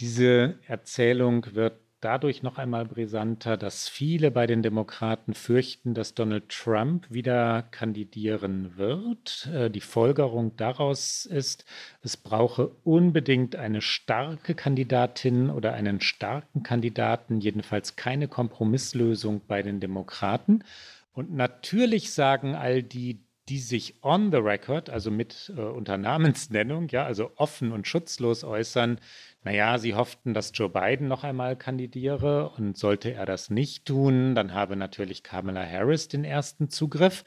Diese 0.00 0.58
Erzählung 0.66 1.46
wird 1.54 1.74
dadurch 2.00 2.42
noch 2.42 2.56
einmal 2.56 2.86
brisanter, 2.86 3.58
dass 3.58 3.88
viele 3.88 4.30
bei 4.30 4.46
den 4.46 4.62
Demokraten 4.62 5.34
fürchten, 5.34 5.92
dass 5.92 6.14
Donald 6.14 6.48
Trump 6.48 7.10
wieder 7.10 7.62
kandidieren 7.70 8.78
wird. 8.78 9.50
Äh, 9.52 9.70
die 9.70 9.82
Folgerung 9.82 10.56
daraus 10.56 11.26
ist, 11.26 11.66
es 12.00 12.16
brauche 12.16 12.68
unbedingt 12.84 13.56
eine 13.56 13.82
starke 13.82 14.54
Kandidatin 14.54 15.50
oder 15.50 15.74
einen 15.74 16.00
starken 16.00 16.62
Kandidaten, 16.62 17.40
jedenfalls 17.40 17.96
keine 17.96 18.28
Kompromisslösung 18.28 19.42
bei 19.46 19.62
den 19.62 19.80
Demokraten. 19.80 20.64
Und 21.12 21.34
natürlich 21.34 22.12
sagen 22.12 22.54
all 22.54 22.82
die, 22.82 23.20
die 23.50 23.58
sich 23.58 23.96
on 24.02 24.30
the 24.30 24.38
record, 24.38 24.88
also 24.88 25.10
mit 25.10 25.52
äh, 25.56 25.60
unter 25.60 25.98
Namensnennung, 25.98 26.88
ja, 26.88 27.04
also 27.04 27.32
offen 27.34 27.72
und 27.72 27.86
schutzlos 27.86 28.44
äußern, 28.44 29.00
naja, 29.42 29.79
sie 29.79 29.94
hofften, 29.94 30.35
dass 30.35 30.53
Joe 30.55 30.68
Biden 30.68 31.09
noch 31.09 31.24
einmal 31.24 31.57
kandidiere 31.57 32.50
und 32.50 32.76
sollte 32.76 33.14
er 33.14 33.24
das 33.24 33.48
nicht 33.48 33.87
tun, 33.87 34.35
dann 34.35 34.53
habe 34.53 34.76
natürlich 34.76 35.22
Kamala 35.22 35.64
Harris 35.66 36.09
den 36.09 36.24
ersten 36.24 36.68
Zugriff. 36.68 37.24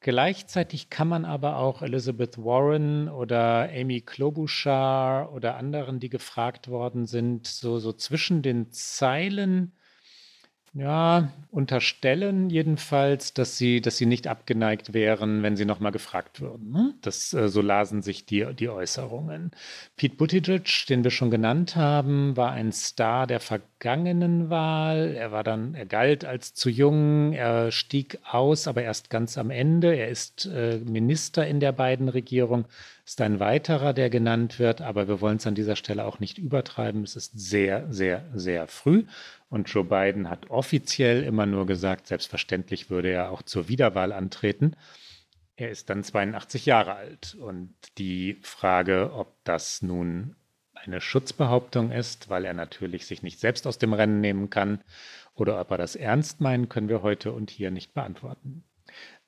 Gleichzeitig 0.00 0.90
kann 0.90 1.08
man 1.08 1.24
aber 1.24 1.56
auch 1.56 1.82
Elizabeth 1.82 2.36
Warren 2.38 3.08
oder 3.08 3.70
Amy 3.72 4.02
Klobuchar 4.02 5.32
oder 5.32 5.56
anderen, 5.56 5.98
die 5.98 6.10
gefragt 6.10 6.68
worden 6.68 7.06
sind, 7.06 7.46
so, 7.46 7.78
so 7.78 7.92
zwischen 7.92 8.42
den 8.42 8.70
Zeilen 8.70 9.72
ja, 10.76 11.32
unterstellen 11.50 12.50
jedenfalls, 12.50 13.32
dass 13.32 13.56
sie, 13.56 13.80
dass 13.80 13.96
sie 13.96 14.04
nicht 14.04 14.26
abgeneigt 14.26 14.92
wären, 14.92 15.42
wenn 15.42 15.56
sie 15.56 15.64
nochmal 15.64 15.90
gefragt 15.90 16.42
würden. 16.42 16.70
Ne? 16.70 16.94
Das, 17.00 17.32
äh, 17.32 17.48
so 17.48 17.62
lasen 17.62 18.02
sich 18.02 18.26
die, 18.26 18.46
die 18.54 18.68
Äußerungen. 18.68 19.52
Pete 19.96 20.16
Buttigieg, 20.16 20.84
den 20.86 21.02
wir 21.02 21.10
schon 21.10 21.30
genannt 21.30 21.76
haben, 21.76 22.36
war 22.36 22.52
ein 22.52 22.72
Star 22.72 23.26
der 23.26 23.40
vergangenen 23.40 24.50
Wahl. 24.50 25.14
Er 25.16 25.32
war 25.32 25.44
dann, 25.44 25.74
er 25.74 25.86
galt 25.86 26.26
als 26.26 26.52
zu 26.52 26.68
jung, 26.68 27.32
er 27.32 27.72
stieg 27.72 28.18
aus, 28.30 28.68
aber 28.68 28.82
erst 28.82 29.08
ganz 29.08 29.38
am 29.38 29.50
Ende. 29.50 29.96
Er 29.96 30.08
ist 30.08 30.44
äh, 30.44 30.78
Minister 30.84 31.46
in 31.46 31.60
der 31.60 31.72
beiden 31.72 32.10
Regierung, 32.10 32.66
ist 33.06 33.20
ein 33.20 33.38
weiterer, 33.38 33.92
der 33.92 34.10
genannt 34.10 34.58
wird, 34.58 34.82
aber 34.82 35.06
wir 35.06 35.20
wollen 35.20 35.36
es 35.36 35.46
an 35.46 35.54
dieser 35.54 35.76
Stelle 35.76 36.04
auch 36.04 36.18
nicht 36.18 36.38
übertreiben. 36.38 37.04
Es 37.04 37.14
ist 37.14 37.38
sehr, 37.38 37.86
sehr, 37.88 38.24
sehr 38.34 38.66
früh. 38.66 39.04
Und 39.48 39.68
Joe 39.68 39.84
Biden 39.84 40.28
hat 40.28 40.50
offiziell 40.50 41.22
immer 41.22 41.46
nur 41.46 41.66
gesagt, 41.66 42.08
selbstverständlich 42.08 42.90
würde 42.90 43.10
er 43.10 43.30
auch 43.30 43.42
zur 43.42 43.68
Wiederwahl 43.68 44.12
antreten. 44.12 44.74
Er 45.54 45.70
ist 45.70 45.88
dann 45.88 46.02
82 46.02 46.66
Jahre 46.66 46.94
alt. 46.94 47.36
Und 47.40 47.74
die 47.96 48.38
Frage, 48.42 49.12
ob 49.12 49.32
das 49.44 49.82
nun 49.82 50.34
eine 50.74 51.00
Schutzbehauptung 51.00 51.92
ist, 51.92 52.28
weil 52.28 52.44
er 52.44 52.54
natürlich 52.54 53.06
sich 53.06 53.22
nicht 53.22 53.38
selbst 53.38 53.68
aus 53.68 53.78
dem 53.78 53.92
Rennen 53.92 54.20
nehmen 54.20 54.50
kann, 54.50 54.82
oder 55.36 55.60
ob 55.60 55.70
er 55.70 55.78
das 55.78 55.94
ernst 55.94 56.40
meint, 56.40 56.70
können 56.70 56.88
wir 56.88 57.02
heute 57.02 57.30
und 57.30 57.50
hier 57.50 57.70
nicht 57.70 57.94
beantworten. 57.94 58.64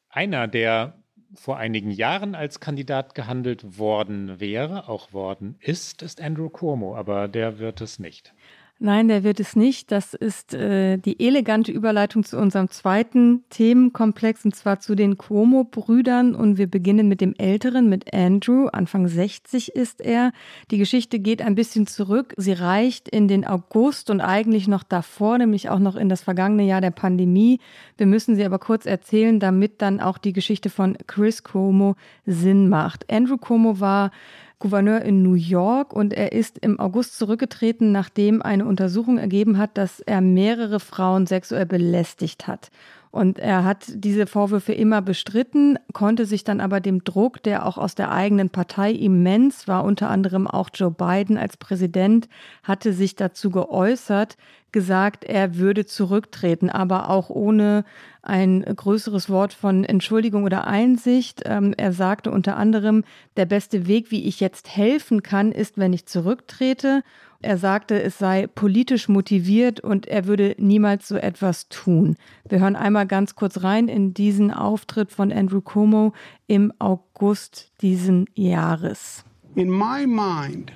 Einer, 0.08 0.48
der 0.48 0.94
vor 1.34 1.56
einigen 1.58 1.90
Jahren 1.90 2.34
als 2.34 2.60
Kandidat 2.60 3.14
gehandelt 3.14 3.78
worden 3.78 4.40
wäre, 4.40 4.88
auch 4.88 5.12
worden 5.12 5.56
ist, 5.60 6.02
ist 6.02 6.20
Andrew 6.20 6.48
Cuomo, 6.48 6.96
aber 6.96 7.28
der 7.28 7.58
wird 7.58 7.80
es 7.80 7.98
nicht. 7.98 8.32
Nein, 8.80 9.08
der 9.08 9.24
wird 9.24 9.40
es 9.40 9.56
nicht. 9.56 9.90
Das 9.90 10.14
ist 10.14 10.54
äh, 10.54 10.98
die 10.98 11.18
elegante 11.18 11.72
Überleitung 11.72 12.22
zu 12.22 12.38
unserem 12.38 12.70
zweiten 12.70 13.42
Themenkomplex, 13.50 14.44
und 14.44 14.54
zwar 14.54 14.78
zu 14.78 14.94
den 14.94 15.18
Cuomo-Brüdern. 15.18 16.36
Und 16.36 16.58
wir 16.58 16.68
beginnen 16.68 17.08
mit 17.08 17.20
dem 17.20 17.34
Älteren, 17.38 17.88
mit 17.88 18.14
Andrew. 18.14 18.68
Anfang 18.68 19.08
60 19.08 19.74
ist 19.74 20.00
er. 20.00 20.30
Die 20.70 20.78
Geschichte 20.78 21.18
geht 21.18 21.42
ein 21.42 21.56
bisschen 21.56 21.88
zurück. 21.88 22.34
Sie 22.36 22.52
reicht 22.52 23.08
in 23.08 23.26
den 23.26 23.44
August 23.44 24.10
und 24.10 24.20
eigentlich 24.20 24.68
noch 24.68 24.84
davor, 24.84 25.38
nämlich 25.38 25.70
auch 25.70 25.80
noch 25.80 25.96
in 25.96 26.08
das 26.08 26.20
vergangene 26.20 26.62
Jahr 26.62 26.80
der 26.80 26.92
Pandemie. 26.92 27.58
Wir 27.96 28.06
müssen 28.06 28.36
sie 28.36 28.44
aber 28.44 28.60
kurz 28.60 28.86
erzählen, 28.86 29.40
damit 29.40 29.82
dann 29.82 30.00
auch 30.00 30.18
die 30.18 30.32
Geschichte 30.32 30.70
von 30.70 30.96
Chris 31.08 31.42
Cuomo 31.42 31.96
Sinn 32.26 32.68
macht. 32.68 33.12
Andrew 33.12 33.38
Cuomo 33.38 33.80
war 33.80 34.12
Gouverneur 34.60 35.02
in 35.02 35.22
New 35.22 35.34
York 35.34 35.92
und 35.92 36.12
er 36.12 36.32
ist 36.32 36.58
im 36.58 36.80
August 36.80 37.16
zurückgetreten, 37.16 37.92
nachdem 37.92 38.42
eine 38.42 38.66
Untersuchung 38.66 39.18
ergeben 39.18 39.56
hat, 39.56 39.78
dass 39.78 40.00
er 40.00 40.20
mehrere 40.20 40.80
Frauen 40.80 41.26
sexuell 41.26 41.66
belästigt 41.66 42.46
hat. 42.46 42.70
Und 43.10 43.38
er 43.38 43.64
hat 43.64 43.86
diese 43.88 44.26
Vorwürfe 44.26 44.72
immer 44.72 45.00
bestritten, 45.00 45.78
konnte 45.92 46.26
sich 46.26 46.44
dann 46.44 46.60
aber 46.60 46.80
dem 46.80 47.04
Druck, 47.04 47.42
der 47.42 47.66
auch 47.66 47.78
aus 47.78 47.94
der 47.94 48.10
eigenen 48.10 48.50
Partei 48.50 48.92
immens 48.92 49.66
war, 49.66 49.84
unter 49.84 50.10
anderem 50.10 50.46
auch 50.46 50.70
Joe 50.74 50.90
Biden 50.90 51.38
als 51.38 51.56
Präsident, 51.56 52.28
hatte 52.62 52.92
sich 52.92 53.16
dazu 53.16 53.50
geäußert, 53.50 54.36
gesagt, 54.72 55.24
er 55.24 55.56
würde 55.56 55.86
zurücktreten, 55.86 56.68
aber 56.68 57.08
auch 57.08 57.30
ohne 57.30 57.84
ein 58.22 58.62
größeres 58.62 59.30
Wort 59.30 59.54
von 59.54 59.84
Entschuldigung 59.84 60.44
oder 60.44 60.66
Einsicht. 60.66 61.42
Ähm, 61.46 61.72
er 61.76 61.92
sagte 61.92 62.30
unter 62.30 62.58
anderem, 62.58 63.04
der 63.38 63.46
beste 63.46 63.86
Weg, 63.86 64.10
wie 64.10 64.24
ich 64.24 64.40
jetzt 64.40 64.68
helfen 64.76 65.22
kann, 65.22 65.52
ist, 65.52 65.78
wenn 65.78 65.94
ich 65.94 66.04
zurücktrete. 66.06 67.02
Er 67.40 67.56
sagte, 67.56 68.02
es 68.02 68.18
sei 68.18 68.48
politisch 68.48 69.08
motiviert 69.08 69.78
und 69.78 70.08
er 70.08 70.26
würde 70.26 70.56
niemals 70.58 71.06
so 71.06 71.14
etwas 71.14 71.68
tun. 71.68 72.16
Wir 72.48 72.58
hören 72.58 72.74
einmal 72.74 73.06
ganz 73.06 73.36
kurz 73.36 73.62
rein 73.62 73.86
in 73.86 74.12
diesen 74.12 74.50
Auftritt 74.50 75.12
von 75.12 75.30
Andrew 75.32 75.60
Cuomo 75.60 76.12
im 76.48 76.72
August 76.80 77.70
diesen 77.80 78.26
Jahres. 78.34 79.24
In 79.54 79.70
my 79.70 80.04
mind, 80.04 80.72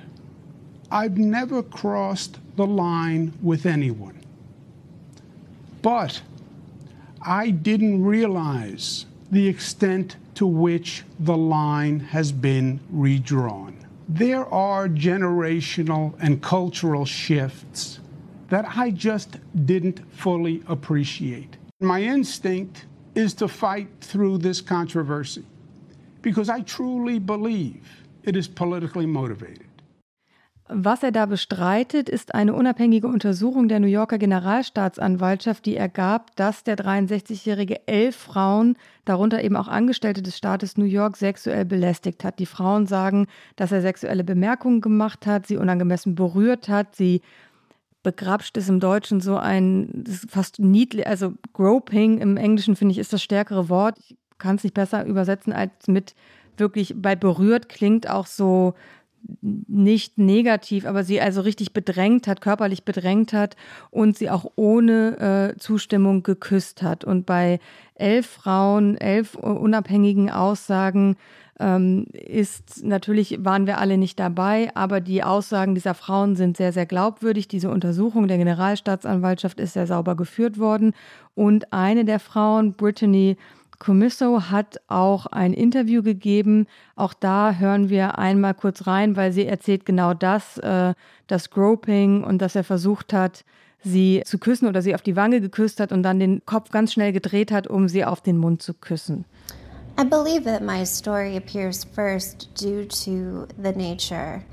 I've 0.89 1.17
never 1.17 1.63
crossed 1.63 2.39
the 2.55 2.65
line 2.65 3.33
with 3.41 3.65
anyone. 3.65 4.15
But 5.81 6.23
I 7.21 7.51
didn't 7.51 8.05
realize 8.05 9.05
the 9.31 9.49
extent 9.49 10.17
to 10.35 10.47
which 10.47 11.03
the 11.19 11.35
line 11.35 11.99
has 12.11 12.31
been 12.31 12.79
redrawn. 12.89 13.82
There 14.09 14.45
are 14.45 14.87
generational 14.89 16.13
and 16.19 16.41
cultural 16.41 17.05
shifts 17.05 17.99
that 18.49 18.65
I 18.75 18.91
just 18.91 19.39
didn't 19.65 20.01
fully 20.11 20.61
appreciate. 20.67 21.57
My 21.79 22.01
instinct 22.01 22.85
is 23.15 23.33
to 23.35 23.47
fight 23.47 23.87
through 24.01 24.39
this 24.39 24.61
controversy 24.61 25.45
because 26.21 26.49
I 26.49 26.61
truly 26.61 27.19
believe 27.19 28.03
it 28.23 28.35
is 28.35 28.47
politically 28.47 29.05
motivated. 29.05 29.67
Was 30.69 31.03
er 31.03 31.11
da 31.11 31.25
bestreitet, 31.25 32.09
ist 32.09 32.33
eine 32.33 32.53
unabhängige 32.53 33.07
Untersuchung 33.07 33.67
der 33.67 33.79
New 33.79 33.87
Yorker 33.87 34.17
Generalstaatsanwaltschaft, 34.17 35.65
die 35.65 35.75
ergab, 35.75 36.35
dass 36.37 36.63
der 36.63 36.77
63-jährige 36.77 37.85
elf 37.85 38.15
Frauen, 38.15 38.77
darunter 39.05 39.43
eben 39.43 39.55
auch 39.55 39.67
Angestellte 39.67 40.21
des 40.21 40.37
Staates 40.37 40.77
New 40.77 40.85
York, 40.85 41.17
sexuell 41.17 41.65
belästigt 41.65 42.23
hat. 42.23 42.39
Die 42.39 42.45
Frauen 42.45 42.85
sagen, 42.85 43.27
dass 43.55 43.71
er 43.71 43.81
sexuelle 43.81 44.23
Bemerkungen 44.23 44.81
gemacht 44.81 45.25
hat, 45.25 45.47
sie 45.47 45.57
unangemessen 45.57 46.15
berührt 46.15 46.69
hat, 46.69 46.95
sie 46.95 47.21
begrapscht 48.01 48.57
ist 48.57 48.69
im 48.69 48.79
Deutschen 48.79 49.21
so 49.21 49.37
ein 49.37 50.03
fast 50.29 50.59
niedlich, 50.59 51.07
also 51.07 51.33
groping 51.53 52.19
im 52.19 52.37
Englischen 52.37 52.75
finde 52.75 52.91
ich 52.91 52.99
ist 52.99 53.13
das 53.13 53.23
stärkere 53.23 53.69
Wort. 53.69 53.97
Ich 53.99 54.15
kann 54.37 54.57
es 54.57 54.63
nicht 54.63 54.73
besser 54.73 55.05
übersetzen 55.05 55.53
als 55.53 55.87
mit 55.87 56.13
wirklich 56.57 56.93
bei 56.97 57.15
berührt 57.15 57.69
klingt 57.69 58.09
auch 58.09 58.27
so 58.27 58.73
nicht 59.41 60.17
negativ, 60.17 60.85
aber 60.85 61.03
sie 61.03 61.21
also 61.21 61.41
richtig 61.41 61.73
bedrängt 61.73 62.27
hat, 62.27 62.41
körperlich 62.41 62.83
bedrängt 62.83 63.33
hat 63.33 63.55
und 63.89 64.17
sie 64.17 64.29
auch 64.29 64.45
ohne 64.55 65.53
äh, 65.55 65.59
Zustimmung 65.59 66.23
geküsst 66.23 66.81
hat. 66.81 67.03
Und 67.03 67.25
bei 67.25 67.59
elf 67.95 68.27
Frauen, 68.27 68.97
elf 68.97 69.35
unabhängigen 69.35 70.29
Aussagen 70.29 71.15
ähm, 71.59 72.05
ist 72.13 72.83
natürlich, 72.83 73.43
waren 73.45 73.67
wir 73.67 73.77
alle 73.77 73.97
nicht 73.97 74.19
dabei, 74.19 74.71
aber 74.75 75.01
die 75.01 75.23
Aussagen 75.23 75.75
dieser 75.75 75.93
Frauen 75.93 76.35
sind 76.35 76.57
sehr, 76.57 76.73
sehr 76.73 76.85
glaubwürdig. 76.85 77.47
Diese 77.47 77.69
Untersuchung 77.69 78.27
der 78.27 78.37
Generalstaatsanwaltschaft 78.37 79.59
ist 79.59 79.73
sehr 79.73 79.87
sauber 79.87 80.15
geführt 80.15 80.57
worden. 80.57 80.93
Und 81.35 81.71
eine 81.71 82.05
der 82.05 82.19
Frauen, 82.19 82.73
Brittany 82.73 83.37
Comisso 83.83 84.49
hat 84.49 84.79
auch 84.87 85.25
ein 85.25 85.51
Interview 85.51 86.03
gegeben. 86.03 86.67
Auch 86.95 87.13
da 87.13 87.55
hören 87.55 87.89
wir 87.89 88.17
einmal 88.17 88.53
kurz 88.53 88.87
rein, 88.87 89.17
weil 89.17 89.33
sie 89.33 89.45
erzählt 89.45 89.85
genau 89.85 90.13
das, 90.13 90.57
äh, 90.59 90.93
das 91.27 91.49
Groping 91.49 92.23
und 92.23 92.41
dass 92.41 92.55
er 92.55 92.63
versucht 92.63 93.11
hat, 93.11 93.43
sie 93.83 94.21
zu 94.25 94.37
küssen 94.37 94.69
oder 94.69 94.81
sie 94.81 94.95
auf 94.95 95.01
die 95.01 95.17
Wange 95.17 95.41
geküsst 95.41 95.81
hat 95.81 95.91
und 95.91 96.01
dann 96.03 96.17
den 96.17 96.45
Kopf 96.45 96.69
ganz 96.69 96.93
schnell 96.93 97.11
gedreht 97.11 97.51
hat, 97.51 97.67
um 97.67 97.89
sie 97.89 98.05
auf 98.05 98.21
den 98.21 98.37
Mund 98.37 98.61
zu 98.61 98.73
küssen. 98.73 99.25
I 99.99 100.05
believe 100.05 100.45
that 100.45 100.61
my 100.61 100.85
story 100.85 101.35
appears 101.35 101.83
first 101.83 102.49
due 102.55 102.87
to 102.87 103.47
the 103.61 103.73
nature 103.75 104.43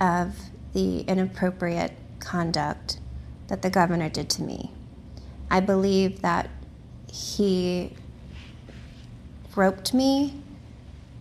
of 0.00 0.34
the 0.74 1.02
inappropriate 1.02 1.92
conduct 2.18 2.98
that 3.46 3.62
the 3.62 3.70
governor 3.70 4.10
did 4.10 4.28
to 4.28 4.42
me. 4.42 4.70
I 5.52 5.60
believe 5.60 6.20
that 6.22 6.46
he 7.06 7.92
groped 9.52 9.92
me, 9.92 10.42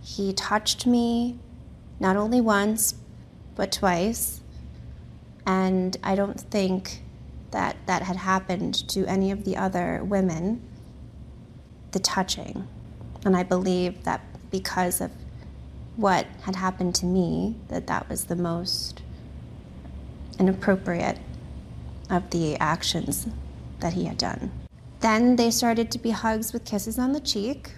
he 0.02 0.34
touched 0.34 0.86
me 0.86 1.38
not 2.00 2.16
only 2.16 2.42
once, 2.42 2.96
but 3.56 3.72
twice. 3.72 4.42
And 5.46 5.98
I 6.04 6.16
don't 6.16 6.40
think 6.40 7.02
that 7.52 7.76
that 7.88 8.04
had 8.04 8.16
happened 8.16 8.88
to 8.90 9.06
any 9.06 9.32
of 9.32 9.44
the 9.44 9.58
other 9.58 10.04
women, 10.04 10.62
the 11.92 12.00
touching. 12.00 12.68
And 13.26 13.36
I 13.36 13.44
believe 13.44 14.04
that 14.04 14.22
because 14.52 15.02
of 15.02 15.12
what 15.96 16.26
had 16.44 16.56
happened 16.56 16.96
to 16.96 17.06
me, 17.06 17.56
that 17.68 17.88
that 17.88 18.08
was 18.10 18.26
the 18.26 18.36
most 18.36 19.02
inappropriate 20.40 21.20
of 22.10 22.30
the 22.30 22.56
actions 22.58 23.28
that 23.82 23.94
he 23.94 24.06
had 24.06 24.18
done. 24.18 24.52
Then 25.02 25.36
they 25.36 25.52
started 25.52 25.92
to 25.92 26.00
be 26.00 26.12
hugs 26.12 26.54
with 26.54 26.66
kisses 26.66 26.98
on 26.98 27.14
the 27.14 27.20
cheek. 27.20 27.72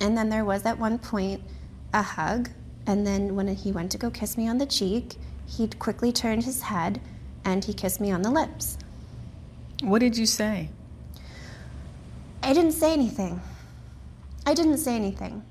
And 0.00 0.16
then 0.16 0.30
there 0.30 0.44
was 0.44 0.64
at 0.64 0.78
one 0.78 0.98
point 0.98 1.42
a 1.92 2.02
hug. 2.02 2.50
And 2.86 3.06
then 3.06 3.36
when 3.36 3.48
he 3.48 3.72
went 3.72 3.92
to 3.92 3.98
go 3.98 4.10
kiss 4.10 4.36
me 4.36 4.48
on 4.48 4.58
the 4.58 4.66
cheek, 4.66 5.16
he 5.46 5.68
quickly 5.68 6.12
turned 6.12 6.44
his 6.44 6.62
head 6.62 7.00
and 7.44 7.64
he 7.64 7.74
kissed 7.74 8.00
me 8.00 8.12
on 8.12 8.22
the 8.22 8.30
lips. 8.30 8.78
What 9.82 10.00
did 10.00 10.16
you 10.16 10.26
say? 10.26 10.70
I 12.42 12.52
didn't 12.52 12.72
say 12.72 12.92
anything. 12.92 13.40
I 14.46 14.54
didn't 14.54 14.78
say 14.78 14.96
anything. 14.96 15.42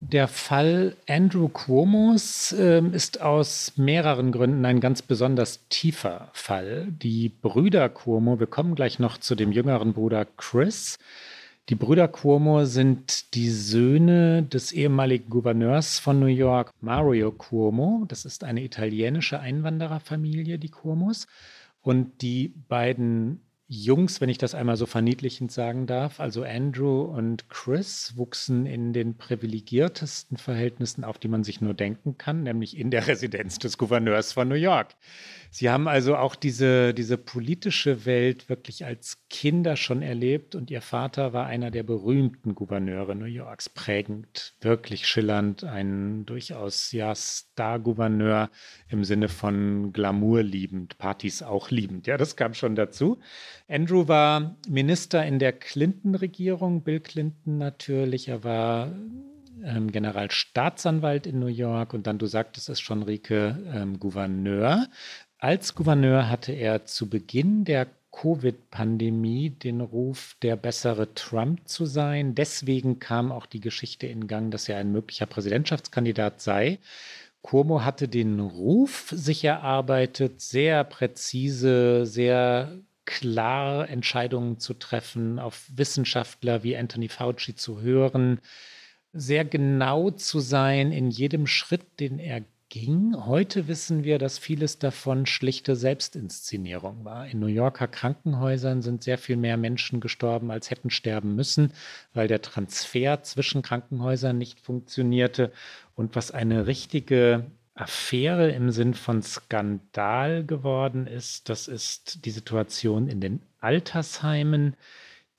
Der 0.00 0.28
Fall 0.28 0.96
Andrew 1.08 1.48
Cuomos 1.48 2.52
äh, 2.52 2.82
ist 2.92 3.22
aus 3.22 3.72
mehreren 3.76 4.32
Gründen 4.32 4.64
ein 4.66 4.80
ganz 4.80 5.00
besonders 5.00 5.66
tiefer 5.70 6.28
Fall. 6.34 6.88
Die 6.90 7.30
Brüder 7.30 7.88
Cuomo, 7.88 8.38
wir 8.38 8.46
kommen 8.46 8.74
gleich 8.74 8.98
noch 8.98 9.16
zu 9.16 9.34
dem 9.34 9.50
jüngeren 9.50 9.94
Bruder 9.94 10.26
Chris, 10.36 10.98
die 11.70 11.76
Brüder 11.76 12.08
Cuomo 12.08 12.66
sind 12.66 13.34
die 13.34 13.48
Söhne 13.48 14.42
des 14.42 14.72
ehemaligen 14.72 15.30
Gouverneurs 15.30 15.98
von 15.98 16.20
New 16.20 16.26
York, 16.26 16.70
Mario 16.82 17.32
Cuomo. 17.32 18.04
Das 18.06 18.26
ist 18.26 18.44
eine 18.44 18.62
italienische 18.62 19.40
Einwandererfamilie, 19.40 20.58
die 20.58 20.68
Cuomos. 20.68 21.26
Und 21.80 22.20
die 22.20 22.48
beiden 22.68 23.40
Jungs, 23.66 24.20
wenn 24.20 24.28
ich 24.28 24.36
das 24.36 24.54
einmal 24.54 24.76
so 24.76 24.84
verniedlichend 24.84 25.50
sagen 25.50 25.86
darf, 25.86 26.20
also 26.20 26.44
Andrew 26.44 27.00
und 27.00 27.48
Chris, 27.48 28.12
wuchsen 28.14 28.66
in 28.66 28.92
den 28.92 29.16
privilegiertesten 29.16 30.36
Verhältnissen 30.36 31.02
auf, 31.02 31.18
die 31.18 31.28
man 31.28 31.44
sich 31.44 31.62
nur 31.62 31.72
denken 31.72 32.18
kann, 32.18 32.42
nämlich 32.42 32.76
in 32.76 32.90
der 32.90 33.06
Residenz 33.08 33.58
des 33.58 33.78
Gouverneurs 33.78 34.34
von 34.34 34.48
New 34.48 34.54
York. 34.54 34.94
Sie 35.56 35.70
haben 35.70 35.86
also 35.86 36.16
auch 36.16 36.34
diese, 36.34 36.92
diese 36.94 37.16
politische 37.16 38.06
Welt 38.06 38.48
wirklich 38.48 38.84
als 38.84 39.18
Kinder 39.30 39.76
schon 39.76 40.02
erlebt 40.02 40.56
und 40.56 40.68
ihr 40.68 40.80
Vater 40.80 41.32
war 41.32 41.46
einer 41.46 41.70
der 41.70 41.84
berühmten 41.84 42.56
Gouverneure 42.56 43.14
New 43.14 43.26
Yorks, 43.26 43.68
prägend, 43.68 44.54
wirklich 44.60 45.06
schillernd, 45.06 45.62
ein 45.62 46.26
durchaus 46.26 46.90
ja 46.90 47.14
Star-Gouverneur 47.14 48.50
im 48.88 49.04
Sinne 49.04 49.28
von 49.28 49.92
Glamour 49.92 50.42
liebend, 50.42 50.98
Partys 50.98 51.40
auch 51.44 51.70
liebend. 51.70 52.08
Ja, 52.08 52.16
das 52.16 52.34
kam 52.34 52.54
schon 52.54 52.74
dazu. 52.74 53.20
Andrew 53.68 54.08
war 54.08 54.56
Minister 54.68 55.24
in 55.24 55.38
der 55.38 55.52
Clinton-Regierung, 55.52 56.82
Bill 56.82 56.98
Clinton 56.98 57.58
natürlich. 57.58 58.26
Er 58.26 58.42
war 58.42 58.90
ähm, 59.62 59.90
Generalstaatsanwalt 59.90 61.26
in 61.26 61.38
New 61.38 61.46
York 61.46 61.94
und 61.94 62.06
dann, 62.06 62.18
du 62.18 62.26
sagtest 62.26 62.68
es 62.68 62.80
schon, 62.80 63.02
Rike, 63.02 63.58
ähm, 63.72 63.98
Gouverneur. 63.98 64.86
Als 65.38 65.74
Gouverneur 65.74 66.30
hatte 66.30 66.52
er 66.52 66.86
zu 66.86 67.08
Beginn 67.08 67.64
der 67.64 67.88
Covid-Pandemie 68.12 69.50
den 69.50 69.80
Ruf, 69.80 70.36
der 70.42 70.56
bessere 70.56 71.14
Trump 71.14 71.68
zu 71.68 71.84
sein. 71.84 72.34
Deswegen 72.34 73.00
kam 73.00 73.32
auch 73.32 73.46
die 73.46 73.60
Geschichte 73.60 74.06
in 74.06 74.26
Gang, 74.26 74.50
dass 74.50 74.68
er 74.68 74.78
ein 74.78 74.92
möglicher 74.92 75.26
Präsidentschaftskandidat 75.26 76.40
sei. 76.40 76.78
Cuomo 77.42 77.84
hatte 77.84 78.08
den 78.08 78.40
Ruf 78.40 79.12
sich 79.14 79.44
erarbeitet, 79.44 80.40
sehr 80.40 80.82
präzise, 80.84 82.06
sehr 82.06 82.78
klar 83.04 83.88
Entscheidungen 83.88 84.58
zu 84.58 84.74
treffen, 84.74 85.38
auf 85.38 85.68
Wissenschaftler 85.74 86.62
wie 86.62 86.76
Anthony 86.76 87.08
Fauci 87.08 87.54
zu 87.54 87.82
hören, 87.82 88.40
sehr 89.12 89.44
genau 89.44 90.10
zu 90.10 90.40
sein 90.40 90.90
in 90.90 91.10
jedem 91.10 91.46
Schritt, 91.46 92.00
den 92.00 92.18
er 92.18 92.42
ging. 92.68 93.14
Heute 93.26 93.68
wissen 93.68 94.04
wir, 94.04 94.18
dass 94.18 94.38
vieles 94.38 94.78
davon 94.78 95.26
schlichte 95.26 95.76
Selbstinszenierung 95.76 97.04
war. 97.04 97.26
In 97.26 97.40
New 97.40 97.46
Yorker 97.46 97.88
Krankenhäusern 97.88 98.82
sind 98.82 99.02
sehr 99.02 99.18
viel 99.18 99.36
mehr 99.36 99.56
Menschen 99.56 100.00
gestorben, 100.00 100.50
als 100.50 100.70
hätten 100.70 100.90
sterben 100.90 101.34
müssen, 101.34 101.72
weil 102.12 102.28
der 102.28 102.42
Transfer 102.42 103.22
zwischen 103.22 103.62
Krankenhäusern 103.62 104.36
nicht 104.36 104.60
funktionierte. 104.60 105.52
Und 105.94 106.16
was 106.16 106.30
eine 106.30 106.66
richtige 106.66 107.46
Affäre 107.74 108.50
im 108.50 108.70
Sinn 108.70 108.94
von 108.94 109.22
Skandal 109.22 110.44
geworden 110.44 111.06
ist, 111.06 111.48
das 111.48 111.68
ist 111.68 112.24
die 112.24 112.30
Situation 112.30 113.08
in 113.08 113.20
den 113.20 113.40
Altersheimen. 113.60 114.76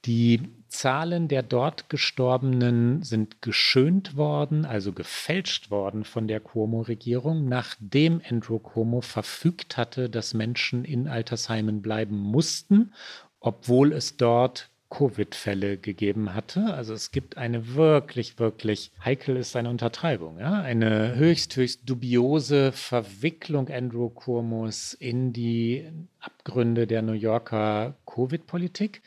Die 0.06 0.42
Zahlen 0.78 1.28
der 1.28 1.44
dort 1.44 1.90
Gestorbenen 1.90 3.04
sind 3.04 3.42
geschönt 3.42 4.16
worden, 4.18 4.66
also 4.66 4.94
gefälscht 4.94 5.72
worden 5.72 6.04
von 6.04 6.28
der 6.28 6.40
Cuomo-Regierung, 6.40 7.48
nachdem 7.48 8.22
Andrew 8.30 8.60
Cuomo 8.60 9.02
verfügt 9.02 9.78
hatte, 9.78 10.10
dass 10.10 10.34
Menschen 10.34 10.86
in 10.86 11.08
Altersheimen 11.08 11.82
bleiben 11.82 12.18
mussten, 12.18 12.94
obwohl 13.40 13.94
es 13.94 14.18
dort 14.18 14.70
Covid-Fälle 14.90 15.78
gegeben 15.78 16.34
hatte. 16.34 16.74
Also 16.74 16.94
es 16.94 17.12
gibt 17.12 17.38
eine 17.38 17.76
wirklich, 17.76 18.40
wirklich, 18.40 18.92
heikel 19.04 19.36
ist 19.36 19.56
eine 19.56 19.70
Untertreibung, 19.70 20.40
ja, 20.40 20.62
eine 20.62 21.16
höchst, 21.16 21.56
höchst 21.56 21.90
dubiose 21.90 22.72
Verwicklung 22.72 23.70
Andrew 23.70 24.10
Cuomos 24.10 24.94
in 24.94 25.34
die 25.34 25.90
Abgründe 26.20 26.88
der 26.88 27.02
New 27.02 27.14
Yorker 27.14 27.96
Covid-Politik. 28.06 29.02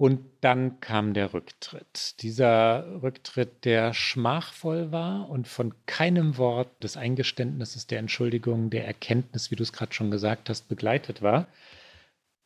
Und 0.00 0.20
dann 0.40 0.80
kam 0.80 1.12
der 1.12 1.34
Rücktritt. 1.34 2.22
Dieser 2.22 3.02
Rücktritt, 3.02 3.66
der 3.66 3.92
schmachvoll 3.92 4.92
war 4.92 5.28
und 5.28 5.46
von 5.46 5.74
keinem 5.84 6.38
Wort 6.38 6.70
des 6.82 6.96
Eingeständnisses, 6.96 7.86
der 7.86 7.98
Entschuldigung, 7.98 8.70
der 8.70 8.86
Erkenntnis, 8.86 9.50
wie 9.50 9.56
du 9.56 9.62
es 9.62 9.74
gerade 9.74 9.92
schon 9.92 10.10
gesagt 10.10 10.48
hast, 10.48 10.70
begleitet 10.70 11.20
war. 11.20 11.48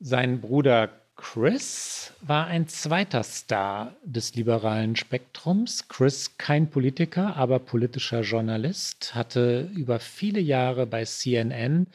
Sein 0.01 0.41
Bruder 0.41 0.91
Chris 1.15 2.13
war 2.23 2.49
ein 2.49 2.67
zweiter 2.67 3.23
Star 3.23 3.95
des 4.03 4.35
liberalen 4.35 4.97
Spektrums. 4.97 5.87
Chris 5.87 6.37
kein 6.37 6.71
Politiker, 6.71 7.37
aber 7.37 7.61
politischer 7.61 8.23
Journalist, 8.23 9.15
hatte 9.15 9.71
über 9.77 10.01
viele 10.01 10.41
Jahre 10.41 10.87
bei 10.87 11.05
CNN 11.05 11.87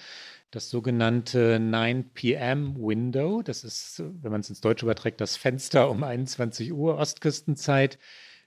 das 0.51 0.69
sogenannte 0.69 1.59
9 1.59 2.11
p.m. 2.13 2.75
Window. 2.77 3.41
Das 3.41 3.63
ist, 3.63 4.01
wenn 4.21 4.31
man 4.31 4.41
es 4.41 4.49
ins 4.49 4.61
Deutsche 4.61 4.85
überträgt, 4.85 5.21
das 5.21 5.37
Fenster 5.37 5.89
um 5.89 6.03
21 6.03 6.73
Uhr 6.73 6.97
Ostküstenzeit 6.97 7.97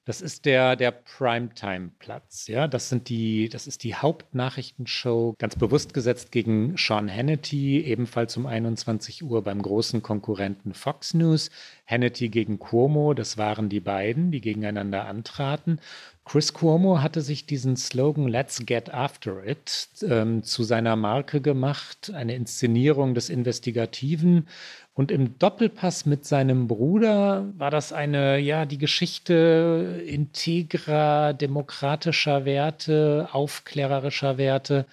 das 0.04 0.20
ist 0.20 0.46
der, 0.46 0.74
der 0.74 0.90
Primetime-Platz. 0.90 2.48
Ja, 2.48 2.66
das 2.66 2.88
sind 2.88 3.08
die, 3.08 3.48
das 3.48 3.68
ist 3.68 3.84
die 3.84 3.94
Hauptnachrichtenshow, 3.94 5.36
ganz 5.38 5.54
bewusst 5.54 5.94
gesetzt 5.94 6.32
gegen 6.32 6.76
Sean 6.76 7.08
Hannity, 7.08 7.80
ebenfalls 7.84 8.36
um 8.36 8.46
21 8.46 9.22
Uhr 9.22 9.42
beim 9.44 9.62
großen 9.62 10.02
Konkurrenten 10.02 10.74
Fox 10.74 11.14
News. 11.14 11.50
Hannity 11.86 12.30
gegen 12.30 12.58
Cuomo, 12.58 13.14
das 13.14 13.38
waren 13.38 13.68
die 13.68 13.78
beiden, 13.78 14.32
die 14.32 14.40
gegeneinander 14.40 15.06
antraten. 15.06 15.78
Chris 16.24 16.52
Cuomo 16.52 17.02
hatte 17.02 17.20
sich 17.20 17.46
diesen 17.46 17.76
Slogan 17.76 18.28
Let's 18.28 18.64
Get 18.64 18.94
After 18.94 19.44
It 19.44 19.88
ähm, 20.08 20.44
zu 20.44 20.62
seiner 20.62 20.94
Marke 20.94 21.40
gemacht, 21.40 22.12
eine 22.14 22.36
Inszenierung 22.36 23.14
des 23.14 23.28
Investigativen 23.28 24.46
und 24.94 25.10
im 25.10 25.38
Doppelpass 25.38 26.04
mit 26.04 26.26
seinem 26.26 26.68
Bruder 26.68 27.50
war 27.56 27.70
das 27.70 27.92
eine, 27.92 28.38
ja, 28.38 28.66
die 28.66 28.78
Geschichte 28.78 30.02
integrer, 30.06 31.32
demokratischer 31.32 32.44
Werte, 32.44 33.28
aufklärerischer 33.32 34.36
Werte. 34.36 34.86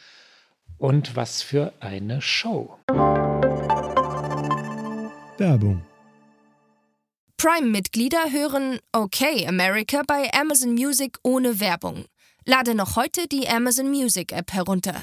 Und 0.77 1.17
was 1.17 1.41
für 1.41 1.73
eine 1.81 2.21
Show. 2.21 2.77
Werbung. 5.37 5.83
Prime-Mitglieder 7.39 8.33
hören 8.33 8.79
Okay 8.91 9.47
America 9.47 10.01
bei 10.05 10.29
Amazon 10.33 10.73
Music 10.73 11.17
ohne 11.23 11.61
Werbung. 11.61 12.03
Lade 12.43 12.75
noch 12.75 12.97
heute 12.97 13.29
die 13.29 13.47
Amazon 13.47 13.89
Music 13.89 14.33
App 14.33 14.51
herunter. 14.51 15.01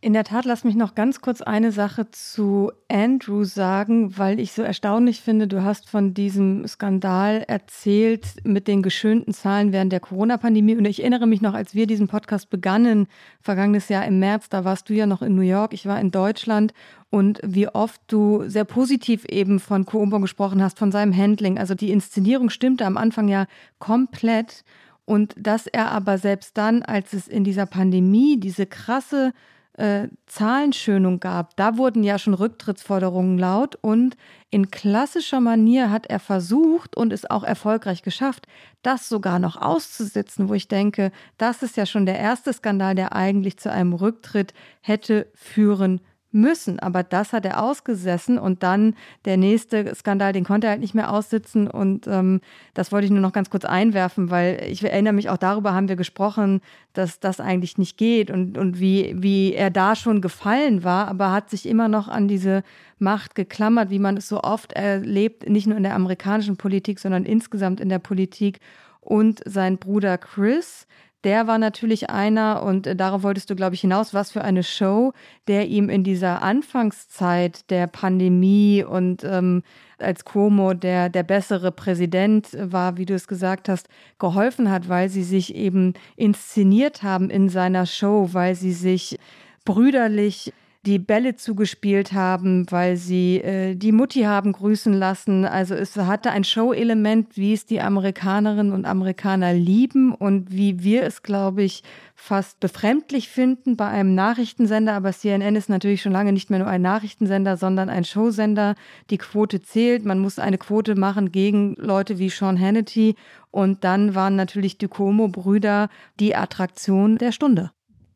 In 0.00 0.12
der 0.12 0.22
Tat, 0.22 0.44
lass 0.44 0.62
mich 0.62 0.76
noch 0.76 0.94
ganz 0.94 1.20
kurz 1.20 1.42
eine 1.42 1.72
Sache 1.72 2.08
zu 2.12 2.70
Andrew 2.86 3.42
sagen, 3.42 4.16
weil 4.16 4.38
ich 4.38 4.52
so 4.52 4.62
erstaunlich 4.62 5.20
finde, 5.22 5.48
du 5.48 5.64
hast 5.64 5.90
von 5.90 6.14
diesem 6.14 6.68
Skandal 6.68 7.42
erzählt 7.48 8.36
mit 8.44 8.68
den 8.68 8.84
geschönten 8.84 9.34
Zahlen 9.34 9.72
während 9.72 9.90
der 9.90 9.98
Corona-Pandemie. 9.98 10.76
Und 10.76 10.84
ich 10.84 11.00
erinnere 11.00 11.26
mich 11.26 11.40
noch, 11.40 11.52
als 11.52 11.74
wir 11.74 11.88
diesen 11.88 12.06
Podcast 12.06 12.48
begannen, 12.48 13.08
vergangenes 13.40 13.88
Jahr 13.88 14.06
im 14.06 14.20
März, 14.20 14.48
da 14.48 14.64
warst 14.64 14.88
du 14.88 14.94
ja 14.94 15.04
noch 15.04 15.20
in 15.20 15.34
New 15.34 15.42
York, 15.42 15.74
ich 15.74 15.84
war 15.84 16.00
in 16.00 16.12
Deutschland 16.12 16.74
und 17.10 17.40
wie 17.42 17.66
oft 17.66 18.00
du 18.06 18.44
sehr 18.48 18.64
positiv 18.64 19.24
eben 19.24 19.58
von 19.58 19.84
Cuomo 19.84 20.20
gesprochen 20.20 20.62
hast, 20.62 20.78
von 20.78 20.92
seinem 20.92 21.16
Handling. 21.16 21.58
Also 21.58 21.74
die 21.74 21.90
Inszenierung 21.90 22.50
stimmte 22.50 22.86
am 22.86 22.98
Anfang 22.98 23.26
ja 23.26 23.46
komplett. 23.80 24.64
Und 25.06 25.34
dass 25.36 25.66
er 25.66 25.90
aber 25.90 26.18
selbst 26.18 26.56
dann, 26.56 26.82
als 26.82 27.14
es 27.14 27.26
in 27.26 27.42
dieser 27.42 27.66
Pandemie 27.66 28.38
diese 28.38 28.66
krasse 28.66 29.32
äh, 29.78 30.08
Zahlenschönung 30.26 31.20
gab, 31.20 31.56
da 31.56 31.76
wurden 31.76 32.02
ja 32.02 32.18
schon 32.18 32.34
Rücktrittsforderungen 32.34 33.38
laut 33.38 33.76
und 33.80 34.16
in 34.50 34.70
klassischer 34.70 35.40
Manier 35.40 35.90
hat 35.90 36.06
er 36.06 36.18
versucht 36.18 36.96
und 36.96 37.12
es 37.12 37.28
auch 37.28 37.44
erfolgreich 37.44 38.02
geschafft, 38.02 38.46
das 38.82 39.08
sogar 39.08 39.38
noch 39.38 39.56
auszusitzen, 39.56 40.48
wo 40.48 40.54
ich 40.54 40.68
denke, 40.68 41.12
das 41.36 41.62
ist 41.62 41.76
ja 41.76 41.86
schon 41.86 42.06
der 42.06 42.18
erste 42.18 42.52
Skandal, 42.52 42.94
der 42.94 43.14
eigentlich 43.14 43.58
zu 43.58 43.70
einem 43.70 43.92
Rücktritt 43.92 44.52
hätte 44.80 45.30
führen 45.34 46.00
müssen. 46.30 46.78
Aber 46.78 47.02
das 47.02 47.32
hat 47.32 47.44
er 47.44 47.62
ausgesessen 47.62 48.38
und 48.38 48.62
dann 48.62 48.94
der 49.24 49.36
nächste 49.36 49.94
Skandal, 49.94 50.32
den 50.32 50.44
konnte 50.44 50.66
er 50.66 50.72
halt 50.72 50.80
nicht 50.80 50.94
mehr 50.94 51.12
aussitzen. 51.12 51.68
Und 51.68 52.06
ähm, 52.06 52.40
das 52.74 52.92
wollte 52.92 53.06
ich 53.06 53.10
nur 53.10 53.20
noch 53.20 53.32
ganz 53.32 53.50
kurz 53.50 53.64
einwerfen, 53.64 54.30
weil 54.30 54.62
ich 54.68 54.84
erinnere 54.84 55.14
mich 55.14 55.30
auch 55.30 55.38
darüber 55.38 55.74
haben 55.74 55.88
wir 55.88 55.96
gesprochen, 55.96 56.60
dass 56.92 57.20
das 57.20 57.40
eigentlich 57.40 57.78
nicht 57.78 57.96
geht 57.96 58.30
und, 58.30 58.58
und 58.58 58.78
wie, 58.80 59.14
wie 59.16 59.54
er 59.54 59.70
da 59.70 59.94
schon 59.94 60.20
gefallen 60.20 60.84
war, 60.84 61.08
aber 61.08 61.32
hat 61.32 61.48
sich 61.50 61.66
immer 61.66 61.88
noch 61.88 62.08
an 62.08 62.28
diese 62.28 62.62
Macht 62.98 63.34
geklammert, 63.34 63.90
wie 63.90 63.98
man 63.98 64.16
es 64.16 64.28
so 64.28 64.42
oft 64.42 64.72
erlebt, 64.72 65.48
nicht 65.48 65.66
nur 65.66 65.76
in 65.76 65.84
der 65.84 65.94
amerikanischen 65.94 66.56
Politik, 66.56 66.98
sondern 66.98 67.24
insgesamt 67.24 67.80
in 67.80 67.88
der 67.88 68.00
Politik. 68.00 68.58
Und 69.00 69.40
sein 69.46 69.78
Bruder 69.78 70.18
Chris, 70.18 70.86
der 71.24 71.46
war 71.46 71.58
natürlich 71.58 72.10
einer, 72.10 72.62
und 72.62 72.86
äh, 72.86 72.94
darauf 72.94 73.22
wolltest 73.22 73.50
du, 73.50 73.56
glaube 73.56 73.74
ich, 73.74 73.80
hinaus, 73.80 74.14
was 74.14 74.30
für 74.30 74.42
eine 74.42 74.62
Show, 74.62 75.12
der 75.48 75.66
ihm 75.66 75.88
in 75.88 76.04
dieser 76.04 76.42
Anfangszeit 76.42 77.68
der 77.70 77.86
Pandemie 77.86 78.84
und 78.84 79.24
ähm, 79.24 79.62
als 79.98 80.24
Cuomo 80.24 80.74
der, 80.74 81.08
der 81.08 81.24
bessere 81.24 81.72
Präsident 81.72 82.48
war, 82.58 82.96
wie 82.96 83.06
du 83.06 83.14
es 83.14 83.26
gesagt 83.26 83.68
hast, 83.68 83.88
geholfen 84.18 84.70
hat, 84.70 84.88
weil 84.88 85.08
sie 85.08 85.24
sich 85.24 85.54
eben 85.54 85.94
inszeniert 86.16 87.02
haben 87.02 87.30
in 87.30 87.48
seiner 87.48 87.84
Show, 87.84 88.28
weil 88.32 88.54
sie 88.54 88.72
sich 88.72 89.18
brüderlich 89.64 90.52
die 90.86 91.00
Bälle 91.00 91.34
zugespielt 91.34 92.12
haben, 92.12 92.70
weil 92.70 92.96
sie 92.96 93.38
äh, 93.38 93.74
die 93.74 93.90
Mutti 93.90 94.22
haben 94.22 94.52
grüßen 94.52 94.92
lassen. 94.92 95.44
Also 95.44 95.74
es 95.74 95.96
hatte 95.96 96.30
ein 96.30 96.44
Show-Element, 96.44 97.36
wie 97.36 97.52
es 97.52 97.66
die 97.66 97.80
Amerikanerinnen 97.80 98.72
und 98.72 98.84
Amerikaner 98.84 99.52
lieben 99.52 100.14
und 100.14 100.52
wie 100.52 100.82
wir 100.82 101.02
es, 101.02 101.22
glaube 101.22 101.64
ich, 101.64 101.82
fast 102.14 102.60
befremdlich 102.60 103.28
finden 103.28 103.76
bei 103.76 103.88
einem 103.88 104.14
Nachrichtensender. 104.14 104.94
Aber 104.94 105.12
CNN 105.12 105.56
ist 105.56 105.68
natürlich 105.68 106.00
schon 106.00 106.12
lange 106.12 106.32
nicht 106.32 106.48
mehr 106.48 106.60
nur 106.60 106.68
ein 106.68 106.82
Nachrichtensender, 106.82 107.56
sondern 107.56 107.90
ein 107.90 108.04
Showsender. 108.04 108.76
Die 109.10 109.18
Quote 109.18 109.60
zählt. 109.60 110.04
Man 110.04 110.20
muss 110.20 110.38
eine 110.38 110.58
Quote 110.58 110.94
machen 110.94 111.32
gegen 111.32 111.74
Leute 111.76 112.18
wie 112.18 112.30
Sean 112.30 112.58
Hannity. 112.58 113.16
Und 113.50 113.82
dann 113.82 114.14
waren 114.14 114.36
natürlich 114.36 114.78
die 114.78 114.88
Cuomo-Brüder 114.88 115.88
die 116.20 116.36
Attraktion 116.36 117.18
der 117.18 117.32
Stunde. 117.32 117.72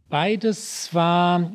Beides 0.09 0.91
war 0.93 1.53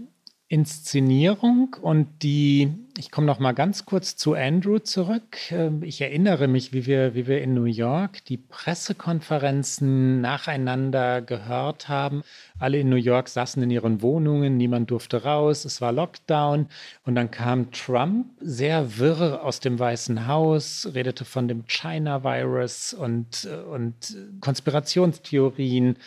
Inszenierung 0.49 1.75
und 1.81 2.23
die, 2.23 2.73
ich 2.97 3.11
komme 3.11 3.27
noch 3.27 3.39
mal 3.39 3.51
ganz 3.51 3.85
kurz 3.85 4.15
zu 4.15 4.33
Andrew 4.33 4.79
zurück. 4.79 5.37
Ähm, 5.51 5.83
ich 5.83 5.99
erinnere 5.99 6.47
mich, 6.47 6.71
wie 6.71 6.85
wir, 6.85 7.15
wie 7.15 7.27
wir 7.27 7.41
in 7.41 7.53
New 7.53 7.65
York 7.65 8.23
die 8.25 8.37
Pressekonferenzen 8.37 10.21
nacheinander 10.21 11.21
gehört 11.21 11.89
haben 11.89 12.23
alle 12.60 12.80
in 12.80 12.89
New 12.89 12.95
York 12.95 13.30
saßen 13.30 13.62
in 13.62 13.70
ihren 13.70 14.01
Wohnungen, 14.01 14.58
niemand 14.58 14.89
durfte 14.89 15.24
raus, 15.24 15.66
es 15.66 15.82
war 15.82 15.91
Lockdown. 15.91 16.68
Und 17.05 17.16
dann 17.16 17.30
kam 17.30 17.72
Trump 17.72 18.28
sehr 18.39 18.97
wirr 18.97 19.43
aus 19.43 19.60
dem 19.60 19.78
Weißen 19.78 20.28
Haus, 20.28 20.89
redete 20.93 21.26
von 21.26 21.47
dem 21.47 21.66
China-Virus 21.68 22.93
und, 22.93 23.47
und 23.72 24.18
Konspirationstheorien 24.41 25.97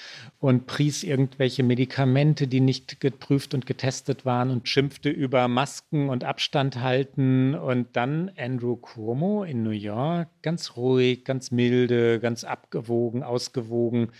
und 0.40 0.66
pries 0.66 1.02
irgendwelche 1.04 1.62
Medikamente, 1.62 2.48
die 2.48 2.60
nicht 2.60 3.00
geprüft 3.00 3.54
und 3.54 3.66
getestet 3.66 4.24
waren 4.24 4.50
und 4.50 4.68
schimpfte 4.68 5.10
über 5.10 5.46
Masken 5.48 6.08
und 6.08 6.24
Abstand 6.24 6.80
halten. 6.80 7.54
Und 7.54 7.88
dann 7.94 8.30
Andrew 8.36 8.76
Cuomo 8.76 9.44
in 9.44 9.62
New 9.62 9.70
York, 9.70 10.28
ganz 10.42 10.76
ruhig, 10.76 11.24
ganz 11.24 11.50
milde, 11.50 12.18
ganz 12.18 12.44
abgewogen, 12.44 13.22
ausgewogen 13.22 14.10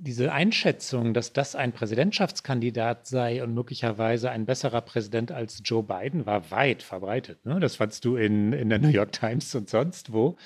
diese 0.00 0.32
Einschätzung, 0.32 1.14
dass 1.14 1.32
das 1.32 1.54
ein 1.54 1.72
Präsidentschaftskandidat 1.72 3.06
sei 3.06 3.42
und 3.42 3.54
möglicherweise 3.54 4.30
ein 4.30 4.46
besserer 4.46 4.80
Präsident 4.80 5.32
als 5.32 5.62
Joe 5.64 5.82
Biden, 5.82 6.26
war 6.26 6.50
weit 6.50 6.82
verbreitet. 6.82 7.44
Ne? 7.44 7.60
Das 7.60 7.76
fandst 7.76 8.04
du 8.04 8.16
in, 8.16 8.52
in 8.52 8.68
der 8.68 8.78
New 8.78 8.88
York 8.88 9.12
Times 9.12 9.54
und 9.54 9.68
sonst 9.68 10.12
wo. 10.12 10.36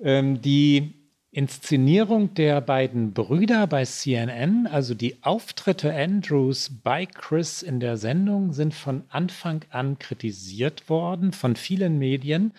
Ähm, 0.00 0.40
die 0.40 1.02
Inszenierung 1.34 2.34
der 2.34 2.60
beiden 2.60 3.14
Brüder 3.14 3.66
bei 3.66 3.86
CNN, 3.86 4.66
also 4.66 4.92
die 4.92 5.22
Auftritte 5.22 5.94
Andrews 5.94 6.70
bei 6.82 7.06
Chris 7.06 7.62
in 7.62 7.80
der 7.80 7.96
Sendung, 7.96 8.52
sind 8.52 8.74
von 8.74 9.04
Anfang 9.08 9.64
an 9.70 9.98
kritisiert 9.98 10.90
worden 10.90 11.32
von 11.32 11.56
vielen 11.56 11.98
Medien 11.98 12.52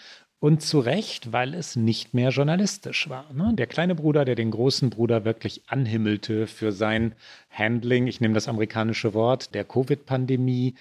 und 0.44 0.62
zu 0.62 0.82
Recht, 0.82 1.32
weil 1.32 1.54
es 1.54 1.78
nicht 1.78 2.14
mehr 2.14 2.32
journalistisch 2.32 3.08
war. 3.08 3.32
Ne? 3.32 3.54
Der 3.54 3.66
kleine 3.66 3.96
Bruder, 3.96 4.26
der 4.26 4.36
den 4.36 4.52
großen 4.52 4.90
Bruder 4.90 5.24
wirklich 5.24 5.62
anhimmelte 5.68 6.48
für 6.48 6.74
sein 6.74 7.16
Handling, 7.50 8.08
ich 8.08 8.20
nehme 8.20 8.34
das 8.34 8.50
amerikanische 8.50 9.14
Wort, 9.14 9.56
der 9.56 9.64
Covid-Pandemie. 9.64 10.76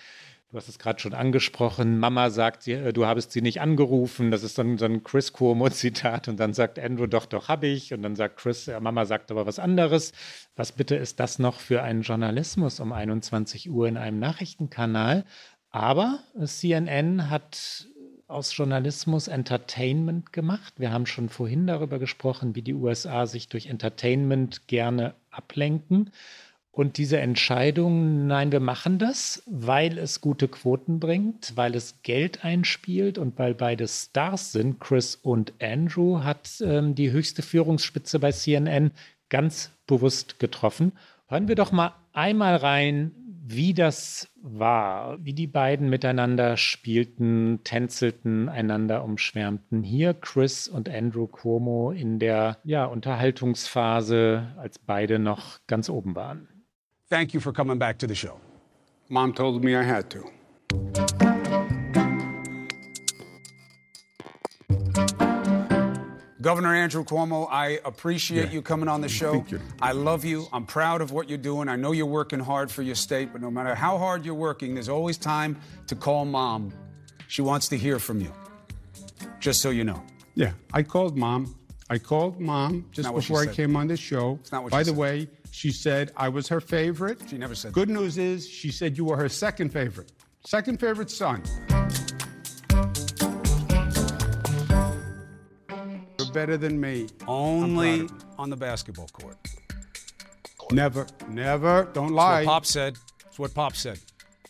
Du 0.50 0.56
hast 0.56 0.68
es 0.68 0.80
gerade 0.80 0.98
schon 0.98 1.14
angesprochen. 1.14 2.00
Mama 2.00 2.30
sagt, 2.30 2.66
äh, 2.66 2.92
du 2.92 3.06
habest 3.06 3.30
sie 3.30 3.40
nicht 3.40 3.60
angerufen. 3.60 4.32
Das 4.32 4.42
ist 4.42 4.58
dann 4.58 4.78
so 4.78 4.84
ein 4.84 5.04
Chris 5.04 5.32
Cuomo-Zitat. 5.32 6.26
Und 6.26 6.40
dann 6.40 6.54
sagt 6.54 6.80
Andrew, 6.80 7.06
doch, 7.06 7.26
doch, 7.26 7.46
habe 7.46 7.68
ich. 7.68 7.94
Und 7.94 8.02
dann 8.02 8.16
sagt 8.16 8.38
Chris, 8.38 8.68
Mama 8.80 9.04
sagt 9.04 9.30
aber 9.30 9.46
was 9.46 9.60
anderes. 9.60 10.10
Was 10.56 10.72
bitte 10.72 10.96
ist 10.96 11.20
das 11.20 11.38
noch 11.38 11.60
für 11.60 11.84
ein 11.84 12.02
Journalismus 12.02 12.80
um 12.80 12.90
21 12.90 13.70
Uhr 13.70 13.86
in 13.86 13.96
einem 13.96 14.18
Nachrichtenkanal? 14.18 15.24
Aber 15.70 16.18
CNN 16.44 17.30
hat 17.30 17.86
aus 18.33 18.57
Journalismus 18.57 19.28
Entertainment 19.28 20.33
gemacht. 20.33 20.74
Wir 20.78 20.93
haben 20.93 21.07
schon 21.07 21.28
vorhin 21.28 21.66
darüber 21.66 21.99
gesprochen, 21.99 22.55
wie 22.55 22.62
die 22.62 22.74
USA 22.74 23.26
sich 23.26 23.49
durch 23.49 23.66
Entertainment 23.66 24.66
gerne 24.66 25.14
ablenken. 25.30 26.11
Und 26.70 26.97
diese 26.97 27.20
Entscheidung, 27.20 28.26
nein, 28.26 28.51
wir 28.51 28.61
machen 28.61 28.99
das, 28.99 29.43
weil 29.47 29.99
es 29.99 30.22
gute 30.22 30.49
Quoten 30.49 31.01
bringt, 31.01 31.55
weil 31.55 31.74
es 31.74 32.01
Geld 32.03 32.47
einspielt 32.47 33.18
und 33.18 33.39
weil 33.39 33.55
beide 33.55 33.87
Stars 33.87 34.53
sind, 34.53 34.80
Chris 34.80 35.14
und 35.14 35.53
Andrew, 35.61 36.24
hat 36.24 36.49
ähm, 36.64 36.95
die 36.95 37.11
höchste 37.11 37.43
Führungsspitze 37.43 38.18
bei 38.18 38.33
CNN 38.33 38.91
ganz 39.28 39.70
bewusst 39.87 40.39
getroffen. 40.39 40.93
Hören 41.28 41.47
wir 41.47 41.57
doch 41.57 41.72
mal 41.72 41.93
einmal 42.14 42.57
rein, 42.57 43.12
wie 43.45 43.74
das 43.74 44.28
war, 44.40 45.18
wie 45.24 45.32
die 45.32 45.49
beiden 45.49 45.90
miteinander 45.90 46.57
spielten, 46.57 47.61
tänzelten, 47.64 48.49
einander 48.49 49.03
umschwärmten. 49.03 49.82
Hier 49.82 50.14
Chris 50.14 50.68
und 50.68 50.88
Andrew 50.88 51.26
Cuomo 51.26 51.90
in 51.90 52.20
der 52.20 52.59
ja, 52.62 52.84
Unterhaltungsphase, 52.84 54.53
als 54.57 54.78
beide 54.78 55.18
noch 55.18 55.59
ganz 55.66 55.88
oben 55.88 56.14
waren. 56.14 56.49
Thank 57.11 57.34
you 57.34 57.40
for 57.40 57.53
coming 57.53 57.78
back 57.78 57.99
to 57.99 58.07
the 58.07 58.14
show. 58.14 58.40
Mom 59.09 59.34
told 59.34 59.62
me 59.62 59.72
I 59.72 59.84
had 59.84 60.09
to. 60.11 61.32
Governor 66.43 66.74
Andrew 66.74 67.05
Cuomo, 67.05 67.47
I 67.51 67.78
appreciate 67.84 68.47
yeah. 68.47 68.53
you 68.53 68.62
coming 68.62 68.88
on 68.88 69.01
the 69.01 69.09
show. 69.09 69.45
I 69.80 69.93
love 69.93 70.24
you. 70.24 70.49
I'm 70.53 70.66
proud 70.66 71.01
of 71.01 71.12
what 71.12 71.28
you're 71.28 71.38
doing. 71.38 71.68
I 71.68 71.76
know 71.76 71.93
you're 71.93 72.05
working 72.05 72.40
hard 72.40 72.68
for 72.68 72.82
your 72.82 72.97
state, 72.97 73.32
but 73.32 73.40
no 73.40 73.51
matter 73.51 73.76
how 73.76 73.97
hard 73.97 74.24
you're 74.24 74.34
working, 74.34 74.74
there's 74.74 74.88
always 74.88 75.16
time 75.16 75.57
to 75.86 75.95
call 75.95 76.24
mom. 76.24 76.72
She 77.28 77.43
wants 77.43 77.68
to 77.68 77.78
hear 77.78 78.01
from 78.01 78.20
you. 78.20 78.32
Just 79.38 79.62
so 79.62 79.70
you 79.70 79.84
know. 79.84 80.03
Yeah, 80.34 80.53
I 80.72 80.82
called 80.82 81.16
mom. 81.16 81.57
I 81.88 81.99
called 81.99 82.40
mom 82.40 82.86
just 82.90 83.12
before 83.14 83.43
I 83.43 83.47
came 83.47 83.76
on 83.76 83.86
the 83.86 83.97
show. 83.97 84.38
It's 84.40 84.51
not 84.51 84.64
what 84.64 84.72
By 84.72 84.82
the 84.82 84.90
said. 84.90 84.97
way, 84.97 85.28
she 85.53 85.70
said 85.70 86.11
I 86.16 86.28
was 86.28 86.49
her 86.49 86.61
favorite. 86.61 87.22
She 87.28 87.38
never 87.38 87.55
said 87.55 87.72
Good 87.72 87.88
that. 87.88 87.93
news 87.93 88.18
is 88.18 88.49
she 88.49 88.72
said 88.72 88.99
you 88.99 89.05
were 89.05 89.16
her 89.16 89.28
second 89.28 89.72
favorite. 89.72 90.11
Second 90.45 90.80
favorite 90.80 91.11
son. 91.11 91.43
Better 96.33 96.57
than 96.57 96.80
me. 96.80 97.09
Only 97.26 98.09
on 98.39 98.51
the 98.51 98.57
basketball 98.57 99.09
court. 99.09 99.37
Never, 100.70 101.07
never. 101.28 101.89
Don't 101.93 102.12
lie. 102.12 102.45
That's 102.45 102.47
what 102.47 102.53
Pop 102.53 102.66
said. 102.66 102.97
That's 103.24 103.39
what 103.39 103.55
Pop 103.55 103.76
said. 103.76 103.99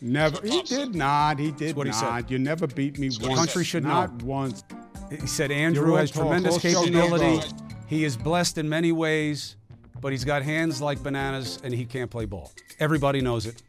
Never. 0.00 0.46
He 0.46 0.62
did 0.62 0.94
not. 0.94 1.38
He 1.38 1.50
did 1.52 1.76
what 1.76 1.86
not. 1.86 1.94
He 1.94 2.00
said. 2.00 2.30
You 2.30 2.38
never 2.38 2.66
beat 2.66 2.98
me 2.98 3.10
once. 3.20 3.38
Country 3.38 3.64
should 3.64 3.84
not 3.84 4.20
know. 4.20 4.26
once. 4.26 4.64
He 5.10 5.26
said 5.26 5.50
Andrew 5.50 5.94
has 5.94 6.10
tremendous 6.10 6.58
capability. 6.58 7.40
He 7.86 8.04
is 8.04 8.16
blessed 8.16 8.58
in 8.58 8.68
many 8.68 8.90
ways, 8.92 9.56
but 10.00 10.12
he's 10.12 10.24
got 10.24 10.42
hands 10.42 10.80
like 10.80 11.02
bananas 11.02 11.58
and 11.62 11.74
he 11.74 11.84
can't 11.84 12.10
play 12.10 12.24
ball. 12.24 12.52
Everybody 12.78 13.20
knows 13.20 13.46
it. 13.46 13.62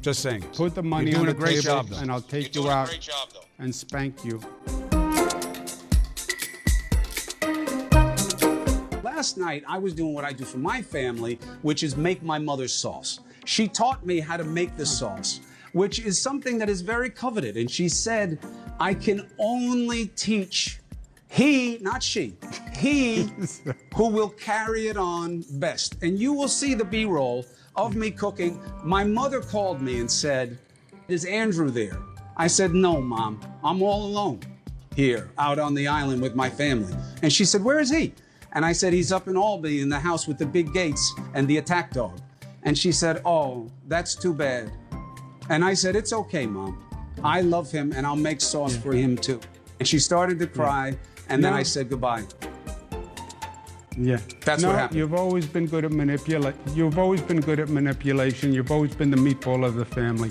Just 0.00 0.20
saying. 0.20 0.42
Put 0.54 0.74
the 0.74 0.82
money 0.82 1.06
You're 1.10 1.20
doing 1.20 1.28
on 1.30 1.34
a 1.34 1.38
great 1.38 1.62
table 1.62 1.62
job, 1.62 1.88
though. 1.88 1.98
and 1.98 2.10
I'll 2.12 2.20
take 2.20 2.54
You're 2.54 2.64
you 2.64 2.70
out 2.70 3.10
and 3.58 3.74
spank 3.74 4.24
you. 4.24 4.40
Last 9.24 9.38
night 9.38 9.64
I 9.66 9.78
was 9.78 9.94
doing 9.94 10.12
what 10.12 10.26
I 10.26 10.34
do 10.34 10.44
for 10.44 10.58
my 10.58 10.82
family, 10.82 11.38
which 11.62 11.82
is 11.82 11.96
make 11.96 12.22
my 12.22 12.38
mother's 12.38 12.74
sauce. 12.74 13.20
She 13.46 13.66
taught 13.66 14.04
me 14.04 14.20
how 14.20 14.36
to 14.36 14.44
make 14.44 14.76
the 14.76 14.84
sauce, 14.84 15.40
which 15.72 15.98
is 15.98 16.20
something 16.20 16.58
that 16.58 16.68
is 16.68 16.82
very 16.82 17.08
coveted. 17.08 17.56
And 17.56 17.70
she 17.70 17.88
said, 17.88 18.38
I 18.78 18.92
can 18.92 19.26
only 19.38 20.08
teach 20.08 20.80
he, 21.26 21.78
not 21.80 22.02
she, 22.02 22.36
he 22.76 23.30
who 23.94 24.08
will 24.08 24.28
carry 24.28 24.88
it 24.88 24.98
on 24.98 25.42
best. 25.52 25.96
And 26.02 26.18
you 26.18 26.34
will 26.34 26.46
see 26.60 26.74
the 26.74 26.84
B 26.84 27.06
roll 27.06 27.46
of 27.76 27.96
me 27.96 28.10
cooking. 28.10 28.60
My 28.82 29.04
mother 29.04 29.40
called 29.40 29.80
me 29.80 30.00
and 30.00 30.10
said, 30.10 30.58
Is 31.08 31.24
Andrew 31.24 31.70
there? 31.70 31.98
I 32.36 32.46
said, 32.46 32.74
No, 32.74 33.00
mom, 33.00 33.40
I'm 33.64 33.80
all 33.80 34.04
alone 34.04 34.40
here 34.94 35.30
out 35.38 35.58
on 35.58 35.72
the 35.72 35.88
island 35.88 36.20
with 36.20 36.34
my 36.34 36.50
family. 36.50 36.94
And 37.22 37.32
she 37.32 37.46
said, 37.46 37.64
Where 37.64 37.80
is 37.80 37.88
he? 37.88 38.12
And 38.54 38.64
I 38.64 38.72
said, 38.72 38.92
He's 38.92 39.12
up 39.12 39.28
in 39.28 39.36
Albany 39.36 39.80
in 39.80 39.88
the 39.88 39.98
house 39.98 40.26
with 40.26 40.38
the 40.38 40.46
big 40.46 40.72
gates 40.72 41.14
and 41.34 41.46
the 41.46 41.58
attack 41.58 41.92
dog. 41.92 42.18
And 42.62 42.76
she 42.78 42.92
said, 42.92 43.20
Oh, 43.24 43.70
that's 43.88 44.14
too 44.14 44.32
bad. 44.32 44.72
And 45.50 45.64
I 45.64 45.74
said, 45.74 45.96
It's 45.96 46.12
okay, 46.12 46.46
Mom. 46.46 46.80
I 47.22 47.40
love 47.40 47.70
him 47.70 47.92
and 47.94 48.06
I'll 48.06 48.16
make 48.16 48.40
sauce 48.40 48.76
for 48.76 48.92
him 48.92 49.16
too. 49.16 49.40
And 49.78 49.88
she 49.88 49.98
started 49.98 50.38
to 50.38 50.46
cry. 50.46 50.88
Yeah. 50.88 50.96
And 51.28 51.42
no. 51.42 51.48
then 51.48 51.56
I 51.56 51.62
said 51.62 51.88
goodbye. 51.88 52.24
Yeah, 53.96 54.18
that's 54.44 54.62
no, 54.62 54.68
what 54.68 54.78
happened. 54.78 54.98
You've 54.98 55.14
always 55.14 55.46
been 55.46 55.66
good 55.66 55.84
at 55.84 55.92
manipulate. 55.92 56.56
You've 56.74 56.98
always 56.98 57.20
been 57.22 57.40
good 57.40 57.60
at 57.60 57.68
manipulation. 57.68 58.52
You've 58.52 58.72
always 58.72 58.94
been 58.94 59.10
the 59.10 59.16
meatball 59.16 59.64
of 59.64 59.76
the 59.76 59.84
family. 59.84 60.30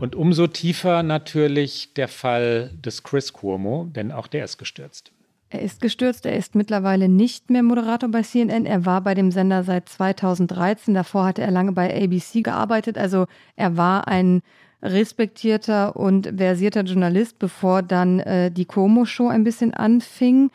Und 0.00 0.16
umso 0.16 0.46
tiefer 0.46 1.02
natürlich 1.02 1.92
der 1.94 2.08
Fall 2.08 2.70
des 2.82 3.02
Chris 3.02 3.32
Cuomo, 3.32 3.88
denn 3.94 4.10
auch 4.10 4.26
der 4.26 4.44
ist 4.44 4.56
gestürzt. 4.56 5.12
Er 5.50 5.62
ist 5.62 5.80
gestürzt, 5.80 6.26
er 6.26 6.36
ist 6.36 6.54
mittlerweile 6.54 7.08
nicht 7.08 7.50
mehr 7.50 7.62
Moderator 7.62 8.08
bei 8.08 8.22
CNN. 8.22 8.66
Er 8.66 8.86
war 8.86 9.00
bei 9.02 9.14
dem 9.14 9.30
Sender 9.30 9.64
seit 9.64 9.88
2013. 9.88 10.94
Davor 10.94 11.26
hatte 11.26 11.42
er 11.42 11.50
lange 11.50 11.72
bei 11.72 11.92
ABC 11.92 12.42
gearbeitet. 12.42 12.96
Also 12.96 13.26
er 13.56 13.76
war 13.76 14.08
ein 14.08 14.42
respektierter 14.82 15.96
und 15.96 16.32
versierter 16.36 16.82
Journalist, 16.82 17.38
bevor 17.38 17.82
dann 17.82 18.20
äh, 18.20 18.50
die 18.50 18.64
Cuomo-Show 18.64 19.28
ein 19.28 19.44
bisschen 19.44 19.74
anfing. 19.74 20.50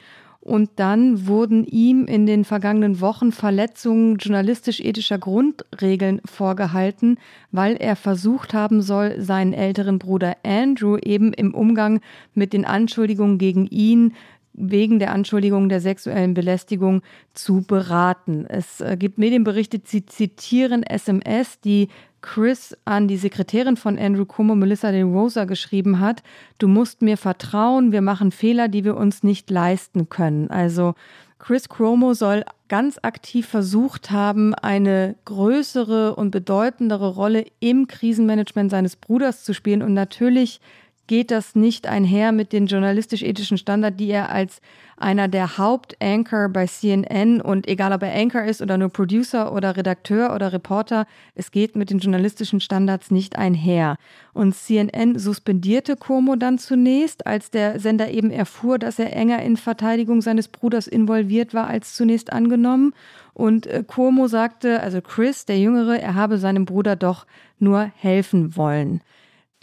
Und 0.45 0.69
dann 0.75 1.25
wurden 1.25 1.65
ihm 1.65 2.05
in 2.05 2.27
den 2.27 2.45
vergangenen 2.45 3.01
Wochen 3.01 3.31
Verletzungen 3.31 4.17
journalistisch-ethischer 4.17 5.17
Grundregeln 5.17 6.21
vorgehalten, 6.23 7.17
weil 7.51 7.75
er 7.77 7.95
versucht 7.95 8.53
haben 8.53 8.83
soll, 8.83 9.19
seinen 9.19 9.53
älteren 9.53 9.97
Bruder 9.97 10.37
Andrew 10.43 10.97
eben 10.97 11.33
im 11.33 11.55
Umgang 11.55 11.99
mit 12.35 12.53
den 12.53 12.63
Anschuldigungen 12.63 13.39
gegen 13.39 13.65
ihn 13.65 14.13
wegen 14.53 14.99
der 14.99 15.13
Anschuldigung 15.13 15.67
der 15.67 15.81
sexuellen 15.81 16.35
Belästigung 16.35 17.01
zu 17.33 17.63
beraten. 17.63 18.45
Es 18.47 18.81
äh, 18.81 18.97
gibt 18.97 19.17
Medienberichte, 19.17 19.79
die 19.79 20.05
zitieren 20.05 20.83
SMS, 20.83 21.59
die 21.59 21.89
Chris 22.25 22.75
an 22.85 23.07
die 23.07 23.17
Sekretärin 23.17 23.77
von 23.77 23.99
Andrew 23.99 24.25
Cuomo, 24.25 24.55
Melissa 24.55 24.91
De 24.91 25.03
Rosa, 25.03 25.45
geschrieben 25.45 25.99
hat, 25.99 26.23
du 26.57 26.67
musst 26.67 27.03
mir 27.03 27.17
vertrauen, 27.17 27.91
wir 27.91 28.01
machen 28.01 28.31
Fehler, 28.31 28.67
die 28.67 28.83
wir 28.83 28.97
uns 28.97 29.21
nicht 29.21 29.49
leisten 29.51 30.09
können. 30.09 30.49
Also 30.49 30.95
Chris 31.37 31.69
Cuomo 31.69 32.15
soll 32.15 32.43
ganz 32.67 32.97
aktiv 33.03 33.45
versucht 33.45 34.09
haben, 34.09 34.55
eine 34.55 35.15
größere 35.25 36.15
und 36.15 36.31
bedeutendere 36.31 37.09
Rolle 37.09 37.45
im 37.59 37.85
Krisenmanagement 37.85 38.71
seines 38.71 38.95
Bruders 38.95 39.43
zu 39.43 39.53
spielen 39.53 39.83
und 39.83 39.93
natürlich 39.93 40.61
geht 41.07 41.31
das 41.31 41.55
nicht 41.55 41.87
einher 41.87 42.31
mit 42.31 42.51
den 42.53 42.67
journalistisch-ethischen 42.67 43.57
Standards, 43.57 43.97
die 43.97 44.09
er 44.09 44.29
als 44.29 44.61
einer 44.97 45.27
der 45.27 45.57
Hauptanchor 45.57 46.49
bei 46.49 46.67
CNN 46.67 47.41
und 47.41 47.67
egal 47.67 47.91
ob 47.91 48.01
er 48.03 48.15
Anchor 48.15 48.43
ist 48.43 48.61
oder 48.61 48.77
nur 48.77 48.89
Producer 48.89 49.51
oder 49.53 49.75
Redakteur 49.75 50.33
oder 50.33 50.53
Reporter, 50.53 51.05
es 51.35 51.51
geht 51.51 51.75
mit 51.75 51.89
den 51.89 51.99
journalistischen 51.99 52.61
Standards 52.61 53.11
nicht 53.11 53.37
einher. 53.37 53.97
Und 54.33 54.55
CNN 54.55 55.19
suspendierte 55.19 55.97
Cuomo 55.97 56.35
dann 56.35 56.57
zunächst, 56.57 57.27
als 57.27 57.51
der 57.51 57.79
Sender 57.79 58.09
eben 58.09 58.31
erfuhr, 58.31 58.79
dass 58.79 58.99
er 58.99 59.13
enger 59.15 59.41
in 59.41 59.57
Verteidigung 59.57 60.21
seines 60.21 60.47
Bruders 60.47 60.87
involviert 60.87 61.53
war 61.53 61.67
als 61.67 61.95
zunächst 61.95 62.31
angenommen. 62.31 62.93
Und 63.33 63.67
äh, 63.67 63.83
Cuomo 63.85 64.27
sagte, 64.27 64.81
also 64.81 65.01
Chris, 65.01 65.45
der 65.45 65.59
Jüngere, 65.59 65.99
er 65.99 66.15
habe 66.15 66.37
seinem 66.37 66.65
Bruder 66.65 66.95
doch 66.95 67.25
nur 67.59 67.91
helfen 67.97 68.55
wollen. 68.55 69.01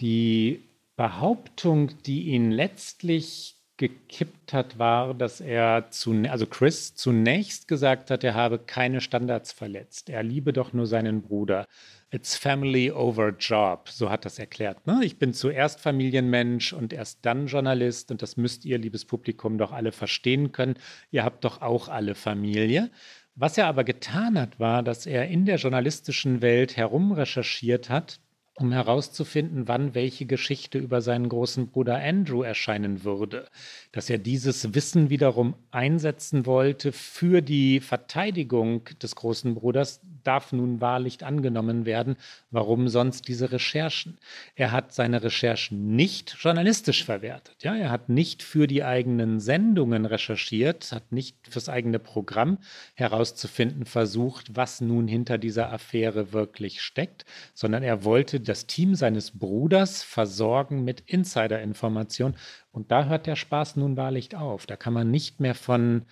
Die 0.00 0.60
Behauptung, 0.96 1.90
die 2.04 2.24
ihn 2.24 2.50
letztlich 2.50 3.56
gekippt 3.82 4.52
hat, 4.52 4.78
war, 4.78 5.12
dass 5.14 5.40
er 5.40 5.90
zu, 5.90 6.12
also 6.28 6.46
Chris 6.46 6.94
zunächst 6.94 7.66
gesagt 7.66 8.10
hat, 8.10 8.22
er 8.22 8.34
habe 8.34 8.58
keine 8.58 9.00
Standards 9.00 9.50
verletzt. 9.50 10.08
Er 10.08 10.22
liebe 10.22 10.52
doch 10.52 10.72
nur 10.72 10.86
seinen 10.86 11.22
Bruder. 11.22 11.66
It's 12.10 12.36
family 12.36 12.92
over 12.92 13.30
job, 13.30 13.88
so 13.88 14.10
hat 14.10 14.24
das 14.24 14.38
erklärt. 14.38 14.86
Ne? 14.86 15.00
Ich 15.02 15.18
bin 15.18 15.32
zuerst 15.32 15.80
Familienmensch 15.80 16.74
und 16.74 16.92
erst 16.92 17.20
dann 17.22 17.46
Journalist 17.46 18.10
und 18.10 18.22
das 18.22 18.36
müsst 18.36 18.64
ihr, 18.64 18.78
liebes 18.78 19.06
Publikum, 19.06 19.58
doch 19.58 19.72
alle 19.72 19.90
verstehen 19.90 20.52
können. 20.52 20.76
Ihr 21.10 21.24
habt 21.24 21.44
doch 21.44 21.62
auch 21.62 21.88
alle 21.88 22.14
Familie. 22.14 22.90
Was 23.34 23.56
er 23.56 23.66
aber 23.66 23.82
getan 23.82 24.38
hat, 24.38 24.60
war, 24.60 24.82
dass 24.82 25.06
er 25.06 25.26
in 25.26 25.46
der 25.46 25.56
journalistischen 25.56 26.42
Welt 26.42 26.76
herumrecherchiert 26.76 27.88
hat 27.88 28.20
um 28.54 28.72
herauszufinden, 28.72 29.66
wann 29.66 29.94
welche 29.94 30.26
Geschichte 30.26 30.78
über 30.78 31.00
seinen 31.00 31.28
großen 31.28 31.68
Bruder 31.68 31.96
Andrew 31.96 32.42
erscheinen 32.42 33.02
würde, 33.02 33.48
dass 33.92 34.10
er 34.10 34.18
dieses 34.18 34.74
Wissen 34.74 35.08
wiederum 35.08 35.54
einsetzen 35.70 36.44
wollte 36.44 36.92
für 36.92 37.40
die 37.40 37.80
Verteidigung 37.80 38.84
des 39.02 39.16
großen 39.16 39.54
Bruders, 39.54 40.00
darf 40.26 40.52
nun 40.52 40.80
wahrlich 40.80 41.24
angenommen 41.24 41.86
werden. 41.86 42.16
Warum 42.50 42.88
sonst 42.88 43.28
diese 43.28 43.52
Recherchen? 43.52 44.18
Er 44.54 44.72
hat 44.72 44.92
seine 44.92 45.22
Recherchen 45.22 45.94
nicht 45.96 46.36
journalistisch 46.38 47.04
verwertet. 47.04 47.56
Ja, 47.62 47.74
er 47.74 47.90
hat 47.90 48.08
nicht 48.08 48.42
für 48.42 48.66
die 48.66 48.84
eigenen 48.84 49.40
Sendungen 49.40 50.06
recherchiert, 50.06 50.92
hat 50.92 51.12
nicht 51.12 51.36
fürs 51.48 51.68
eigene 51.68 51.98
Programm 51.98 52.58
herauszufinden 52.94 53.84
versucht, 53.84 54.56
was 54.56 54.80
nun 54.80 55.08
hinter 55.08 55.38
dieser 55.38 55.72
Affäre 55.72 56.32
wirklich 56.32 56.82
steckt, 56.82 57.24
sondern 57.54 57.82
er 57.82 58.04
wollte 58.04 58.40
das 58.40 58.66
Team 58.66 58.94
seines 58.94 59.38
Bruders 59.38 60.02
versorgen 60.02 60.84
mit 60.84 61.00
Insiderinformationen. 61.00 62.36
Und 62.72 62.90
da 62.90 63.04
hört 63.04 63.26
der 63.26 63.36
Spaß 63.36 63.76
nun 63.76 63.96
wahrlich 63.96 64.34
auf. 64.36 64.66
Da 64.66 64.76
kann 64.76 64.92
man 64.92 65.10
nicht 65.10 65.40
mehr 65.40 65.54
von 65.54 66.06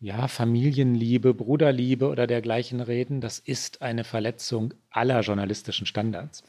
ja, 0.00 0.28
Familienliebe, 0.28 1.34
Bruderliebe 1.34 2.08
oder 2.08 2.26
dergleichen 2.26 2.80
reden. 2.80 3.20
Das 3.20 3.38
ist 3.38 3.82
eine 3.82 4.04
Verletzung 4.04 4.74
aller 4.90 5.20
journalistischen 5.20 5.86
Standards. 5.86 6.42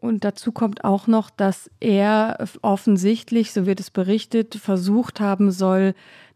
Und 0.00 0.24
dazu 0.24 0.52
kommt 0.52 0.84
auch 0.84 1.06
noch, 1.06 1.30
dass 1.30 1.70
er 1.78 2.46
offensichtlich, 2.62 3.52
so 3.52 3.66
wird 3.66 3.80
es 3.80 3.90
berichtet, 3.90 4.54
versucht 4.54 5.20
haben 5.20 5.50
soll, 5.50 5.94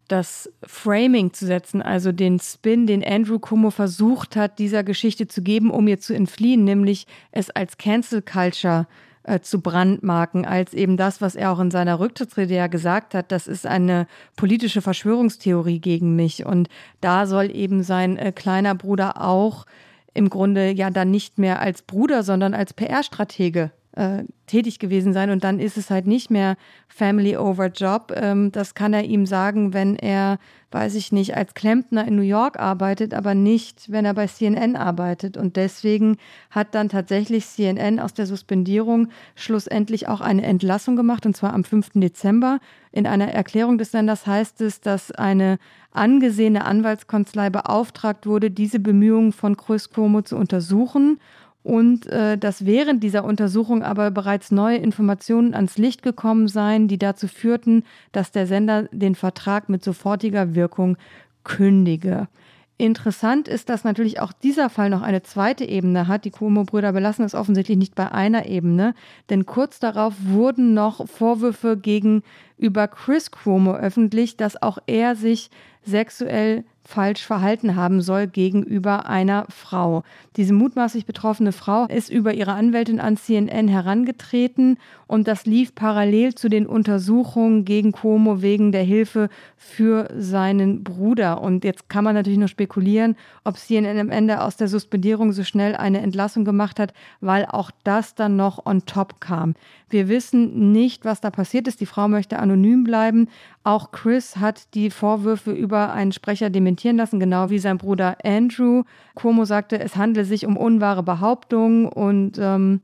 das 0.08 0.52
Framing 0.62 1.32
zu 1.32 1.46
setzen, 1.46 1.80
also 1.80 2.12
den 2.12 2.38
Spin, 2.38 2.86
den 2.86 3.02
Andrew 3.02 3.38
Cuomo 3.38 3.70
versucht 3.70 4.36
hat, 4.36 4.58
dieser 4.58 4.84
Geschichte 4.84 5.26
zu 5.28 5.42
geben, 5.42 5.70
um 5.70 5.88
ihr 5.88 5.98
zu 5.98 6.14
entfliehen, 6.14 6.64
nämlich 6.64 7.06
es 7.32 7.50
als 7.50 7.78
Cancel 7.78 8.20
Culture 8.20 8.86
äh, 9.24 9.40
zu 9.40 9.60
brandmarken, 9.60 10.44
als 10.44 10.74
eben 10.74 10.96
das, 10.96 11.20
was 11.20 11.34
er 11.34 11.52
auch 11.52 11.60
in 11.60 11.70
seiner 11.70 11.98
Rücktrittsrede 11.98 12.54
ja 12.54 12.66
gesagt 12.66 13.14
hat, 13.14 13.32
das 13.32 13.46
ist 13.46 13.66
eine 13.66 14.06
politische 14.36 14.82
Verschwörungstheorie 14.82 15.80
gegen 15.80 16.14
mich. 16.14 16.46
Und 16.46 16.68
da 17.00 17.26
soll 17.26 17.50
eben 17.54 17.82
sein 17.82 18.16
äh, 18.16 18.32
kleiner 18.32 18.74
Bruder 18.74 19.20
auch 19.22 19.66
im 20.12 20.30
Grunde 20.30 20.70
ja 20.70 20.90
dann 20.90 21.10
nicht 21.10 21.38
mehr 21.38 21.60
als 21.60 21.82
Bruder, 21.82 22.22
sondern 22.22 22.54
als 22.54 22.72
PR-Stratege 22.72 23.72
äh, 23.96 24.24
tätig 24.46 24.78
gewesen 24.78 25.12
sein 25.12 25.30
und 25.30 25.44
dann 25.44 25.58
ist 25.58 25.76
es 25.78 25.88
halt 25.88 26.06
nicht 26.06 26.30
mehr 26.30 26.56
Family 26.88 27.36
over 27.36 27.68
Job. 27.68 28.12
Ähm, 28.14 28.52
das 28.52 28.74
kann 28.74 28.92
er 28.92 29.04
ihm 29.04 29.24
sagen, 29.24 29.72
wenn 29.72 29.96
er, 29.96 30.38
weiß 30.70 30.96
ich 30.96 31.12
nicht, 31.12 31.36
als 31.36 31.54
Klempner 31.54 32.06
in 32.06 32.16
New 32.16 32.22
York 32.22 32.58
arbeitet, 32.58 33.14
aber 33.14 33.34
nicht, 33.34 33.90
wenn 33.90 34.04
er 34.04 34.14
bei 34.14 34.26
CNN 34.26 34.76
arbeitet. 34.76 35.36
Und 35.36 35.56
deswegen 35.56 36.18
hat 36.50 36.74
dann 36.74 36.88
tatsächlich 36.88 37.46
CNN 37.46 38.00
aus 38.00 38.12
der 38.12 38.26
Suspendierung 38.26 39.08
schlussendlich 39.34 40.08
auch 40.08 40.20
eine 40.20 40.42
Entlassung 40.42 40.96
gemacht, 40.96 41.24
und 41.24 41.36
zwar 41.36 41.54
am 41.54 41.64
5. 41.64 41.90
Dezember. 41.94 42.58
In 42.92 43.06
einer 43.06 43.28
Erklärung 43.28 43.78
des 43.78 43.92
Senders 43.92 44.26
heißt 44.26 44.60
es, 44.60 44.80
dass 44.80 45.10
eine 45.12 45.58
angesehene 45.92 46.64
Anwaltskanzlei 46.64 47.50
beauftragt 47.50 48.26
wurde, 48.26 48.50
diese 48.50 48.80
Bemühungen 48.80 49.32
von 49.32 49.56
Chris 49.56 49.90
Cuomo 49.90 50.22
zu 50.22 50.36
untersuchen 50.36 51.18
und 51.64 52.06
äh, 52.06 52.36
dass 52.36 52.66
während 52.66 53.02
dieser 53.02 53.24
Untersuchung 53.24 53.82
aber 53.82 54.10
bereits 54.10 54.52
neue 54.52 54.76
Informationen 54.76 55.54
ans 55.54 55.78
Licht 55.78 56.02
gekommen 56.02 56.46
seien, 56.46 56.88
die 56.88 56.98
dazu 56.98 57.26
führten, 57.26 57.84
dass 58.12 58.30
der 58.30 58.46
Sender 58.46 58.84
den 58.92 59.14
Vertrag 59.14 59.70
mit 59.70 59.82
sofortiger 59.82 60.54
Wirkung 60.54 60.98
kündige. 61.42 62.28
Interessant 62.76 63.48
ist, 63.48 63.70
dass 63.70 63.84
natürlich 63.84 64.20
auch 64.20 64.32
dieser 64.32 64.68
Fall 64.68 64.90
noch 64.90 65.00
eine 65.00 65.22
zweite 65.22 65.64
Ebene 65.64 66.06
hat. 66.06 66.24
Die 66.24 66.30
Cuomo-Brüder 66.30 66.92
belassen 66.92 67.24
es 67.24 67.34
offensichtlich 67.34 67.78
nicht 67.78 67.94
bei 67.94 68.12
einer 68.12 68.46
Ebene, 68.46 68.94
denn 69.30 69.46
kurz 69.46 69.78
darauf 69.78 70.14
wurden 70.24 70.74
noch 70.74 71.08
Vorwürfe 71.08 71.78
gegenüber 71.78 72.88
Chris 72.88 73.30
Cuomo 73.30 73.74
öffentlich, 73.74 74.36
dass 74.36 74.60
auch 74.60 74.78
er 74.86 75.16
sich 75.16 75.50
sexuell 75.82 76.64
falsch 76.84 77.24
verhalten 77.24 77.76
haben 77.76 78.02
soll 78.02 78.26
gegenüber 78.26 79.06
einer 79.06 79.46
Frau. 79.48 80.02
Diese 80.36 80.52
mutmaßlich 80.52 81.06
betroffene 81.06 81.52
Frau 81.52 81.86
ist 81.86 82.10
über 82.10 82.34
ihre 82.34 82.52
Anwältin 82.52 83.00
an 83.00 83.16
CNN 83.16 83.68
herangetreten 83.68 84.78
und 85.06 85.28
das 85.28 85.46
lief 85.46 85.74
parallel 85.74 86.34
zu 86.34 86.48
den 86.48 86.66
Untersuchungen 86.66 87.64
gegen 87.64 87.92
Cuomo 87.92 88.42
wegen 88.42 88.72
der 88.72 88.82
Hilfe 88.82 89.28
für 89.56 90.08
seinen 90.18 90.82
Bruder. 90.82 91.40
Und 91.40 91.64
jetzt 91.64 91.88
kann 91.88 92.04
man 92.04 92.14
natürlich 92.14 92.38
nur 92.38 92.48
spekulieren, 92.48 93.16
ob 93.44 93.56
CNN 93.56 93.98
am 93.98 94.10
Ende 94.10 94.42
aus 94.42 94.56
der 94.56 94.68
Suspendierung 94.68 95.32
so 95.32 95.44
schnell 95.44 95.76
eine 95.76 96.00
Entlassung 96.00 96.44
gemacht 96.44 96.78
hat, 96.78 96.92
weil 97.20 97.46
auch 97.46 97.70
das 97.84 98.14
dann 98.14 98.36
noch 98.36 98.66
on 98.66 98.86
top 98.86 99.20
kam. 99.20 99.54
Wir 99.88 100.08
wissen 100.08 100.72
nicht, 100.72 101.04
was 101.04 101.20
da 101.20 101.30
passiert 101.30 101.68
ist. 101.68 101.80
Die 101.80 101.86
Frau 101.86 102.08
möchte 102.08 102.38
anonym 102.38 102.84
bleiben. 102.84 103.28
Auch 103.66 103.92
Chris 103.92 104.36
hat 104.36 104.74
die 104.74 104.90
Vorwürfe 104.90 105.50
über 105.50 105.94
einen 105.94 106.12
Sprecher 106.12 106.50
dementieren 106.50 106.98
lassen, 106.98 107.18
genau 107.18 107.48
wie 107.48 107.58
sein 107.58 107.78
Bruder 107.78 108.18
Andrew. 108.22 108.82
Cuomo 109.14 109.46
sagte, 109.46 109.80
es 109.80 109.96
handle 109.96 110.26
sich 110.26 110.44
um 110.44 110.58
unwahre 110.58 111.02
Behauptungen 111.02 111.86
und 111.86 112.38
ähm, 112.38 112.82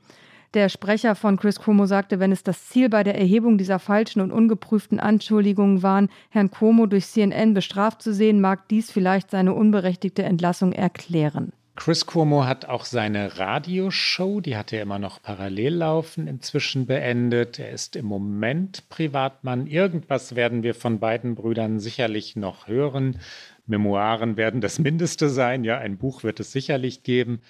der 0.54 0.70
Sprecher 0.70 1.14
von 1.14 1.36
Chris 1.36 1.60
Cuomo 1.60 1.84
sagte, 1.84 2.18
wenn 2.18 2.32
es 2.32 2.42
das 2.42 2.66
Ziel 2.68 2.88
bei 2.88 3.04
der 3.04 3.18
Erhebung 3.18 3.58
dieser 3.58 3.78
falschen 3.78 4.22
und 4.22 4.32
ungeprüften 4.32 4.98
Anschuldigungen 4.98 5.82
waren, 5.82 6.08
Herrn 6.30 6.50
Cuomo 6.50 6.86
durch 6.86 7.06
CNN 7.06 7.52
bestraft 7.52 8.00
zu 8.00 8.14
sehen, 8.14 8.40
mag 8.40 8.66
dies 8.68 8.90
vielleicht 8.90 9.30
seine 9.30 9.52
unberechtigte 9.52 10.22
Entlassung 10.22 10.72
erklären. 10.72 11.52
Chris 11.80 12.04
Cuomo 12.04 12.44
hat 12.44 12.66
auch 12.66 12.84
seine 12.84 13.38
Radioshow, 13.38 14.42
die 14.42 14.54
hat 14.54 14.70
er 14.70 14.82
immer 14.82 14.98
noch 14.98 15.22
parallel 15.22 15.76
laufen, 15.76 16.26
inzwischen 16.26 16.84
beendet. 16.84 17.58
Er 17.58 17.70
ist 17.70 17.96
im 17.96 18.04
Moment 18.04 18.86
Privatmann. 18.90 19.66
Irgendwas 19.66 20.36
werden 20.36 20.62
wir 20.62 20.74
von 20.74 20.98
beiden 20.98 21.36
Brüdern 21.36 21.80
sicherlich 21.80 22.36
noch 22.36 22.68
hören. 22.68 23.18
Memoiren 23.64 24.36
werden 24.36 24.60
das 24.60 24.78
Mindeste 24.78 25.30
sein. 25.30 25.64
Ja, 25.64 25.78
ein 25.78 25.96
Buch 25.96 26.22
wird 26.22 26.38
es 26.38 26.52
sicherlich 26.52 27.02
geben. 27.02 27.40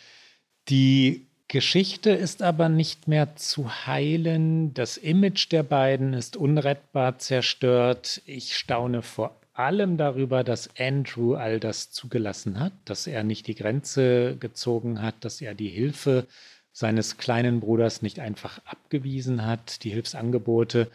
Die 0.68 1.26
Geschichte 1.48 2.10
ist 2.10 2.40
aber 2.40 2.68
nicht 2.68 3.08
mehr 3.08 3.34
zu 3.34 3.84
heilen. 3.84 4.72
Das 4.74 4.96
Image 4.96 5.50
der 5.50 5.64
beiden 5.64 6.14
ist 6.14 6.36
unrettbar 6.36 7.18
zerstört. 7.18 8.22
Ich 8.26 8.56
staune 8.56 9.02
vor 9.02 9.39
allem 9.52 9.96
darüber, 9.96 10.44
dass 10.44 10.70
Andrew 10.78 11.34
all 11.34 11.60
das 11.60 11.90
zugelassen 11.90 12.60
hat, 12.60 12.72
dass 12.84 13.06
er 13.06 13.24
nicht 13.24 13.46
die 13.46 13.54
Grenze 13.54 14.36
gezogen 14.38 15.02
hat, 15.02 15.16
dass 15.24 15.40
er 15.40 15.54
die 15.54 15.68
Hilfe 15.68 16.26
seines 16.72 17.16
kleinen 17.16 17.60
Bruders 17.60 18.02
nicht 18.02 18.20
einfach 18.20 18.60
abgewiesen 18.64 19.44
hat, 19.44 19.84
die 19.84 19.90
Hilfsangebote. 19.90 20.88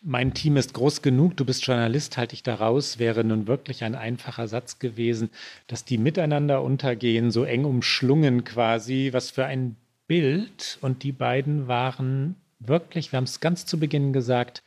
Mein 0.00 0.34
Team 0.34 0.56
ist 0.56 0.74
groß 0.74 1.02
genug, 1.02 1.36
du 1.36 1.44
bist 1.44 1.66
Journalist, 1.66 2.16
halte 2.16 2.34
ich 2.34 2.42
daraus, 2.42 2.98
wäre 2.98 3.24
nun 3.24 3.46
wirklich 3.46 3.82
ein 3.84 3.94
einfacher 3.94 4.46
Satz 4.46 4.78
gewesen, 4.78 5.30
dass 5.66 5.84
die 5.84 5.98
miteinander 5.98 6.62
untergehen, 6.62 7.30
so 7.30 7.44
eng 7.44 7.64
umschlungen 7.64 8.44
quasi, 8.44 9.10
was 9.12 9.30
für 9.30 9.46
ein 9.46 9.76
Bild. 10.06 10.78
Und 10.80 11.02
die 11.02 11.12
beiden 11.12 11.68
waren 11.68 12.36
wirklich, 12.60 13.12
wir 13.12 13.18
haben 13.18 13.24
es 13.24 13.40
ganz 13.40 13.66
zu 13.66 13.78
Beginn 13.78 14.12
gesagt, 14.12 14.62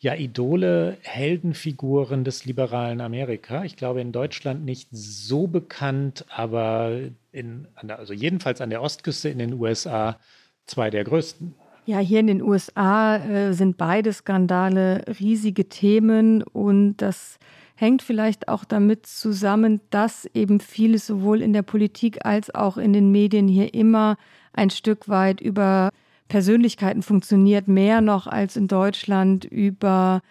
ja 0.00 0.14
Idole, 0.14 0.96
Heldenfiguren 1.02 2.24
des 2.24 2.46
liberalen 2.46 3.00
Amerika. 3.00 3.64
Ich 3.64 3.76
glaube 3.76 4.00
in 4.00 4.12
Deutschland 4.12 4.64
nicht 4.64 4.88
so 4.90 5.46
bekannt, 5.46 6.24
aber 6.34 6.98
in, 7.32 7.68
also 7.86 8.14
jedenfalls 8.14 8.60
an 8.60 8.70
der 8.70 8.82
Ostküste 8.82 9.28
in 9.28 9.38
den 9.38 9.52
USA 9.52 10.18
zwei 10.64 10.90
der 10.90 11.04
größten. 11.04 11.54
Ja, 11.84 11.98
hier 11.98 12.20
in 12.20 12.28
den 12.28 12.42
USA 12.42 13.16
äh, 13.16 13.52
sind 13.52 13.76
beide 13.76 14.12
Skandale 14.12 15.04
riesige 15.20 15.68
Themen 15.68 16.42
und 16.42 16.96
das 16.98 17.38
hängt 17.74 18.02
vielleicht 18.02 18.48
auch 18.48 18.64
damit 18.64 19.06
zusammen, 19.06 19.80
dass 19.90 20.26
eben 20.34 20.60
vieles 20.60 21.06
sowohl 21.06 21.42
in 21.42 21.52
der 21.52 21.62
Politik 21.62 22.24
als 22.24 22.54
auch 22.54 22.76
in 22.76 22.92
den 22.92 23.10
Medien 23.10 23.48
hier 23.48 23.74
immer 23.74 24.16
ein 24.52 24.70
Stück 24.70 25.08
weit 25.08 25.40
über 25.40 25.90
Persönlichkeiten 26.30 27.02
funktioniert, 27.02 27.68
mehr 27.68 28.00
noch 28.00 28.26
als 28.26 28.56
in 28.56 28.68
Deutschland 28.68 29.44
über 29.44 30.22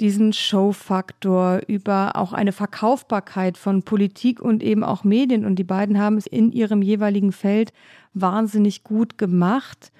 diesen 0.00 0.32
Showfaktor, 0.32 1.60
über 1.68 2.16
auch 2.16 2.32
eine 2.32 2.50
Verkaufbarkeit 2.52 3.56
von 3.56 3.84
Politik 3.84 4.42
und 4.42 4.62
eben 4.62 4.82
auch 4.82 5.04
Medien. 5.04 5.44
Und 5.46 5.56
die 5.56 5.64
beiden 5.64 5.98
haben 5.98 6.16
es 6.16 6.26
in 6.26 6.50
ihrem 6.50 6.82
jeweiligen 6.82 7.30
Feld 7.30 7.72
wahnsinnig 8.12 8.82
gut 8.82 9.16
gemacht, 9.16 9.92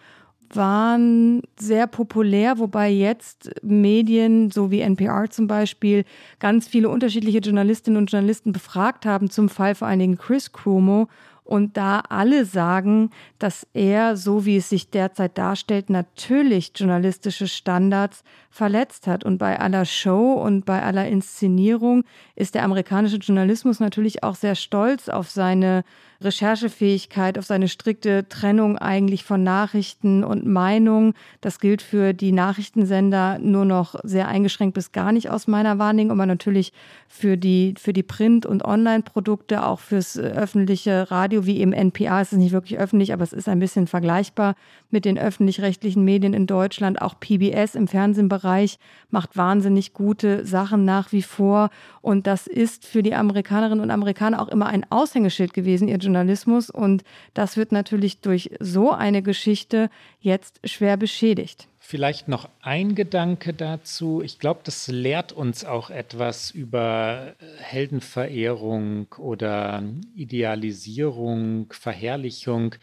waren 0.52 1.42
sehr 1.56 1.86
populär, 1.86 2.58
wobei 2.58 2.90
jetzt 2.90 3.52
Medien, 3.62 4.50
so 4.50 4.72
wie 4.72 4.80
NPR 4.80 5.30
zum 5.30 5.46
Beispiel, 5.46 6.04
ganz 6.40 6.66
viele 6.66 6.88
unterschiedliche 6.88 7.38
Journalistinnen 7.38 7.98
und 7.98 8.10
Journalisten 8.10 8.52
befragt 8.52 9.06
haben 9.06 9.30
zum 9.30 9.48
Fall 9.48 9.76
vor 9.76 9.86
allen 9.86 10.00
Dingen 10.00 10.18
Chris 10.18 10.50
Cuomo 10.52 11.08
und 11.44 11.76
da 11.76 12.00
alle 12.08 12.46
sagen, 12.46 13.10
dass 13.38 13.66
er, 13.74 14.16
so 14.16 14.46
wie 14.46 14.56
es 14.56 14.70
sich 14.70 14.88
derzeit 14.88 15.36
darstellt, 15.36 15.90
natürlich 15.90 16.72
journalistische 16.74 17.48
Standards 17.48 18.24
verletzt 18.50 19.06
hat. 19.06 19.24
Und 19.24 19.36
bei 19.36 19.60
aller 19.60 19.84
Show 19.84 20.32
und 20.32 20.64
bei 20.64 20.82
aller 20.82 21.06
Inszenierung 21.06 22.04
ist 22.34 22.54
der 22.54 22.64
amerikanische 22.64 23.18
Journalismus 23.18 23.78
natürlich 23.78 24.22
auch 24.22 24.36
sehr 24.36 24.54
stolz 24.54 25.10
auf 25.10 25.28
seine 25.30 25.84
Recherchefähigkeit, 26.20 27.38
auf 27.38 27.46
seine 27.46 27.68
strikte 27.68 28.28
Trennung 28.28 28.78
eigentlich 28.78 29.24
von 29.24 29.42
Nachrichten 29.42 30.24
und 30.24 30.46
Meinung. 30.46 31.14
Das 31.40 31.58
gilt 31.58 31.82
für 31.82 32.12
die 32.12 32.32
Nachrichtensender 32.32 33.38
nur 33.38 33.64
noch 33.64 33.96
sehr 34.02 34.28
eingeschränkt 34.28 34.74
bis 34.74 34.92
gar 34.92 35.12
nicht 35.12 35.30
aus 35.30 35.46
meiner 35.46 35.78
Wahrnehmung, 35.78 36.12
aber 36.12 36.26
natürlich 36.26 36.72
für 37.08 37.36
die, 37.36 37.74
für 37.78 37.92
die 37.92 38.02
Print- 38.02 38.46
und 38.46 38.64
Online-Produkte, 38.64 39.64
auch 39.66 39.80
fürs 39.80 40.18
öffentliche 40.18 41.10
Radio 41.10 41.46
wie 41.46 41.60
eben 41.60 41.72
NPR. 41.72 42.20
Es 42.20 42.32
ist 42.32 42.38
nicht 42.38 42.52
wirklich 42.52 42.78
öffentlich, 42.78 43.12
aber 43.12 43.22
es 43.22 43.32
ist 43.32 43.48
ein 43.48 43.58
bisschen 43.58 43.86
vergleichbar 43.86 44.54
mit 44.90 45.04
den 45.04 45.18
öffentlich-rechtlichen 45.18 46.04
Medien 46.04 46.34
in 46.34 46.46
Deutschland. 46.46 47.02
Auch 47.02 47.18
PBS 47.18 47.74
im 47.74 47.88
Fernsehbereich 47.88 48.78
macht 49.10 49.36
wahnsinnig 49.36 49.92
gute 49.92 50.46
Sachen 50.46 50.84
nach 50.84 51.12
wie 51.12 51.22
vor. 51.22 51.70
Und 52.00 52.26
das 52.26 52.46
ist 52.46 52.86
für 52.86 53.02
die 53.02 53.14
Amerikanerinnen 53.14 53.80
und 53.80 53.90
Amerikaner 53.90 54.40
auch 54.40 54.48
immer 54.48 54.66
ein 54.66 54.86
Aushängeschild 54.90 55.54
gewesen, 55.54 55.88
ihr 55.88 55.98
Journalismus. 56.04 56.70
Und 56.70 57.04
das 57.34 57.56
wird 57.56 57.72
natürlich 57.72 58.20
durch 58.20 58.50
so 58.60 58.92
eine 58.92 59.22
Geschichte 59.22 59.90
jetzt 60.20 60.60
schwer 60.64 60.96
beschädigt. 60.96 61.68
Vielleicht 61.86 62.28
noch 62.28 62.48
ein 62.62 62.94
Gedanke 62.94 63.52
dazu. 63.52 64.22
Ich 64.22 64.38
glaube, 64.38 64.60
das 64.64 64.88
lehrt 64.88 65.32
uns 65.32 65.66
auch 65.66 65.90
etwas 65.90 66.50
über 66.50 67.34
Heldenverehrung 67.58 69.08
oder 69.18 69.82
Idealisierung, 70.14 71.70
Verherrlichung, 71.72 72.76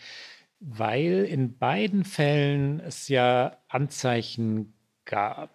weil 0.60 1.26
in 1.28 1.58
beiden 1.58 2.04
Fällen 2.04 2.80
es 2.80 3.08
ja 3.08 3.58
Anzeichen 3.68 4.74
gab. 5.12 5.52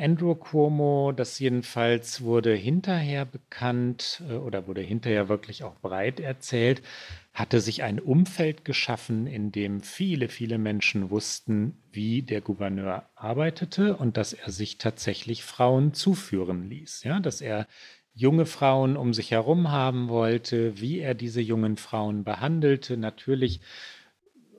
Andrew 0.00 0.36
Cuomo, 0.36 1.12
das 1.12 1.38
jedenfalls 1.40 2.22
wurde 2.22 2.54
hinterher 2.54 3.26
bekannt 3.26 4.22
äh, 4.30 4.34
oder 4.34 4.66
wurde 4.68 4.80
hinterher 4.80 5.28
wirklich 5.28 5.64
auch 5.64 5.74
breit 5.80 6.20
erzählt, 6.20 6.82
hatte 7.34 7.60
sich 7.60 7.82
ein 7.82 7.98
Umfeld 7.98 8.64
geschaffen, 8.64 9.26
in 9.26 9.50
dem 9.50 9.80
viele, 9.80 10.28
viele 10.28 10.56
Menschen 10.56 11.10
wussten, 11.10 11.82
wie 11.90 12.22
der 12.22 12.40
Gouverneur 12.40 13.08
arbeitete 13.16 13.96
und 13.96 14.16
dass 14.16 14.34
er 14.34 14.52
sich 14.52 14.78
tatsächlich 14.78 15.42
Frauen 15.42 15.94
zuführen 15.94 16.70
ließ. 16.70 17.02
Ja, 17.02 17.18
dass 17.18 17.40
er 17.40 17.66
junge 18.14 18.46
Frauen 18.46 18.96
um 18.96 19.14
sich 19.14 19.32
herum 19.32 19.72
haben 19.72 20.08
wollte, 20.08 20.80
wie 20.80 21.00
er 21.00 21.14
diese 21.14 21.40
jungen 21.40 21.76
Frauen 21.76 22.22
behandelte. 22.22 22.96
Natürlich 22.96 23.60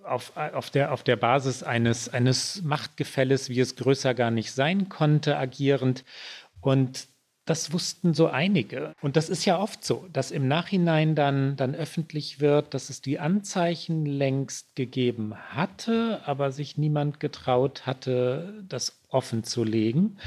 auf, 0.06 0.36
auf, 0.36 0.70
der, 0.70 0.92
auf 0.92 1.04
der 1.04 1.16
Basis 1.16 1.64
eines, 1.64 2.10
eines 2.10 2.62
Machtgefälles, 2.64 3.50
wie 3.50 3.60
es 3.60 3.76
größer 3.76 4.14
gar 4.14 4.32
nicht 4.32 4.52
sein 4.52 4.90
konnte, 4.90 5.38
agierend. 5.38 6.04
Und 6.62 7.08
das 7.46 7.74
wussten 7.74 8.14
so 8.14 8.28
einige. 8.28 8.94
Und 9.02 9.18
das 9.18 9.30
ist 9.30 9.44
ja 9.44 9.60
oft 9.60 9.84
so, 9.84 10.08
dass 10.14 10.32
im 10.32 10.48
Nachhinein 10.48 11.14
dann, 11.14 11.58
dann 11.58 11.76
öffentlich 11.76 12.40
wird, 12.40 12.74
dass 12.74 12.90
es 12.90 13.02
die 13.02 13.20
Anzeichen 13.20 14.06
längst 14.06 14.76
gegeben 14.76 15.36
hatte, 15.36 16.22
aber 16.26 16.52
sich 16.52 16.78
niemand 16.78 17.20
getraut 17.20 17.86
hatte, 17.86 18.64
das 18.70 18.98
offen 19.10 19.44
zu 19.44 19.66
legen. 19.66 20.18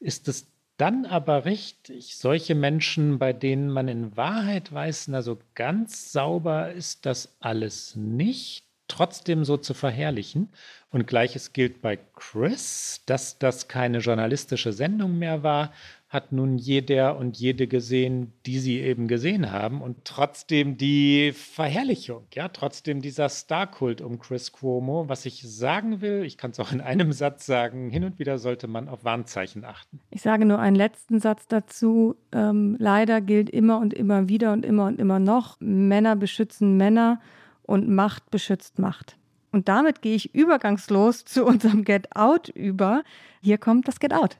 Ist 0.00 0.28
es 0.28 0.46
dann 0.76 1.06
aber 1.06 1.46
richtig, 1.46 2.16
solche 2.16 2.54
Menschen, 2.54 3.18
bei 3.18 3.32
denen 3.32 3.70
man 3.70 3.88
in 3.88 4.14
Wahrheit 4.16 4.70
weiß, 4.70 5.08
na 5.08 5.22
so 5.22 5.38
ganz 5.54 6.12
sauber 6.12 6.72
ist 6.72 7.06
das 7.06 7.34
alles 7.40 7.96
nicht, 7.96 8.65
trotzdem 8.88 9.44
so 9.44 9.56
zu 9.56 9.74
verherrlichen. 9.74 10.48
Und 10.90 11.06
gleiches 11.06 11.52
gilt 11.52 11.82
bei 11.82 11.98
Chris, 12.14 13.02
dass 13.06 13.38
das 13.38 13.68
keine 13.68 13.98
journalistische 13.98 14.72
Sendung 14.72 15.18
mehr 15.18 15.42
war, 15.42 15.72
hat 16.08 16.30
nun 16.30 16.56
jeder 16.56 17.18
und 17.18 17.36
jede 17.36 17.66
gesehen, 17.66 18.32
die 18.46 18.60
sie 18.60 18.80
eben 18.80 19.08
gesehen 19.08 19.50
haben. 19.50 19.82
Und 19.82 20.04
trotzdem 20.04 20.78
die 20.78 21.32
Verherrlichung, 21.32 22.26
ja, 22.32 22.48
trotzdem 22.48 23.02
dieser 23.02 23.28
Starkult 23.28 24.00
um 24.00 24.20
Chris 24.20 24.52
Cuomo. 24.52 25.08
Was 25.08 25.26
ich 25.26 25.42
sagen 25.42 26.00
will, 26.00 26.22
ich 26.24 26.38
kann 26.38 26.52
es 26.52 26.60
auch 26.60 26.70
in 26.70 26.80
einem 26.80 27.12
Satz 27.12 27.44
sagen, 27.44 27.90
hin 27.90 28.04
und 28.04 28.20
wieder 28.20 28.38
sollte 28.38 28.68
man 28.68 28.88
auf 28.88 29.04
Warnzeichen 29.04 29.64
achten. 29.64 30.00
Ich 30.10 30.22
sage 30.22 30.46
nur 30.46 30.60
einen 30.60 30.76
letzten 30.76 31.18
Satz 31.18 31.48
dazu. 31.48 32.14
Ähm, 32.30 32.76
leider 32.78 33.20
gilt 33.20 33.50
immer 33.50 33.78
und 33.80 33.92
immer 33.92 34.28
wieder 34.28 34.52
und 34.52 34.64
immer 34.64 34.86
und 34.86 35.00
immer 35.00 35.18
noch, 35.18 35.56
Männer 35.58 36.14
beschützen 36.14 36.76
Männer 36.76 37.20
und 37.66 37.88
Macht 37.88 38.30
beschützt 38.30 38.78
Macht. 38.78 39.16
Und 39.52 39.68
damit 39.68 40.02
gehe 40.02 40.14
ich 40.14 40.34
übergangslos 40.34 41.24
zu 41.24 41.44
unserem 41.44 41.84
Get 41.84 42.14
Out 42.14 42.48
über. 42.48 43.02
Hier 43.42 43.58
kommt 43.58 43.88
das 43.88 44.00
Get 44.00 44.12
Out. 44.12 44.38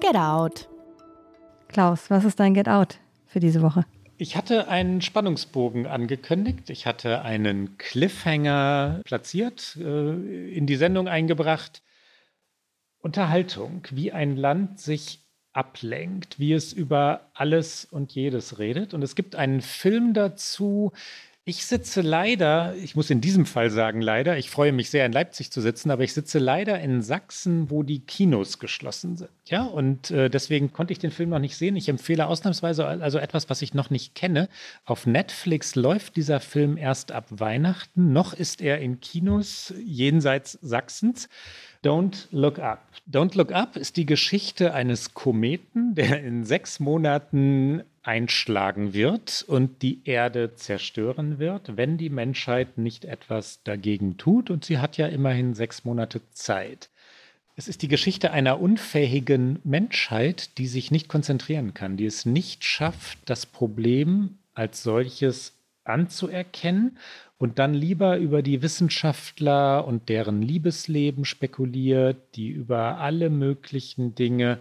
Get 0.00 0.16
Out. 0.16 0.68
Klaus, 1.68 2.10
was 2.10 2.24
ist 2.24 2.38
dein 2.38 2.54
Get 2.54 2.68
Out 2.68 2.98
für 3.26 3.40
diese 3.40 3.62
Woche? 3.62 3.84
Ich 4.18 4.36
hatte 4.36 4.68
einen 4.68 5.00
Spannungsbogen 5.00 5.86
angekündigt. 5.86 6.70
Ich 6.70 6.86
hatte 6.86 7.22
einen 7.22 7.76
Cliffhanger 7.78 9.00
platziert, 9.04 9.76
äh, 9.80 10.52
in 10.54 10.66
die 10.66 10.76
Sendung 10.76 11.08
eingebracht. 11.08 11.82
Unterhaltung, 13.00 13.82
wie 13.90 14.12
ein 14.12 14.36
Land 14.36 14.78
sich 14.78 15.21
ablenkt, 15.52 16.38
wie 16.38 16.52
es 16.52 16.72
über 16.72 17.28
alles 17.34 17.86
und 17.90 18.12
jedes 18.12 18.58
redet. 18.58 18.94
Und 18.94 19.02
es 19.02 19.14
gibt 19.14 19.36
einen 19.36 19.60
Film 19.60 20.14
dazu, 20.14 20.92
ich 21.44 21.66
sitze 21.66 22.02
leider, 22.02 22.72
ich 22.76 22.94
muss 22.94 23.10
in 23.10 23.20
diesem 23.20 23.46
Fall 23.46 23.68
sagen 23.70 24.00
leider, 24.00 24.38
ich 24.38 24.48
freue 24.48 24.70
mich 24.70 24.90
sehr 24.90 25.04
in 25.04 25.10
Leipzig 25.10 25.50
zu 25.50 25.60
sitzen, 25.60 25.90
aber 25.90 26.04
ich 26.04 26.12
sitze 26.12 26.38
leider 26.38 26.78
in 26.78 27.02
Sachsen, 27.02 27.68
wo 27.68 27.82
die 27.82 27.98
Kinos 27.98 28.60
geschlossen 28.60 29.16
sind. 29.16 29.30
Ja, 29.46 29.64
und 29.64 30.12
äh, 30.12 30.30
deswegen 30.30 30.72
konnte 30.72 30.92
ich 30.92 31.00
den 31.00 31.10
Film 31.10 31.30
noch 31.30 31.40
nicht 31.40 31.56
sehen. 31.56 31.74
Ich 31.74 31.88
empfehle 31.88 32.28
ausnahmsweise 32.28 32.86
also 32.86 33.18
etwas, 33.18 33.50
was 33.50 33.60
ich 33.60 33.74
noch 33.74 33.90
nicht 33.90 34.14
kenne. 34.14 34.48
Auf 34.84 35.04
Netflix 35.04 35.74
läuft 35.74 36.14
dieser 36.14 36.38
Film 36.38 36.76
erst 36.76 37.10
ab 37.10 37.26
Weihnachten. 37.30 38.12
Noch 38.12 38.34
ist 38.34 38.60
er 38.60 38.78
in 38.78 39.00
Kinos 39.00 39.74
jenseits 39.84 40.52
Sachsens. 40.62 41.28
Don't 41.82 42.28
Look 42.30 42.60
Up. 42.60 42.80
Don't 43.10 43.36
Look 43.36 43.50
Up 43.50 43.76
ist 43.76 43.96
die 43.96 44.06
Geschichte 44.06 44.72
eines 44.72 45.14
Kometen, 45.14 45.96
der 45.96 46.22
in 46.22 46.44
sechs 46.44 46.78
Monaten 46.78 47.82
einschlagen 48.04 48.94
wird 48.94 49.44
und 49.48 49.82
die 49.82 50.00
Erde 50.04 50.54
zerstören 50.54 51.40
wird, 51.40 51.76
wenn 51.76 51.98
die 51.98 52.10
Menschheit 52.10 52.78
nicht 52.78 53.04
etwas 53.04 53.64
dagegen 53.64 54.16
tut. 54.16 54.48
Und 54.48 54.64
sie 54.64 54.78
hat 54.78 54.96
ja 54.96 55.08
immerhin 55.08 55.54
sechs 55.54 55.84
Monate 55.84 56.20
Zeit. 56.30 56.88
Es 57.56 57.66
ist 57.66 57.82
die 57.82 57.88
Geschichte 57.88 58.30
einer 58.30 58.60
unfähigen 58.60 59.58
Menschheit, 59.64 60.56
die 60.58 60.68
sich 60.68 60.92
nicht 60.92 61.08
konzentrieren 61.08 61.74
kann, 61.74 61.96
die 61.96 62.06
es 62.06 62.24
nicht 62.24 62.64
schafft, 62.64 63.18
das 63.26 63.44
Problem 63.44 64.38
als 64.54 64.84
solches 64.84 65.54
anzuerkennen 65.84 66.96
und 67.42 67.58
dann 67.58 67.74
lieber 67.74 68.18
über 68.18 68.40
die 68.40 68.62
Wissenschaftler 68.62 69.84
und 69.84 70.08
deren 70.08 70.42
Liebesleben 70.42 71.24
spekuliert, 71.24 72.36
die 72.36 72.46
über 72.50 72.98
alle 72.98 73.30
möglichen 73.30 74.14
Dinge 74.14 74.60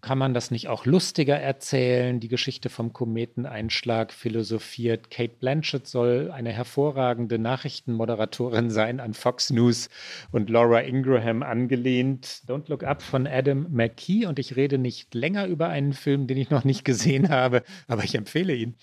kann 0.00 0.18
man 0.18 0.34
das 0.34 0.50
nicht 0.50 0.66
auch 0.66 0.84
lustiger 0.84 1.36
erzählen? 1.36 2.18
Die 2.18 2.26
Geschichte 2.26 2.70
vom 2.70 2.92
Kometeneinschlag 2.92 4.12
philosophiert. 4.12 5.10
Kate 5.10 5.34
Blanchett 5.38 5.86
soll 5.86 6.32
eine 6.32 6.52
hervorragende 6.52 7.38
Nachrichtenmoderatorin 7.38 8.70
sein 8.70 8.98
an 8.98 9.14
Fox 9.14 9.50
News 9.50 9.88
und 10.32 10.50
Laura 10.50 10.80
Ingraham 10.80 11.44
angelehnt. 11.44 12.42
Don't 12.48 12.68
Look 12.68 12.82
Up 12.82 13.00
von 13.00 13.28
Adam 13.28 13.68
McKee. 13.70 14.26
Und 14.26 14.40
ich 14.40 14.56
rede 14.56 14.78
nicht 14.78 15.14
länger 15.14 15.46
über 15.46 15.68
einen 15.68 15.92
Film, 15.92 16.26
den 16.26 16.36
ich 16.36 16.50
noch 16.50 16.64
nicht 16.64 16.84
gesehen 16.84 17.28
habe, 17.28 17.62
aber 17.86 18.02
ich 18.02 18.16
empfehle 18.16 18.54
ihn. 18.54 18.76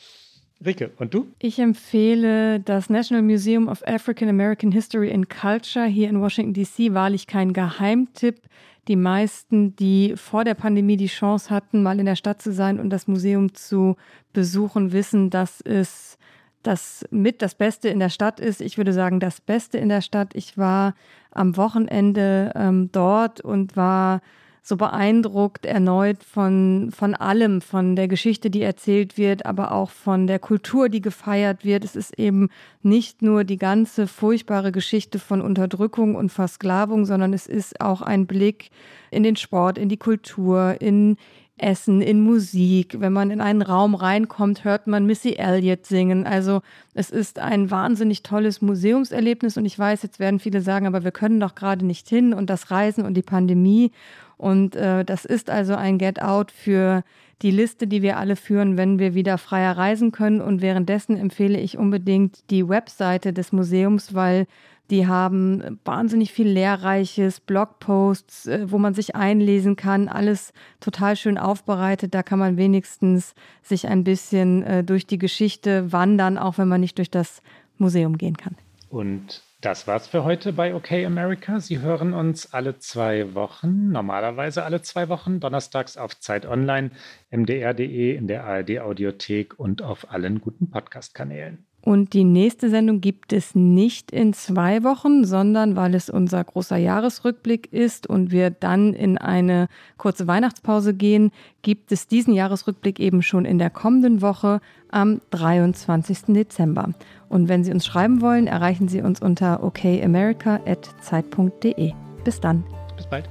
Rike, 0.63 0.91
und 0.97 1.13
du? 1.13 1.27
Ich 1.39 1.59
empfehle 1.59 2.59
das 2.59 2.89
National 2.89 3.23
Museum 3.23 3.67
of 3.67 3.85
African 3.87 4.29
American 4.29 4.71
History 4.71 5.11
and 5.11 5.29
Culture 5.29 5.85
hier 5.85 6.09
in 6.09 6.21
Washington, 6.21 6.53
D.C. 6.53 6.93
Wahrlich 6.93 7.27
kein 7.27 7.53
Geheimtipp. 7.53 8.41
Die 8.87 8.95
meisten, 8.95 9.75
die 9.75 10.13
vor 10.15 10.43
der 10.43 10.53
Pandemie 10.53 10.95
die 10.95 11.07
Chance 11.07 11.49
hatten, 11.49 11.81
mal 11.81 11.99
in 11.99 12.05
der 12.05 12.15
Stadt 12.15 12.41
zu 12.41 12.53
sein 12.53 12.79
und 12.79 12.89
das 12.89 13.07
Museum 13.07 13.53
zu 13.53 13.95
besuchen, 14.31 14.91
wissen, 14.91 15.29
dass 15.29 15.61
es 15.61 16.17
das 16.61 17.05
mit 17.11 17.41
das 17.41 17.55
Beste 17.55 17.89
in 17.89 17.99
der 17.99 18.09
Stadt 18.09 18.39
ist. 18.39 18.61
Ich 18.61 18.77
würde 18.77 18.93
sagen, 18.93 19.19
das 19.19 19.41
Beste 19.41 19.77
in 19.77 19.89
der 19.89 20.01
Stadt. 20.01 20.35
Ich 20.35 20.57
war 20.57 20.95
am 21.31 21.57
Wochenende 21.57 22.51
ähm, 22.55 22.89
dort 22.91 23.41
und 23.41 23.75
war 23.75 24.21
so 24.68 24.78
beeindruckt 24.78 25.68
erneut 25.68 26.24
von, 26.24 26.89
von 26.91 27.13
allem, 27.13 27.61
von 27.61 27.95
der 27.95 28.07
Geschichte, 28.07 28.49
die 28.49 28.63
erzählt 28.63 29.16
wird, 29.16 29.45
aber 29.45 29.72
auch 29.72 29.91
von 29.91 30.26
der 30.26 30.39
Kultur, 30.39 30.89
die 30.89 31.01
gefeiert 31.01 31.63
wird. 31.63 31.86
Es 31.86 31.95
ist 31.95 32.18
eben 32.18 32.49
nicht 32.82 33.22
nur 33.22 33.43
die 33.43 33.59
ganze 33.59 34.07
furchtbare 34.07 34.72
Geschichte 34.72 35.20
von 35.20 35.41
Unterdrückung 35.41 36.16
und 36.16 36.32
Versklavung, 36.32 37.05
sondern 37.05 37.32
es 37.32 37.45
ist 37.45 37.80
auch 37.80 38.01
ein 38.01 38.26
Blick 38.26 38.72
in 39.11 39.22
den 39.22 39.36
Sport, 39.36 39.78
in 39.78 39.88
die 39.88 39.97
Kultur, 39.97 40.78
in 40.80 41.18
Essen, 41.57 42.01
in 42.01 42.22
Musik. 42.22 42.99
Wenn 42.99 43.13
man 43.13 43.30
in 43.30 43.41
einen 43.41 43.61
Raum 43.61 43.93
reinkommt, 43.93 44.63
hört 44.63 44.88
man 44.88 45.05
Missy 45.05 45.36
Elliott 45.38 45.86
singen. 45.86 46.26
Also 46.26 46.61
Es 46.95 47.11
ist 47.11 47.39
ein 47.39 47.70
wahnsinnig 47.70 48.24
tolles 48.24 48.61
Museumserlebnis 48.61 49.57
und 49.57 49.66
ich 49.66 49.78
weiß, 49.78 50.01
jetzt 50.01 50.20
werden 50.20 50.39
viele 50.39 50.61
sagen, 50.61 50.88
aber 50.88 51.03
wir 51.03 51.11
können 51.11 51.39
doch 51.39 51.55
gerade 51.55 51.86
nicht 51.86 52.09
hin 52.09 52.34
und 52.34 52.49
das 52.49 52.72
Reisen 52.72 53.05
und 53.05 53.13
die 53.13 53.22
Pandemie. 53.22 53.91
Und 54.38 54.75
äh, 54.75 55.05
das 55.05 55.25
ist 55.25 55.49
also 55.49 55.75
ein 55.75 55.97
Get 55.97 56.21
Out 56.21 56.51
für 56.51 57.03
die 57.41 57.51
Liste, 57.51 57.88
die 57.88 58.01
wir 58.01 58.17
alle 58.17 58.36
führen, 58.36 58.77
wenn 58.77 58.99
wir 58.99 59.13
wieder 59.13 59.38
freier 59.38 59.77
reisen 59.77 60.11
können. 60.11 60.41
Und 60.41 60.61
währenddessen 60.61 61.17
empfehle 61.17 61.59
ich 61.59 61.77
unbedingt 61.77 62.49
die 62.49 62.67
Webseite 62.67 63.33
des 63.33 63.51
Museums, 63.51 64.13
weil 64.13 64.47
die 64.91 65.07
haben 65.07 65.79
wahnsinnig 65.83 66.31
viel 66.31 66.47
Lehrreiches, 66.47 67.39
Blogposts, 67.39 68.45
äh, 68.45 68.71
wo 68.71 68.77
man 68.77 68.93
sich 68.93 69.15
einlesen 69.15 69.75
kann, 69.75 70.07
alles 70.07 70.53
total 70.79 71.15
schön 71.15 71.38
aufbereitet. 71.38 72.13
Da 72.13 72.23
kann 72.23 72.39
man 72.39 72.57
wenigstens 72.57 73.33
sich 73.63 73.88
ein 73.88 74.03
bisschen 74.03 74.63
äh, 74.63 74.83
durch 74.83 75.07
die 75.07 75.17
Geschichte 75.17 75.91
wandern, 75.91 76.38
auch 76.38 76.57
wenn 76.57 76.67
man 76.67 76.81
nicht 76.81 76.97
durch 76.99 77.09
das 77.09 77.41
Museum 77.77 78.17
gehen 78.17 78.38
kann. 78.38 78.55
Und 78.89 79.41
das 79.66 79.88
war's 79.88 80.05
für 80.05 80.24
heute 80.24 80.53
bei 80.53 80.76
OK 80.76 80.91
America. 80.91 81.59
Sie 81.59 81.80
hören 81.80 82.13
uns 82.13 82.53
alle 82.53 82.78
zwei 82.78 83.34
Wochen, 83.34 83.89
normalerweise 83.89 84.63
alle 84.63 84.84
zwei 84.84 85.09
Wochen, 85.09 85.39
donnerstags 85.39 85.97
auf 85.97 86.20
Zeit 86.20 86.45
Online, 86.45 86.91
mdr.de, 87.32 88.16
in 88.16 88.28
der 88.28 88.43
ARD 88.43 88.80
Audiothek 88.82 89.57
und 89.57 89.82
auf 89.82 90.11
allen 90.11 90.39
guten 90.39 90.70
Podcast-Kanälen. 90.70 91.66
Und 91.82 92.13
die 92.13 92.24
nächste 92.24 92.70
Sendung 92.72 92.99
gibt 92.99 93.32
es 93.32 93.53
nicht 93.53 94.11
in 94.11 94.34
zwei 94.34 94.84
Wochen, 94.84 95.24
sondern 95.24 95.76
weil 95.76 95.93
es 95.93 96.09
unser 96.09 96.43
großer 96.43 96.78
Jahresrückblick 96.78 97.72
ist 97.72 98.07
und 98.07 98.32
wir 98.32 98.49
dann 98.49 98.93
in 98.93 99.20
eine 99.20 99.68
kurze 99.97 100.28
Weihnachtspause 100.28 100.95
gehen, 100.95 101.32
gibt 101.61 101.91
es 101.91 102.07
diesen 102.07 102.34
Jahresrückblick 102.34 102.99
eben 102.99 103.22
schon 103.22 103.45
in 103.45 103.59
der 103.59 103.70
kommenden 103.70 104.24
Woche 104.24 104.61
am 104.89 105.22
23. 105.30 106.34
Dezember. 106.34 106.89
Und 107.30 107.47
wenn 107.49 107.63
Sie 107.63 107.71
uns 107.71 107.86
schreiben 107.86 108.21
wollen, 108.21 108.47
erreichen 108.47 108.88
Sie 108.88 109.01
uns 109.01 109.21
unter 109.21 109.63
okamerica.zeit.de. 109.63 111.93
Bis 112.23 112.39
dann. 112.39 112.63
Bis 112.95 113.05
bald. 113.07 113.30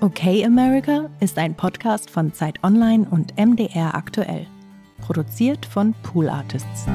Okay 0.00 0.44
America 0.44 1.10
ist 1.20 1.38
ein 1.38 1.54
Podcast 1.54 2.08
von 2.08 2.32
Zeit 2.32 2.62
Online 2.62 3.06
und 3.10 3.36
MDR 3.36 3.94
aktuell. 3.94 4.46
Produziert 5.00 5.66
von 5.66 5.94
Pool 6.02 6.28
Artists. 6.28 6.86